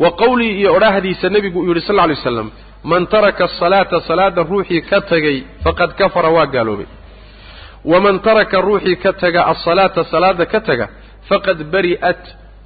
wa 0.01 0.09
qawlii 0.21 0.51
iyo 0.59 0.69
odhaahdiisa 0.77 1.27
nebigu 1.35 1.59
uu 1.61 1.67
yidhi 1.71 1.81
sal 1.89 1.99
ly 2.11 2.15
slam 2.25 2.47
man 2.91 3.03
taraka 3.13 3.43
asalaata 3.49 3.97
salaada 4.09 4.41
ruuxii 4.51 4.81
ka 4.89 4.97
tegay 5.11 5.37
faqad 5.63 5.91
kafara 5.99 6.29
waa 6.37 6.45
gaaloobay 6.55 6.85
waman 7.85 8.19
taraka 8.19 8.61
ruuxii 8.67 8.95
ka 9.03 9.11
taga 9.21 9.41
asalaata 9.53 10.03
salaada 10.13 10.45
ka 10.53 10.59
taga 10.67 10.87
faqad 11.29 11.59
bari'at 11.73 12.23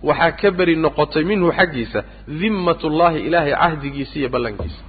waxaa 0.10 0.32
ka 0.42 0.50
beri 0.58 0.76
noqotay 0.86 1.24
minhu 1.32 1.48
xaggiisa 1.60 2.00
dimmat 2.40 2.80
ullahi 2.90 3.20
ilaahay 3.28 3.54
cahdigiisa 3.62 4.14
iyo 4.20 4.30
ballankiisa 4.36 4.82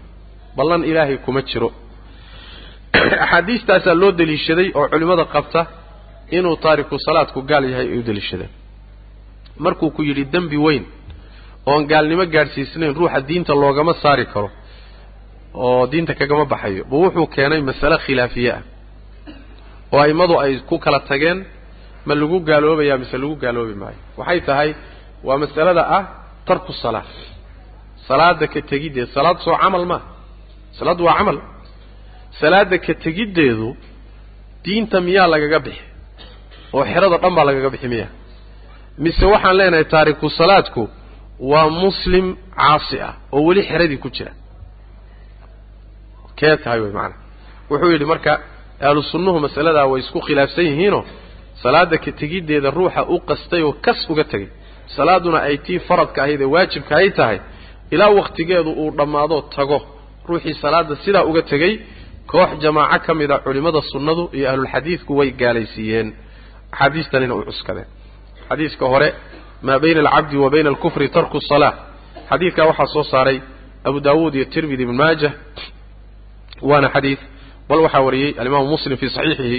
ballan 0.56 0.82
ilaahay 0.90 1.16
kuma 1.24 1.42
jiro 1.50 1.68
axaadiistaasaa 3.24 3.94
loo 4.00 4.12
deliishaday 4.20 4.68
oo 4.78 4.86
culimmada 4.92 5.24
qabta 5.34 5.60
inuu 6.36 6.56
taariku 6.64 6.96
salaadku 7.06 7.40
gaal 7.50 7.64
yahay 7.72 7.86
ay 7.92 7.98
u 7.98 8.02
deliishadeen 8.08 8.50
markuu 9.64 9.90
ku 9.96 10.02
yidhi 10.08 10.24
dembi 10.34 10.56
weyn 10.66 10.84
oon 11.70 11.82
gaalnimo 11.92 12.24
gaadhsiisnayn 12.34 12.94
ruuxa 13.00 13.20
diinta 13.28 13.52
loogama 13.62 13.92
saari 14.02 14.26
karo 14.32 14.48
oo 15.64 15.86
diinta 15.92 16.12
kagama 16.20 16.44
baxayo 16.52 16.82
bu 16.90 16.96
wuxuu 17.04 17.26
keenay 17.34 17.60
masale 17.68 17.96
khilaafiye 18.04 18.50
ah 18.56 18.62
oo 19.92 20.00
a'immadu 20.04 20.34
ay 20.44 20.52
ku 20.68 20.76
kala 20.84 21.00
tageen 21.10 21.38
ma 22.06 22.14
lagu 22.20 22.36
gaaloobayaa 22.48 22.98
mise 23.02 23.16
lagu 23.22 23.34
gaaloobi 23.42 23.74
maayo? 23.82 23.98
Waxay 24.18 24.40
tahay 24.48 24.70
waa 25.26 25.38
masalada 25.42 25.82
ah 25.98 26.04
tarku 26.48 26.72
salaa 26.82 27.06
salaada 28.08 28.46
ka 28.52 28.60
tegiddeed 28.70 29.08
salaad 29.16 29.36
soo 29.44 29.56
camal 29.62 29.84
maa 29.92 30.02
salaaddu 30.78 31.02
waa 31.08 31.16
camal. 31.18 31.38
Salaada 32.40 32.76
ka 32.86 32.92
tegiddeedu 33.04 33.68
diinta 34.64 34.96
miyaa 35.06 35.26
lagaga 35.34 35.58
bixi? 35.66 35.84
Oo 36.74 36.84
xerada 36.92 37.16
dhan 37.22 37.32
baa 37.36 37.44
lagaga 37.50 37.68
bixi 37.74 37.88
miya 37.94 38.08
mise 39.04 39.24
waxaan 39.32 39.54
leenahay 39.60 39.86
taariku 39.94 40.26
salaadku 40.40 40.82
waa 41.50 41.68
muslim 41.84 42.26
caasi 42.58 42.96
ah 43.08 43.12
oo 43.34 43.40
weli 43.48 43.62
xeradii 43.68 44.00
ku 44.04 44.08
jira. 44.16 44.32
Kee 46.38 46.56
tahay 46.64 46.80
wey 46.84 46.92
macanaa 46.98 47.18
wuxuu 47.70 47.90
yidhi 47.94 48.06
marka 48.12 48.32
ahlu 48.86 49.02
sunnuhu 49.12 49.38
masaladaa 49.46 49.86
way 49.92 50.00
isku 50.04 50.18
khilaafsan 50.26 50.64
yihiinoo 50.70 51.02
salaada 51.62 51.96
ka 52.04 52.10
tegiddeeda 52.20 52.70
ruuxa 52.78 53.00
u 53.14 53.16
qastay 53.28 53.62
oo 53.68 53.72
kas 53.84 54.00
uga 54.12 54.24
tegay. 54.32 54.48
Salaaduna 54.96 55.38
ay 55.48 55.56
tii 55.66 55.78
faradka 55.88 56.18
ahayd 56.22 56.40
ee 56.40 56.50
waajibka 56.54 56.94
ay 57.02 57.10
tahay 57.18 57.38
ilaa 57.94 58.10
wakhtigeedu 58.18 58.70
uu 58.82 58.90
dhammaado 58.98 59.36
tago. 59.56 59.78
Ruuxii 60.28 60.54
salaada 60.62 60.94
sidaa 61.04 61.24
uga 61.30 61.42
tegey 61.52 61.72
koox 62.32 62.50
jamaaco 62.62 62.98
ka 63.06 63.12
mid 63.20 63.30
a 63.30 63.38
culimmada 63.44 63.80
sunnadu 63.92 64.22
iyo 64.36 64.46
ahlulxadiidku 64.50 65.12
way 65.18 65.28
gaalaysiiyeen. 65.40 66.08
Axaadiistanina 66.72 67.34
u 67.34 67.42
cuskadeen. 67.48 67.86
Xadiiska 68.48 68.84
hore 68.92 69.08
maa 69.66 69.78
bayna 69.82 70.00
alcabdi 70.04 70.36
wa 70.44 70.48
bayna 70.54 70.68
alkufri 70.72 71.06
tarku 71.16 71.38
salaa 71.50 71.74
xadiidkaa 72.30 72.66
waxaa 72.70 72.86
soo 72.94 73.04
saaray 73.12 73.38
abu 73.88 73.98
daawuud 74.06 74.34
iyo 74.38 74.44
tirmidi 74.54 74.82
ibn 74.86 74.94
maajah. 75.02 75.32
Waana 76.68 76.88
xadiid 76.94 77.18
bal 77.68 77.80
waxaa 77.84 78.00
wariyey 78.06 78.30
alimaamu 78.40 78.66
muslim 78.74 78.96
fii 79.00 79.10
saxiixihi 79.16 79.58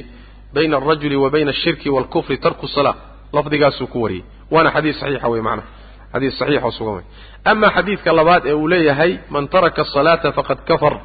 bayna 0.56 0.78
alrajuli 0.78 1.16
wa 1.24 1.30
bayna 1.30 1.49
ashirki 1.56 1.89
waalkufri 1.95 2.38
tarku 2.38 2.68
salaa 2.68 2.95
lafdigaasuu 3.34 3.88
ku 3.88 3.97
wariyey. 4.04 4.24
Waana 4.51 4.70
xadiid 4.76 4.95
saxiixa 5.01 5.28
wey 5.34 5.41
macnaha. 5.41 5.68
Xadiid 6.14 6.32
saxiix 6.39 6.64
oo 6.64 6.72
sugan 6.78 6.93
wey 6.97 7.06
ama 7.51 7.68
xadiidka 7.76 8.10
labaad 8.20 8.43
ee 8.45 8.54
uu 8.54 8.68
leeyahay 8.74 9.12
man 9.34 9.47
taraka 9.54 9.82
asalaata 9.82 10.32
faqad 10.38 10.58
kafar. 10.70 10.95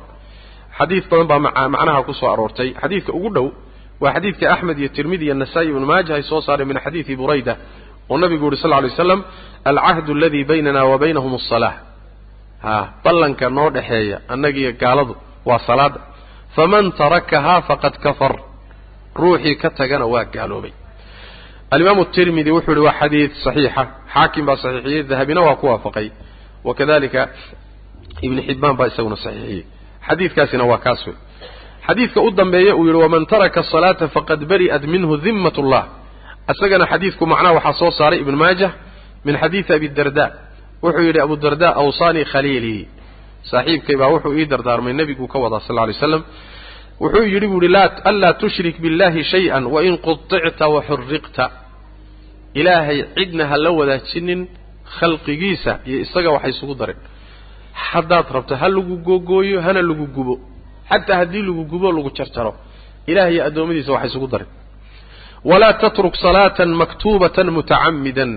Xadiid 0.78 1.04
badan 1.10 1.26
baa 1.44 1.68
macnaha 1.68 2.02
ku 2.02 2.12
aroortay. 2.32 2.68
Xadiidka 2.82 3.12
ugu 3.18 3.30
dhow 3.36 3.46
waa 4.00 4.12
xadiidka 4.14 4.52
axmed 4.54 4.78
iyo 4.78 4.88
tirmidi 4.88 5.24
iyo 5.24 5.34
nasaa-i 5.34 5.68
ibnu 5.68 5.86
maaja 5.86 6.14
ay 6.14 6.22
soo 6.22 6.40
saareen 6.40 6.68
min 6.68 6.78
xadiidi 6.84 7.16
burayda 7.16 7.54
oo 8.10 8.18
nabigu 8.18 8.44
yuhi 8.46 8.56
sal 8.62 8.82
ly 8.84 8.90
slam 8.90 9.20
alcahdu 9.64 10.12
aladii 10.18 10.44
baynana 10.44 10.84
wa 10.90 10.98
baynahum 11.02 11.34
asalaa 11.34 11.74
ha 12.64 12.74
ballanka 13.04 13.46
noo 13.56 13.70
dhexeeya 13.76 14.16
annagiiyo 14.28 14.72
gaaladu 14.82 15.14
waa 15.48 15.58
salaada 15.68 16.00
faman 16.56 16.92
tarakahaa 17.00 17.60
faqad 17.68 17.94
kafar 18.04 18.34
ruuxii 19.22 19.56
ka 19.62 19.68
tagana 19.78 20.06
waa 20.12 20.24
gaaloobay 20.34 20.72
alimaamu 21.70 22.04
tirmidi 22.14 22.50
wuxuu 22.56 22.72
yihi 22.72 22.84
waa 22.88 22.96
xadiid 23.00 23.30
saxiixa 23.44 23.82
xaakim 24.14 24.44
baa 24.48 24.56
saxiixiyey 24.62 25.02
dahabina 25.10 25.40
waa 25.46 25.56
ku 25.60 25.66
waafaqay 25.72 26.08
wakadalika 26.68 27.22
ibni 28.26 28.40
xibbaan 28.48 28.76
baa 28.78 28.86
isaguna 28.90 29.16
saxiixiyey 29.24 29.62
xadiidkaasina 30.08 30.64
waa 30.70 30.78
kaas 30.86 31.00
wey 31.06 31.16
xadiidka 31.86 32.20
u 32.20 32.30
dambeeya 32.38 32.72
uu 32.76 32.86
yihi 32.88 32.98
waman 33.04 33.24
taraka 33.32 33.60
asalaata 33.64 34.04
faqad 34.16 34.40
bari'at 34.50 34.82
minhu 34.94 35.12
dimmat 35.26 35.56
ullah 35.62 35.84
isagana 36.52 36.84
xadiidku 36.92 37.22
macnaha 37.32 37.54
waxaa 37.58 37.72
soo 37.80 37.90
saaray 37.98 38.18
ibn 38.24 38.34
maajah 38.42 38.70
min 39.26 39.34
xadiidi 39.42 39.72
abi 39.76 39.88
darda 39.98 40.26
wuxuu 40.84 41.02
yidhi 41.08 41.20
abu 41.26 41.34
darda 41.44 41.68
awsaanii 41.82 42.24
khaliilii 42.32 42.82
saaxiibkay 43.50 43.96
baa 44.00 44.10
wuxuu 44.14 44.34
ii 44.40 44.46
dardaarmay 44.52 44.92
nebiguu 44.92 45.28
ka 45.32 45.38
wadaa 45.44 45.60
sal 45.68 45.78
ly 45.88 45.94
slam 45.94 46.22
wuxuu 47.00 47.24
yidhi 47.34 47.46
bu 47.46 47.56
uhi 47.56 47.68
anlaa 48.10 48.32
tushrik 48.42 48.76
biاllahi 48.82 49.24
shay-an 49.32 49.64
wain 49.74 49.98
quطicta 50.06 50.64
waxuriqta 50.74 51.44
ilaahay 52.54 52.98
cidna 53.16 53.44
ha 53.50 53.56
la 53.64 53.70
wadaajinin 53.78 54.40
khalqigiisa 54.96 55.72
iyo 55.88 55.98
isaga 56.04 56.30
waxa 56.30 56.48
isugu 56.54 56.74
darin. 56.80 56.96
Haddaad 57.90 58.26
rabto 58.36 58.54
ha 58.60 58.68
lagu 58.68 58.96
googooyo 59.08 59.60
hana 59.66 59.82
lagu 59.82 60.06
gubo. 60.16 60.34
Xataa 60.90 61.16
haddii 61.20 61.42
lagu 61.48 61.62
gubo 61.72 61.92
lagu 61.92 62.10
jarjaro. 62.18 62.52
Ilahay 63.10 63.32
iyo 63.34 63.42
addoommadiisa 63.48 63.92
waxa 63.92 64.06
isugu 64.10 64.26
darin. 64.32 64.50
Walaa 65.44 65.72
tatruk 65.82 66.14
salaatan 66.16 66.70
maktuubatan 66.82 67.48
mutacammidan. 67.58 68.32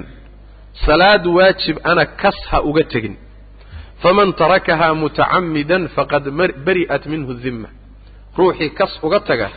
Salaad 0.86 1.24
waajib 1.38 1.78
ana 1.84 2.06
kas 2.22 2.38
ha 2.52 2.58
uga 2.70 2.84
tegin 2.84 3.16
faman 4.04 4.30
tarakahaa 4.42 4.94
mutacammidan 5.04 5.84
faqad 5.96 6.26
bari'at 6.68 7.04
minhu 7.14 7.34
dimma 7.44 7.70
ruuxii 8.38 8.70
kas 8.80 8.94
uga 9.06 9.20
taga 9.30 9.48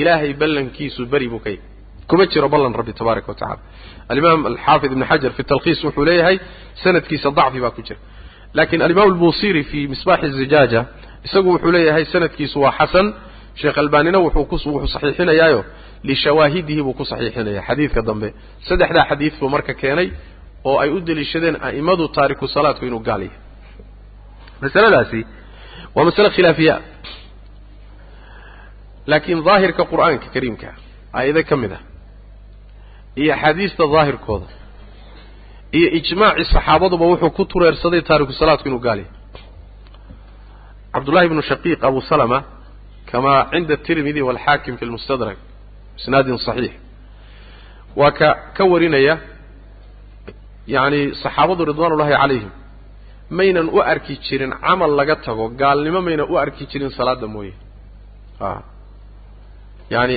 ilaahay 0.00 0.32
ballankiisu 0.40 1.02
beri 1.12 1.28
buu 1.32 1.38
ka 1.44 1.50
yahy 1.54 1.62
kuma 2.08 2.24
jiro 2.32 2.48
ballan 2.54 2.72
rabbi 2.80 2.92
tabaaraka 3.00 3.28
wa 3.32 3.34
tacala 3.40 3.60
alimaam 4.12 4.40
alxaafid 4.52 4.90
ibn 4.92 5.02
xajar 5.10 5.30
fi 5.36 5.42
talkhiis 5.50 5.80
wuxuu 5.86 6.04
leeyahay 6.08 6.36
sanadkiisa 6.82 7.30
dacfi 7.38 7.60
baa 7.64 7.70
ku 7.76 7.82
jira 7.86 8.00
laakiin 8.56 8.82
alimaam 8.86 9.08
albusiri 9.12 9.62
fi 9.70 9.78
misbaxi 9.92 10.28
zijaaja 10.40 10.80
isagu 11.26 11.48
wuxuu 11.54 11.72
leeyahay 11.76 12.04
sanadkiisu 12.14 12.56
waa 12.64 12.72
xasan 12.78 13.06
sheekh 13.60 13.78
albanina 13.84 14.18
wuxuu 14.18 14.44
wuxuu 14.50 14.86
saxiixinayaayo 14.94 15.60
lishawaahidihi 16.08 16.82
buu 16.86 16.94
ku 16.98 17.04
saxiixinaya 17.10 17.62
xadiidka 17.68 18.00
dambe 18.08 18.28
saddexdaa 18.68 19.04
xadiid 19.10 19.34
buu 19.40 19.48
marka 19.54 19.72
keenay 19.82 20.08
oo 20.68 20.76
ay 20.82 20.90
u 20.96 21.00
deliishadeen 21.08 21.56
a'immadu 21.66 22.04
taariku 22.16 22.44
salaadku 22.56 22.84
inuu 22.90 23.02
gaal 23.08 23.22
yahay 23.26 23.43
masaladaasi 24.62 25.20
waa 25.94 26.04
masale 26.08 26.30
khilaafiya. 26.36 26.76
Laakiin 29.10 29.40
daahirka 29.48 29.82
qur'aanka 29.92 30.26
kariimka 30.34 30.68
aayado 31.18 31.42
ka 31.48 31.56
mid 31.62 31.72
ah 31.78 31.82
iyo 33.20 33.30
axaadiista 33.34 33.84
daahirkooda 33.94 34.46
iyo 35.78 35.88
ijmaacii 35.98 36.44
saxaabaduba 36.54 37.04
wuxuu 37.10 37.30
ku 37.36 37.42
tureersaday 37.52 38.02
taariku 38.08 38.32
salaadku 38.40 38.66
inuu 38.68 38.82
gaal 38.86 38.98
yahay 38.98 39.12
cabdullahi 40.94 41.28
bnu 41.32 41.42
shaqiiq 41.50 41.80
abu 41.88 42.00
salama 42.10 42.38
kama 43.10 43.32
cinda 43.52 43.76
tirmidi 43.86 44.20
walxaakim 44.28 44.74
fi 44.78 44.84
lmustadrak 44.88 45.38
isnaadin 45.98 46.38
saxiix. 46.46 46.74
Waa 48.00 48.10
ka 48.18 48.28
ka 48.56 48.62
warinaya 48.72 49.14
yacni 50.74 51.00
saxaabadu 51.22 51.62
ullahi 51.72 52.12
calayhim 52.22 52.50
maynan 53.38 53.66
u 53.76 53.78
arki 53.92 54.14
jirin 54.26 54.52
camal 54.64 54.92
laga 55.00 55.16
tago 55.26 55.44
gaalnimo 55.60 56.00
maynan 56.06 56.26
u 56.32 56.36
arki 56.44 56.64
jirin 56.70 56.90
salaada 56.98 57.26
mooye. 57.34 57.54
A 58.40 58.48
yacani 59.92 60.16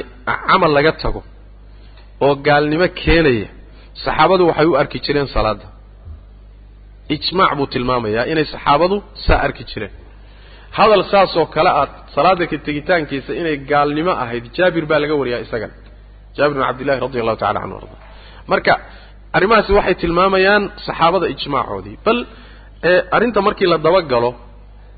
camal 0.50 0.72
laga 0.78 0.92
tago 1.04 1.22
oo 2.26 2.34
gaalnimo 2.48 2.88
keenaya 3.02 3.50
saxaabadu 4.04 4.44
waxay 4.50 4.68
u 4.72 4.76
arki 4.82 4.98
jireen 5.06 5.28
salaadda. 5.36 5.68
Ijmaac 7.16 7.52
buu 7.58 7.68
tilmaamayaa 7.74 8.26
inay 8.32 8.46
saxaabadu 8.54 8.96
saa 9.26 9.40
arki 9.48 9.64
jireen. 9.72 9.94
Hadal 10.78 11.04
saasoo 11.12 11.46
kale 11.56 11.72
aad 11.82 11.92
salaada 12.16 12.44
ka 12.52 12.58
tegitaankiisa 12.68 13.32
inay 13.42 13.56
gaalnimo 13.72 14.12
ahayd 14.24 14.46
jaabir 14.58 14.84
baa 14.90 15.00
laga 15.04 15.16
wariyaa 15.22 15.42
isagana 15.46 15.76
jaabir 16.38 16.54
bin 16.58 16.64
cabdillahi 16.70 17.00
radi 17.06 17.18
allahu 17.24 17.38
tacala 17.42 17.60
canhu 17.64 17.76
arda 17.82 17.96
marka 18.52 18.74
arrimahaasi 19.38 19.72
waxay 19.80 19.96
tilmaamayaan 20.04 20.64
saxaabada 20.88 21.26
ijmaacoodii. 21.36 21.96
Bal 22.06 22.18
arrinta 23.12 23.42
markii 23.42 23.68
la 23.68 23.78
dabagalo 23.78 24.36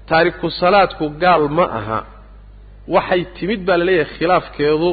taariku 0.10 0.50
salaadku 0.62 1.10
gaal 1.22 1.44
ma 1.58 1.66
aha. 1.80 2.00
Waxay 2.96 3.22
timid 3.38 3.62
baa 3.68 3.78
la 3.78 3.86
leeyahay 3.90 4.14
khilaafkeedu 4.18 4.90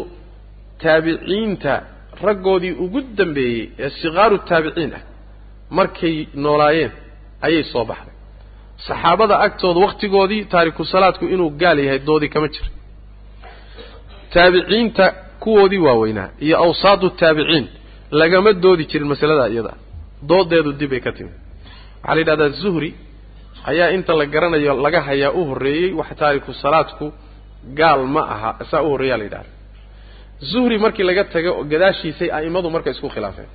taabiciinta 0.82 1.72
raggoodii 2.26 2.74
ugu 2.84 3.00
dambeeyey 3.18 3.62
ee 3.84 3.90
sikaaru 4.00 4.36
taabiciin 4.50 4.92
ah 4.98 5.02
markay 5.78 6.16
noolaayeen 6.44 6.92
ayay 7.46 7.64
soo 7.72 7.84
baxday. 7.90 8.14
Saxaabada 8.86 9.34
agtooda 9.46 9.78
wakhtigoodii 9.86 10.42
taariku 10.52 10.82
salaadku 10.92 11.24
inuu 11.34 11.50
gaal 11.62 11.78
yahay 11.84 11.98
doodii 12.08 12.28
kama 12.34 12.48
jira 12.54 12.68
taabiciinta 14.34 15.04
kuwoodii 15.42 15.78
waaweynaa 15.86 16.28
iyo 16.44 16.56
awsaadu 16.64 17.06
taabiciin 17.20 17.66
lagama 18.20 18.50
doodi 18.52 18.84
jirin 18.90 19.08
masalada 19.12 19.44
iyada. 19.54 19.72
Doodeedu 20.28 20.70
dib 20.80 20.92
ay 20.96 21.00
ka 21.06 21.12
timid 21.16 21.34
waxaa 22.06 22.14
la 22.14 22.20
yidhahdaa 22.22 22.48
zuhri 22.62 22.90
ayaa 23.70 23.88
inta 23.96 24.12
la 24.20 24.24
garanayo 24.34 24.72
laga 24.84 25.00
hayaa 25.08 25.30
u 25.38 25.44
horreeyey 25.50 25.90
wax 25.98 26.06
taariku 26.20 26.50
salaadku 26.62 27.06
gaal 27.80 28.02
ma 28.14 28.22
aha 28.34 28.50
saa 28.70 28.82
u 28.82 28.88
horreeyaa 28.92 29.18
la 29.18 29.24
yidhahda 29.28 29.50
zuhri 30.52 30.76
markii 30.84 31.02
laga 31.10 31.24
taga 31.34 31.50
gadaashiisay 31.72 32.28
a'immadu 32.36 32.68
marka 32.74 32.88
isku 32.94 33.08
khilaafeen. 33.14 33.48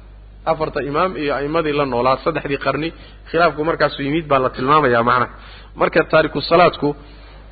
Afarta 0.52 0.80
imaam 0.90 1.12
iyo 1.22 1.32
a'immadii 1.40 1.74
la 1.80 1.86
noolaa 1.94 2.18
saddexdii 2.26 2.58
qarni 2.66 2.90
khilaafku 3.30 3.62
markaasu 3.70 4.00
yimid 4.06 4.26
baa 4.32 4.40
la 4.46 4.50
tilmaamayaa 4.56 5.04
macnaha 5.10 5.30
marka 5.82 6.00
taariku 6.12 6.40
salaadku 6.52 6.90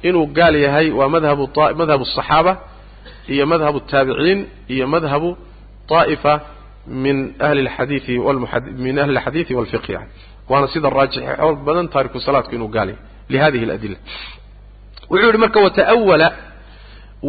inuu 0.08 0.26
gaal 0.38 0.56
yahay 0.66 0.88
waa 1.00 1.10
madhabu 1.16 1.43
madhabu 1.82 2.04
asaxaaba 2.10 2.54
iyo 3.34 3.45
madhabu 3.52 3.80
taabiciin 3.91 4.39
iyo 4.74 4.86
madhabu 4.93 5.30
طaa'ifa 5.91 6.34
min 7.04 7.18
ahli 7.47 7.60
alxadiidi 7.68 8.14
min 8.86 8.95
ahli 9.04 9.12
alxadiidi 9.18 9.54
walfiqh 9.60 9.89
yani 9.95 10.10
waana 10.50 10.68
sida 10.74 10.89
raajixi 10.97 11.22
xoog 11.41 11.58
badan 11.68 11.88
taariku 11.93 12.18
salaadku 12.28 12.54
inuu 12.58 12.68
gaal 12.76 12.89
yahay 12.89 12.97
lihadihi 13.34 13.64
aladila 13.68 13.97
wuxuu 15.10 15.28
yihi 15.28 15.38
marka 15.43 15.60
wata'awala 15.66 16.28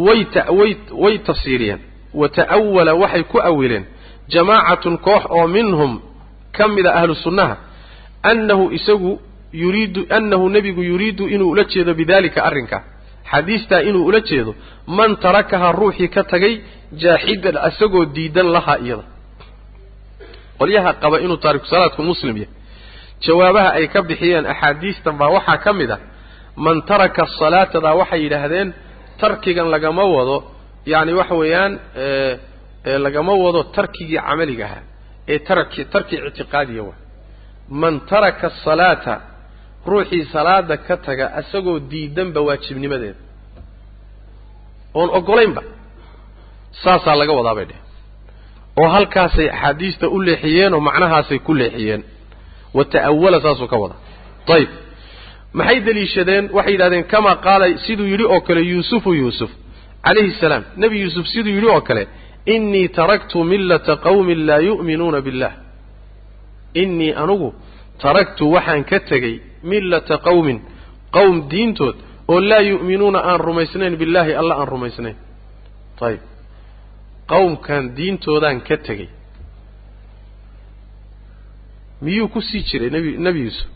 way 0.06 0.20
way 0.58 0.72
way 1.02 1.14
tafsiiriyeen. 1.28 1.80
Wata'awala 2.20 2.92
waxay 3.02 3.22
ku 3.32 3.38
awileen. 3.48 3.84
Jamaacatun 4.32 4.96
koox 5.06 5.22
oo 5.36 5.46
minhum 5.56 5.92
ka 6.56 6.64
mida 6.74 6.90
ahlu 7.00 7.14
sunnaha 7.24 7.54
annahu 8.30 8.64
isagu 8.78 9.12
yuriidu 9.62 10.00
annahu 10.16 10.44
nebigu 10.54 10.82
yuriidu 10.90 11.24
inuu 11.34 11.50
ula 11.54 11.64
jeedo 11.72 11.92
bidalika 12.00 12.40
arrinka. 12.48 12.78
Xadiistaa 13.30 13.80
inuu 13.88 14.04
ula 14.08 14.20
jeedo 14.20 14.52
man 14.86 15.10
tarakaha 15.24 15.68
ruuxii 15.80 16.08
ka 16.14 16.22
tagay 16.32 16.54
jaaxidan 17.02 17.56
isagoo 17.68 18.04
diidan 18.14 18.48
lahaa 18.56 18.78
iyada. 18.84 19.04
Qolyaha 20.58 20.90
qaba 21.02 21.16
inuu 21.24 21.36
taariku 21.44 21.66
salaadku 21.72 22.02
muslim 22.10 22.36
yahay 22.42 22.52
jawaabaha 23.26 23.70
ay 23.78 23.86
ka 23.94 24.00
bixiyeen 24.08 24.46
axaadiistan 24.52 25.14
baa 25.20 25.28
waxaa 25.36 25.58
ka 25.64 25.72
mid 25.80 25.90
ah 25.96 26.00
man 26.64 26.78
taraka 26.90 27.22
salaatadaa 27.40 27.94
waxay 28.00 28.20
yidhaahdeen 28.24 28.68
tarkigan 29.20 29.68
lagama 29.74 30.04
wado. 30.16 30.36
Yacni 30.92 31.12
waxa 31.20 31.34
weeyaan 31.42 31.72
lagama 33.04 33.32
wado 33.44 33.60
tarkigii 33.76 34.20
camaliga 34.28 34.68
ee 35.32 35.38
tarki 35.48 35.80
tarki 35.92 36.14
ictiqaadiya 36.28 36.82
wa 36.88 36.94
man 37.82 37.94
taraka 38.10 38.46
asalaata 38.52 39.14
ruuxii 39.90 40.24
salaada 40.34 40.76
ka 40.86 40.94
taga 41.06 41.24
isagoo 41.40 41.78
diidanba 41.90 42.40
waajibnimadeeda 42.48 43.20
oon 44.98 45.08
ogolaynba 45.18 45.62
saasaa 46.84 47.16
laga 47.20 47.32
wadaa 47.38 47.54
bay 47.58 47.66
dheh 47.70 47.80
oo 48.80 48.88
halkaasay 48.96 49.48
axaadiista 49.56 50.06
u 50.14 50.18
leexiyeen 50.28 50.72
oo 50.76 50.80
macnahaasay 50.88 51.38
ku 51.46 51.52
leexiyeen 51.60 52.02
wa 52.76 52.84
ta'awala 52.92 53.38
saasuu 53.44 53.68
ka 53.72 53.76
wadaa. 53.82 53.98
Ayib 54.56 54.70
maxay 55.58 55.78
deliishadeen? 55.86 56.44
Waxay 56.56 56.72
yidhahdeen 56.74 57.04
kamaa 57.12 57.36
qaala 57.46 57.66
siduu 57.86 58.06
yidhi 58.12 58.24
oo 58.34 58.40
kale 58.46 58.60
yuusufu 58.72 59.10
yuusuf 59.20 59.50
calayhi 60.04 60.32
salaam. 60.40 60.62
Nebi 60.82 60.96
yuusuf 61.02 61.26
siduu 61.32 61.52
yidhi 61.56 61.66
oo 61.74 61.80
kale 61.88 62.02
innii 62.54 62.88
taraktu 62.98 63.38
millata 63.52 63.94
qawmin 64.06 64.40
laa 64.48 64.58
yu'minuuna 64.68 65.20
billah. 65.26 65.52
Innii 66.82 67.12
anugu 67.22 67.48
taraktu 68.02 68.44
waxaan 68.54 68.82
ka 68.90 68.98
tegey 69.10 69.34
millata 69.70 70.14
qawmin 70.26 70.58
qowm 71.16 71.36
diintood 71.50 71.96
oo 72.32 72.40
laa 72.50 72.60
yu'minuuna 72.70 73.18
aan 73.30 73.40
rumaysnayn 73.46 73.94
billaahi 74.00 74.32
alla 74.40 74.54
aan 74.60 74.68
rumaysnayn. 74.74 75.16
Ayib 76.06 76.20
qowmkan 77.32 77.82
diintoodaan 77.96 78.58
ka 78.68 78.76
tegey 78.86 79.08
miyuu 82.04 82.28
ku 82.34 82.40
sii 82.48 82.62
jiray 82.68 82.90
nebi 82.94 83.10
nebi 83.24 83.40
yuusuf 83.46 83.68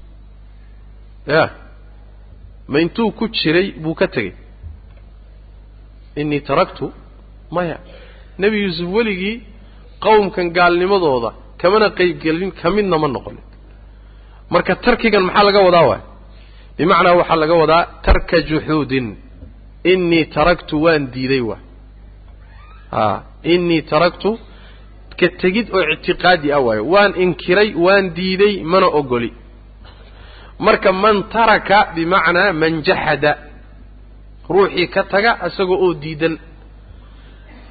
ya. 1.32 1.42
Ma 2.70 2.76
intuu 2.84 3.10
ku 3.18 3.24
jiray 3.38 3.66
buu 3.82 3.94
ka 4.00 4.06
tegey. 4.14 4.32
Innii 6.20 6.40
taraktu 6.48 6.86
maya. 7.54 7.76
Nebi 8.40 8.56
yuusuf 8.64 8.88
weligii 8.96 9.36
qowmkan 10.04 10.46
gaalnimadooda 10.56 11.30
kamana 11.60 11.88
qaybgelin 11.98 12.50
ka 12.60 12.66
midna 12.76 12.96
ma 13.02 13.08
noqonin. 13.14 13.44
Marka 14.52 14.72
tarkigan 14.84 15.24
maxaa 15.28 15.44
laga 15.48 15.60
wadaa 15.66 15.86
waay? 15.90 16.02
Bimacnaa 16.76 17.14
waxaa 17.20 17.36
laga 17.42 17.54
wadaa 17.62 17.82
tarka 18.06 18.36
juxuudin. 18.48 19.06
Innii 19.92 20.24
taraktu 20.36 20.74
waan 20.84 21.02
diiday 21.14 21.42
waay. 21.50 21.62
A 22.92 23.02
innii 23.54 23.82
taraktu 23.92 24.30
ka 25.20 25.28
tegid 25.42 25.66
oo 25.76 25.82
ictiqaadi 25.94 26.48
ah 26.56 26.60
waayo. 26.66 26.82
Waan 26.94 27.12
inkiray 27.24 27.70
waan 27.84 28.04
diiday 28.16 28.54
mana 28.72 28.86
ogoli. 29.00 29.30
Marka 30.66 30.90
man 31.02 31.16
taraka 31.34 31.78
bimacnaa 31.94 32.52
man 32.62 32.74
jaxada 32.86 33.32
ruuxii 34.54 34.88
ka 34.94 35.02
taga 35.12 35.30
isagoo 35.48 35.78
oo 35.84 35.92
diidan. 36.02 36.34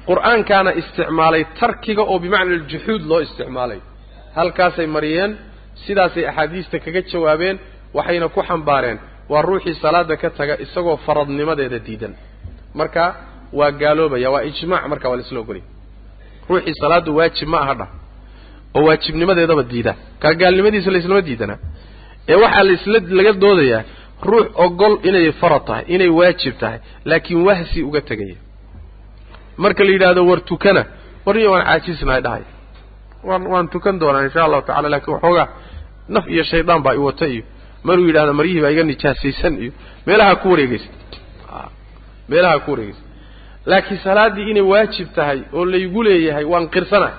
Qur'aankaana 0.08 0.70
isticmaalay 0.80 1.42
tarkiga 1.60 2.02
oo 2.10 2.18
bimacna 2.24 2.52
aljuxuud 2.58 3.02
loo 3.10 3.20
isticmaalay. 3.26 3.80
Halkaasay 4.36 4.86
mariyeen 4.96 5.32
sidaasay 5.84 6.24
axaadiista 6.30 6.76
kaga 6.84 7.00
jawaabeen 7.10 7.56
waxayna 7.96 8.28
ku 8.34 8.40
xambaareen. 8.48 8.98
Waa 9.32 9.42
ruuxii 9.48 9.74
salaada 9.84 10.14
ka 10.22 10.28
taga 10.38 10.54
isagoo 10.64 10.96
faradnimadeeda 11.06 11.78
diidan. 11.86 12.12
Marka 12.78 13.04
waa 13.58 13.70
gaaloobaya 13.80 14.28
waa 14.34 14.42
ijmaac 14.50 14.84
marka 14.92 15.06
waa 15.10 15.16
laisla 15.20 15.40
ogolya 15.44 15.64
ruuxii 16.48 16.74
salaadu 16.82 17.10
waajib 17.18 17.48
ma 17.52 17.58
aha 17.64 17.74
dhah 17.80 17.88
oo 18.76 18.82
waajibnimadeedaba 18.88 19.62
diida. 19.72 19.92
Kaa 20.22 20.32
gaalnimadiisa 20.40 20.90
laislama 20.94 21.20
diidanaa 21.28 21.58
ee 22.30 22.34
waxaa 22.44 22.64
laisla 22.68 22.98
laga 23.18 23.32
doodayaa 23.42 23.82
ruux 24.30 24.46
ogol 24.64 24.94
inay 25.08 25.26
farad 25.40 25.64
tahay 25.68 25.84
inay 25.94 26.08
waajib 26.18 26.54
tahay 26.62 26.78
laakiin 27.10 27.40
wahsi 27.48 27.78
uga 27.88 28.00
tegaya. 28.08 28.36
Marka 29.62 29.82
la 29.86 29.90
yidhaahdo 29.94 30.22
war 30.30 30.40
tukana. 30.50 30.82
Warniyo 31.26 31.50
waan 31.54 31.64
caajisnahay 31.68 32.20
dhahay. 32.26 32.44
Waan 33.28 33.42
waan 33.52 33.66
tukan 33.72 33.94
doonaa 34.00 34.22
insha 34.26 34.40
allahu 34.46 34.62
tacala 34.68 34.88
laakiin 34.92 35.14
waxoogaa 35.16 35.46
naf 36.14 36.24
iyo 36.34 36.42
shaydaan 36.50 36.80
baa 36.84 36.94
i 36.94 36.98
wata 37.06 37.26
iyo 37.34 37.42
maruu 37.86 38.06
yidhahdo 38.08 38.32
maryihii 38.38 38.60
baa 38.64 38.70
iga 38.74 38.82
nijaasaysan 38.90 39.54
iyo 39.62 39.72
meelaha 40.06 40.34
ku 40.42 40.46
wareegeysa 40.52 40.88
meelaha 42.30 42.58
ku 42.64 42.70
wareegeysa 42.72 43.02
laakiin 43.70 44.00
salaaddii 44.06 44.46
inay 44.52 44.62
waajib 44.72 45.08
tahay 45.16 45.38
oo 45.56 45.64
laygu 45.72 46.00
leeyahay 46.06 46.44
waan 46.52 46.66
qirsanahay 46.74 47.16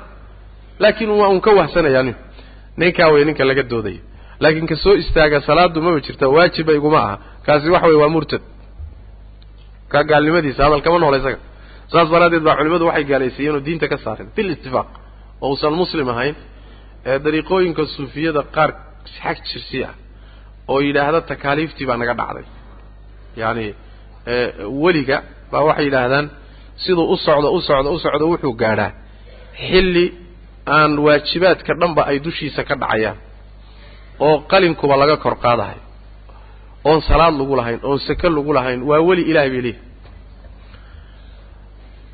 laakiin 0.84 1.10
waa 1.22 1.40
ka 1.46 1.52
wahsanayaa 1.60 2.04
nin. 2.08 2.16
Ninkaa 2.80 3.10
wey 3.14 3.24
ninka 3.28 3.44
laga 3.50 3.64
doodaya 3.72 4.02
laakiin 4.44 4.68
ka 4.72 4.76
soo 4.84 4.94
istaaga 5.02 5.38
salaadu 5.48 5.80
maba 5.86 6.00
jirta 6.06 6.26
waajibba 6.36 6.74
iguma 6.80 7.00
aha. 7.06 7.16
Kaasi 7.46 7.68
waxa 7.74 7.88
weye 7.90 8.00
waa 8.04 8.10
murtad. 8.16 8.42
Kaa 9.92 10.04
gaalnimadiisa 10.10 10.62
hadal 10.66 10.82
kama 10.86 10.98
noola 11.04 11.18
isaga. 11.22 11.40
Saas 11.92 12.08
daraaddeed 12.14 12.44
baa 12.48 12.56
culimadu 12.60 12.86
waxay 12.90 13.04
gaalaysiiyeen 13.12 13.56
oo 13.58 13.64
diinta 13.68 13.88
ka 13.92 13.98
saareen. 14.04 14.30
Bil 14.36 14.50
itifaaq 14.56 14.88
oo 15.44 15.50
uusan 15.52 15.74
muslim 15.82 16.08
ahayn 16.14 16.36
ee 17.10 17.18
dariiqooyinka 17.26 17.84
suufiyada 17.96 18.42
qaar 18.56 18.70
xag 19.18 19.38
jirsi 19.50 19.80
ah 19.90 19.94
oo 20.72 20.80
yidhaahda 20.88 21.20
takaaliiftii 21.32 21.86
baa 21.90 21.98
naga 22.02 22.14
dhacday. 22.20 22.46
Yacani 23.40 23.68
weliga 24.84 25.18
baa 25.56 25.64
waxay 25.70 25.86
yidhaahdaan 25.88 26.26
siduu 26.84 27.06
u 27.14 27.18
socdo 27.26 27.48
u 27.58 27.60
socdo 27.68 27.90
u 27.96 28.00
socdo 28.06 28.26
wuxuu 28.32 28.54
gaadhaa. 28.62 28.92
Xilli 29.68 30.06
aan 30.78 30.92
waajibaadka 31.06 31.72
dhanba 31.82 32.02
ay 32.10 32.18
dushiisa 32.26 32.62
ka 32.70 32.76
dhacayaan 32.82 33.18
oo 34.26 34.36
qalinkuba 34.52 34.96
laga 35.02 35.16
kor 35.24 35.36
qaadahay 35.44 35.80
oon 36.90 37.00
salaad 37.10 37.34
lagu 37.40 37.54
lahayn 37.60 37.80
oon 37.88 38.00
seke 38.08 38.28
lagu 38.38 38.52
lahayn 38.58 38.80
waa 38.90 39.00
weli 39.08 39.24
ilahay 39.32 39.50
bay 39.54 39.62
leeyihi 39.66 39.82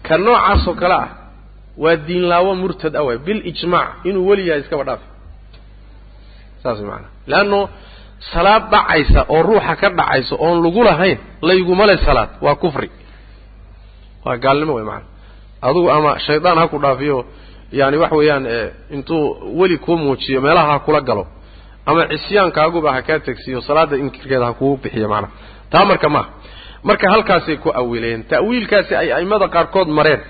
ka 0.07 0.15
noocaasoo 0.25 0.73
kale 0.81 0.93
ah 1.03 1.09
waa 1.83 1.95
diinlaawo 2.07 2.51
murtad 2.61 2.93
ah 2.99 3.03
waay 3.07 3.17
bilijmaac 3.25 3.89
inuu 4.09 4.27
weli 4.29 4.43
yahay 4.49 4.61
iskaba 4.63 4.83
dhaafi 4.89 5.07
saas 6.63 6.79
maanaa 6.89 7.11
leanno 7.31 7.59
salaad 8.33 8.63
dhacaysa 8.73 9.21
oo 9.33 9.41
ruuxa 9.49 9.73
ka 9.81 9.87
dhacaysa 9.99 10.33
oon 10.45 10.57
lagu 10.65 10.81
lahayn 10.89 11.17
layguma 11.47 11.85
le 11.89 11.95
salaad 12.07 12.29
waa 12.45 12.55
kufri 12.63 12.89
waa 14.25 14.37
gaalnimo 14.43 14.73
wey 14.77 14.85
maana 14.89 15.05
adugu 15.61 15.89
ama 15.91 16.11
shaydaan 16.25 16.57
ha 16.61 16.67
ku 16.67 16.77
dhaafiyo 16.83 17.17
yani 17.79 17.97
waxa 17.97 18.15
weeyaan 18.15 18.45
intuu 18.95 19.23
weli 19.59 19.77
kuu 19.77 19.97
muujiyo 20.03 20.41
meelaha 20.41 20.71
ha 20.73 20.79
kula 20.85 21.01
galo 21.01 21.23
ama 21.85 22.01
cisyaankaaguba 22.11 22.89
ha 22.95 23.01
kaa 23.07 23.19
tegsiiyo 23.27 23.61
salaada 23.67 23.95
inkirkeeda 24.03 24.45
ha 24.49 24.53
kugu 24.59 24.75
bixiyo 24.83 25.07
maanaa 25.13 25.31
taa 25.71 25.85
marka 25.89 26.09
maaha 26.15 26.29
marka 26.87 27.05
halkaasay 27.13 27.57
ku 27.63 27.69
awileen 27.81 28.21
ta'wiilkaasi 28.31 28.93
ay 29.01 29.09
a'immada 29.17 29.47
qaarkood 29.55 29.87
mareen. 29.97 30.21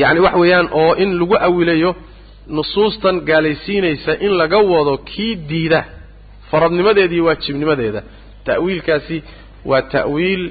Yacni 0.00 0.20
waxa 0.24 0.38
weeyaan 0.42 0.68
oo 0.80 0.92
in 1.02 1.10
lagu 1.20 1.34
awilayo 1.48 1.90
nusuustan 2.56 3.16
gaalaysiinaysa 3.28 4.12
in 4.26 4.32
laga 4.40 4.58
wado 4.72 4.94
kii 5.10 5.34
diida. 5.50 5.80
Faradnimadeeda 6.50 7.22
waajibnimadeeda 7.26 8.00
ta'wiilkaasi 8.48 9.16
waa 9.70 9.82
ta'wiil 9.94 10.42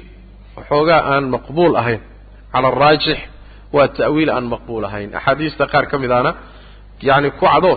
waxoogaa 0.58 1.00
aan 1.12 1.24
maqbuul 1.34 1.74
ahayn. 1.80 2.00
Cala 2.52 2.68
araajix 2.74 3.18
waa 3.76 3.88
ta'wiil 4.00 4.30
aan 4.36 4.44
maqbuul 4.54 4.84
ahayn. 4.88 5.08
Axaadiista 5.18 5.64
qaar 5.72 5.84
ka 5.90 5.96
mid 6.02 6.10
ahna 6.16 6.32
yacni 7.08 7.30
ku 7.38 7.44
cado 7.52 7.72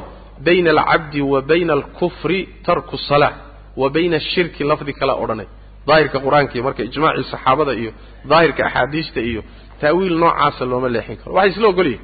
bayna 0.47 0.69
alcabdi 0.75 1.19
wa 1.31 1.39
bayna 1.51 1.73
alkufri 1.79 2.39
tarku 2.65 2.97
salaa 3.09 3.33
wa 3.81 3.87
bayna 3.95 4.15
ashirki 4.21 4.61
lafdi 4.69 4.93
kala 4.99 5.13
odhanay. 5.23 5.47
Daahirka 5.87 6.17
qur'aanka 6.25 6.53
iyo 6.55 6.63
marka 6.67 6.81
ijmaacii 6.89 7.25
saxaabada 7.33 7.73
iyo 7.81 7.91
daahirka 8.31 8.61
axaadiista 8.69 9.19
iyo 9.29 9.41
ta'wiil 9.81 10.15
noocaasa 10.23 10.63
looma 10.71 10.87
leexin 10.95 11.17
karo. 11.19 11.31
Waxay 11.37 11.51
isla 11.53 11.67
ogolyihin 11.73 12.01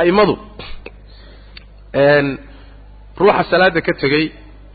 a'immadu 0.00 0.34
ruuxa 3.20 3.42
salaada 3.50 3.80
ka 3.86 3.92
tegey 4.02 4.26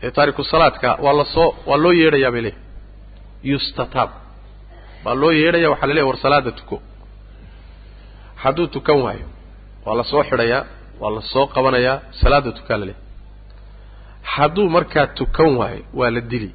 ee 0.04 0.10
taariku 0.16 0.42
salaadka 0.52 0.88
waa 1.04 1.14
la 1.20 1.24
soo 1.34 1.48
waa 1.68 1.78
loo 1.84 1.92
yeedhayaa 2.00 2.32
bay 2.34 2.42
leeyahy 2.46 2.60
yustataab 3.50 4.10
baa 5.04 5.14
loo 5.20 5.32
yeedhaya 5.40 5.68
waxaa 5.72 5.86
la 5.90 5.94
leeyahy 5.96 6.08
war 6.10 6.18
salaada 6.24 6.50
tuko. 6.58 6.76
Hadduu 8.42 8.66
tukan 8.74 8.98
waayo 9.04 9.26
waa 9.86 9.94
la 9.98 10.04
soo 10.10 10.22
xidhayaa 10.30 10.62
waa 11.00 11.10
la 11.16 11.20
soo 11.32 11.46
qabanayaa 11.54 11.96
salaada 12.20 12.50
tukaa 12.58 12.76
la 12.80 12.86
leeyahy 12.88 13.00
hadduu 14.34 14.66
markaa 14.76 15.06
tukan 15.18 15.50
waayo 15.60 15.82
waa 15.98 16.10
la 16.16 16.20
dili. 16.30 16.50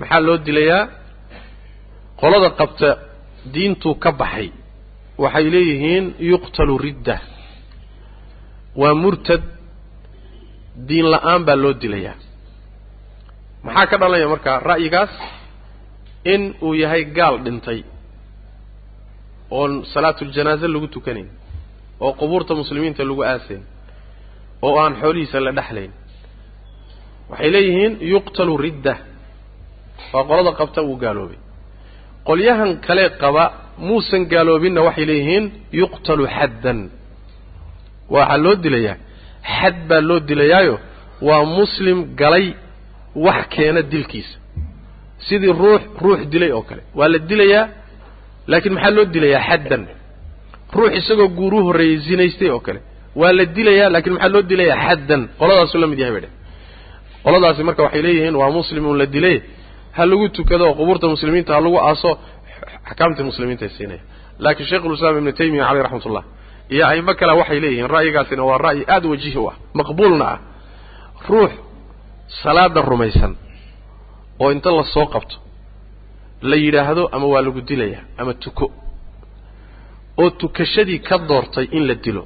Maxaa 0.00 0.20
loo 0.26 0.36
dilayaa? 0.46 0.82
Qolada 2.20 2.50
qabta 2.60 2.88
diintuu 3.54 3.94
ka 4.02 4.10
baxay 4.20 4.48
waxay 5.22 5.46
leeyihiin 5.54 6.04
yuqtalu 6.30 6.74
ridda. 6.84 7.16
Waa 8.80 8.94
murtad 9.02 9.42
diin 10.88 11.06
la'aan 11.12 11.40
baa 11.46 11.56
loo 11.62 11.72
dilayaa. 11.82 12.16
Maxaa 13.64 13.86
ka 13.90 13.96
dhalanaya 14.00 14.28
markaa? 14.34 14.56
Ra'yigaas 14.70 15.10
in 16.34 16.42
uu 16.66 16.74
yahay 16.82 17.02
gaal 17.18 17.36
dhintay 17.44 17.80
oon 19.58 19.72
salaatuljanaaze 19.92 20.66
lagu 20.74 20.88
tukanayn 20.94 21.28
oo 22.04 22.12
qubuurta 22.20 22.52
muslimiinta 22.60 23.02
lagu 23.10 23.22
aasayn 23.32 23.62
oo 24.66 24.74
aan 24.82 24.94
xoolihiisa 25.00 25.38
la 25.46 25.52
dhexlayn 25.58 25.92
waxay 27.30 27.50
leeyihiin 27.54 27.92
yuqtalu 28.14 28.54
ridda. 28.64 28.94
Waa 30.12 30.24
qolada 30.28 30.52
qabta 30.60 30.80
wuu 30.88 30.96
gaaloobay. 31.02 31.38
Qolyahan 32.28 32.70
kale 32.86 33.04
qaba 33.22 33.44
muusan 33.88 34.22
gaaloobinna 34.32 34.80
waxay 34.88 35.06
leeyihiin 35.10 35.44
yuqtalu 35.80 36.24
xaddan. 36.36 36.78
Waxaa 38.14 38.38
loo 38.44 38.54
dilayaa. 38.64 38.96
Xad 39.56 39.76
baa 39.88 40.00
loo 40.08 40.20
dilayaayo. 40.28 40.74
Waa 41.26 41.44
muslim 41.58 41.98
galay 42.20 42.46
wax 43.24 43.40
keena 43.54 43.82
dilkiisa 43.92 44.34
sidii 45.26 45.52
ruux 45.62 45.82
ruux 46.04 46.20
dilay 46.32 46.52
oo 46.52 46.62
kale. 46.68 46.82
Waa 46.98 47.08
la 47.12 47.18
dilayaa 47.30 47.64
laakiin 48.50 48.74
maxaa 48.74 48.90
loo 48.96 49.04
dilayaa 49.14 49.42
xaddan? 49.48 49.82
Ruux 50.76 50.90
isagoo 51.00 51.28
guuruu 51.38 51.62
horreeyey 51.66 51.96
zinaystay 52.06 52.50
oo 52.50 52.60
kale. 52.66 52.80
Waa 53.20 53.32
la 53.38 53.44
dilayaa 53.56 53.88
laakiin 53.94 54.12
maxaa 54.16 54.32
loo 54.34 54.42
dilayaa 54.50 54.78
xaddan? 54.86 55.22
Qoladaasuu 55.38 55.80
la 55.82 55.86
mid 55.92 55.98
yahay 56.02 56.12
bay 56.16 56.22
dheh 56.24 56.32
qoladaasi 57.24 57.62
marka 57.68 57.82
waxay 57.86 58.02
leeyihiin 58.06 58.36
waa 58.40 58.50
muslim 58.58 58.86
uun 58.86 58.98
la 58.98 59.06
dilay 59.14 59.36
ha 59.96 60.02
lagu 60.10 60.28
tukado 60.36 60.64
oo 60.68 60.74
qubuurta 60.78 61.06
muslimiinta 61.14 61.50
ha 61.54 61.60
lagu 61.64 61.78
aaso 61.88 62.10
axkaamtii 62.90 63.24
muslimiintaay 63.30 63.68
siinaya 63.76 64.00
laakiin 64.44 64.66
sheikhulislaam 64.70 65.14
ibnu 65.20 65.32
taymiya 65.38 65.64
caleyh 65.68 65.82
raxmat 65.84 66.06
ullah 66.08 66.24
iyo 66.74 66.84
aimo 66.92 67.12
kale 67.20 67.32
waxay 67.40 67.58
leeyihiin 67.64 67.90
ra'yigaasina 67.96 68.42
waa 68.50 68.58
ra'yi 68.66 68.82
aada 68.94 69.06
wajihi 69.12 69.38
u 69.38 69.46
ah 69.50 69.56
maqbuulna 69.78 70.24
ah. 70.34 70.38
Ruux 71.28 71.52
salaada 72.42 72.80
rumaysan 72.90 73.32
oo 74.40 74.50
inta 74.54 74.70
la 74.78 74.84
soo 74.94 75.06
qabto 75.14 75.36
la 76.50 76.56
yidhaahdo 76.64 77.02
ama 77.14 77.26
waa 77.32 77.42
lagu 77.46 77.60
dilayaa 77.68 78.04
ama 78.20 78.32
tuko 78.34 78.66
oo 80.20 80.30
tukashadii 80.40 80.98
ka 81.08 81.16
doortay 81.28 81.66
in 81.76 81.84
la 81.88 81.94
dilo. 82.04 82.24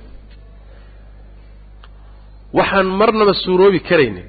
Waxaan 2.58 2.86
marnaba 3.00 3.34
suuroobi 3.42 3.80
karaynin 3.88 4.26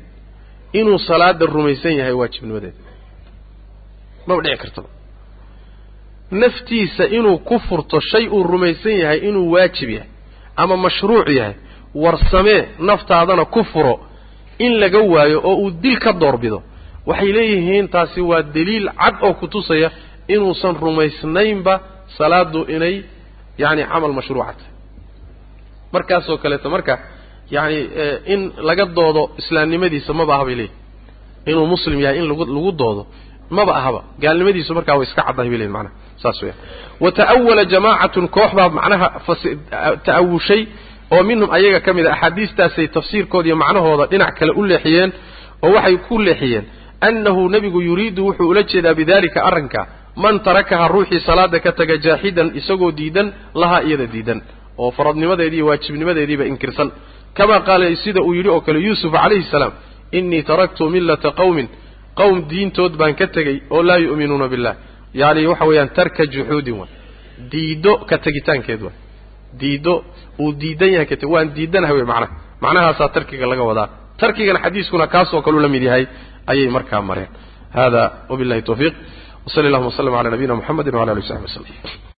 inuu 0.80 1.00
salaada 1.08 1.46
rumaysan 1.56 1.94
yahay 2.00 2.14
waajibnimadeeda 2.20 2.80
maba 4.28 4.42
dhici 4.46 4.58
kartaba 4.64 4.90
naftiisa 6.42 7.04
inuu 7.18 7.38
ku 7.48 7.56
furto 7.68 7.98
shay 8.10 8.26
uu 8.36 8.44
rumaysan 8.52 8.96
yahay 9.04 9.20
inuu 9.30 9.52
waajib 9.54 9.90
yahay 9.98 10.10
ama 10.62 10.76
mashruuc 10.86 11.28
yahay 11.40 11.56
warsamee 12.04 12.62
naftaadana 12.90 13.46
ku 13.46 13.62
furo 13.72 13.96
in 14.66 14.72
laga 14.82 15.00
waayo 15.14 15.38
oo 15.50 15.56
uu 15.64 15.72
dil 15.84 15.98
ka 16.06 16.12
doorbido 16.22 16.60
waxay 17.10 17.32
leeyihiin 17.38 17.88
taasi 17.96 18.22
waa 18.30 18.42
daliil 18.56 18.86
cad 19.02 19.16
oo 19.26 19.34
ku 19.40 19.46
tusaya 19.54 19.90
inuusan 20.34 20.76
rumaysnaynba 20.86 21.74
salaadu 22.18 22.60
inay 22.76 22.96
yacni 23.62 23.84
camal 23.92 24.14
mashruuca 24.18 24.54
tahay 24.60 24.72
markaasoo 25.94 26.38
kaleeto 26.44 26.68
marka 26.76 26.94
yacni 27.56 27.80
in 28.34 28.42
laga 28.68 28.86
doodo 28.98 29.24
islaamnimadiisa 29.42 30.12
maba 30.20 30.34
aha 30.36 30.46
bay 30.48 30.56
leeyihiin 30.60 30.82
inuu 31.50 31.66
muslim 31.74 31.98
yahay 32.06 32.18
in 32.22 32.28
lagu 32.32 32.72
doodo 32.82 33.04
maba 33.58 33.74
ahaba 33.80 34.02
gaalnimadiisu 34.24 34.72
markaa 34.78 34.96
way 35.00 35.06
iska 35.10 35.22
caddahay 35.28 35.50
bay 35.52 35.58
leeyihiin 35.62 35.76
macnaha 35.78 35.96
saas 36.24 36.38
weya 36.44 36.56
wa 37.04 37.10
ta'awala 37.20 37.64
jamaacatun 37.74 38.26
koox 38.36 38.52
baa 38.58 38.70
macnaha 38.78 39.08
ta'awushay 40.08 40.62
oo 41.16 41.24
minhum 41.30 41.50
ayaga 41.58 41.80
ka 41.86 41.92
mid 41.98 42.06
a 42.08 42.12
axaadiistaasay 42.16 42.88
tafsiirkooda 42.96 43.48
iyo 43.50 43.56
macnahooda 43.64 44.06
dhinac 44.12 44.34
kale 44.40 44.52
u 44.52 44.62
leexiyeen 44.72 45.10
oo 45.66 45.72
waxay 45.78 45.96
ku 46.08 46.16
leexiyeen 46.28 46.66
annahu 47.08 47.42
nebigu 47.56 47.80
yuriidu 47.90 48.22
wuxuu 48.28 48.48
ula 48.54 48.64
jeedaa 48.72 48.94
bidalika 49.00 49.40
arrinka 49.50 49.82
man 50.24 50.36
tarakaha 50.48 50.86
ruuxii 50.96 51.22
salaada 51.30 51.60
ka 51.66 51.72
taga 51.80 51.96
jaaxidan 52.06 52.48
isagoo 52.60 52.92
diidan 53.00 53.28
lahaa 53.62 53.82
iyada 53.88 54.06
diidan 54.14 54.40
oo 54.82 54.90
faradnimadeedii 54.98 55.58
iyo 55.62 55.68
waajibnimadeediiba 55.70 56.46
inkirsan 56.52 56.90
kamaa 57.38 57.62
qaala 57.68 57.86
sida 58.04 58.22
uu 58.28 58.34
yidhi 58.38 58.50
oo 58.56 58.62
kale 58.66 58.80
yuusuf 58.88 59.12
calayhi 59.18 59.46
salaam 59.56 59.74
innii 60.18 60.44
taraktu 60.52 60.84
millata 60.96 61.30
qawmin 61.40 61.68
qowm 62.20 62.38
diintood 62.52 62.94
baan 63.02 63.16
ka 63.20 63.28
tegey 63.36 63.58
oo 63.76 63.82
laa 63.90 63.98
yu'minuuna 64.06 64.48
billah 64.54 64.76
yacni 65.22 65.48
waxa 65.52 65.66
weeyaan 65.70 65.90
tarka 65.98 66.24
juxuudin 66.34 66.76
way 66.82 66.90
diiddo 67.54 67.94
ka 68.10 68.16
tegitaankeed 68.26 68.82
way 68.88 68.96
diiddo 69.62 69.94
uu 70.44 70.52
diidan 70.62 70.92
yahay 70.96 71.08
ka 71.12 71.16
waan 71.34 71.48
diidanahay 71.58 71.96
wey 72.00 72.06
macnaha 72.12 72.30
macnahaasaa 72.64 73.10
tarkiga 73.16 73.46
laga 73.52 73.64
wadaa 73.70 73.88
tarkigana 74.22 74.60
xadiiskuna 74.66 75.08
kaasoo 75.14 75.42
kaleu 75.46 75.60
la 75.66 75.70
mid 75.76 75.84
yahay 75.90 76.06
ayay 76.48 76.70
markaa 76.70 77.02
mareen. 77.02 77.30
Hada 77.74 78.12
wabillahi 78.30 78.62
tawfiiq. 78.62 78.94
Wasali 79.46 79.68
allahuma 79.68 79.92
w 79.92 79.98
sllam 79.98 80.14
cala 80.14 80.30
nabiyina 80.30 80.56
muxamedi 80.56 80.90
wala 80.92 81.12
alih 81.12 81.24
w 81.24 81.28
saxbi 81.28 82.04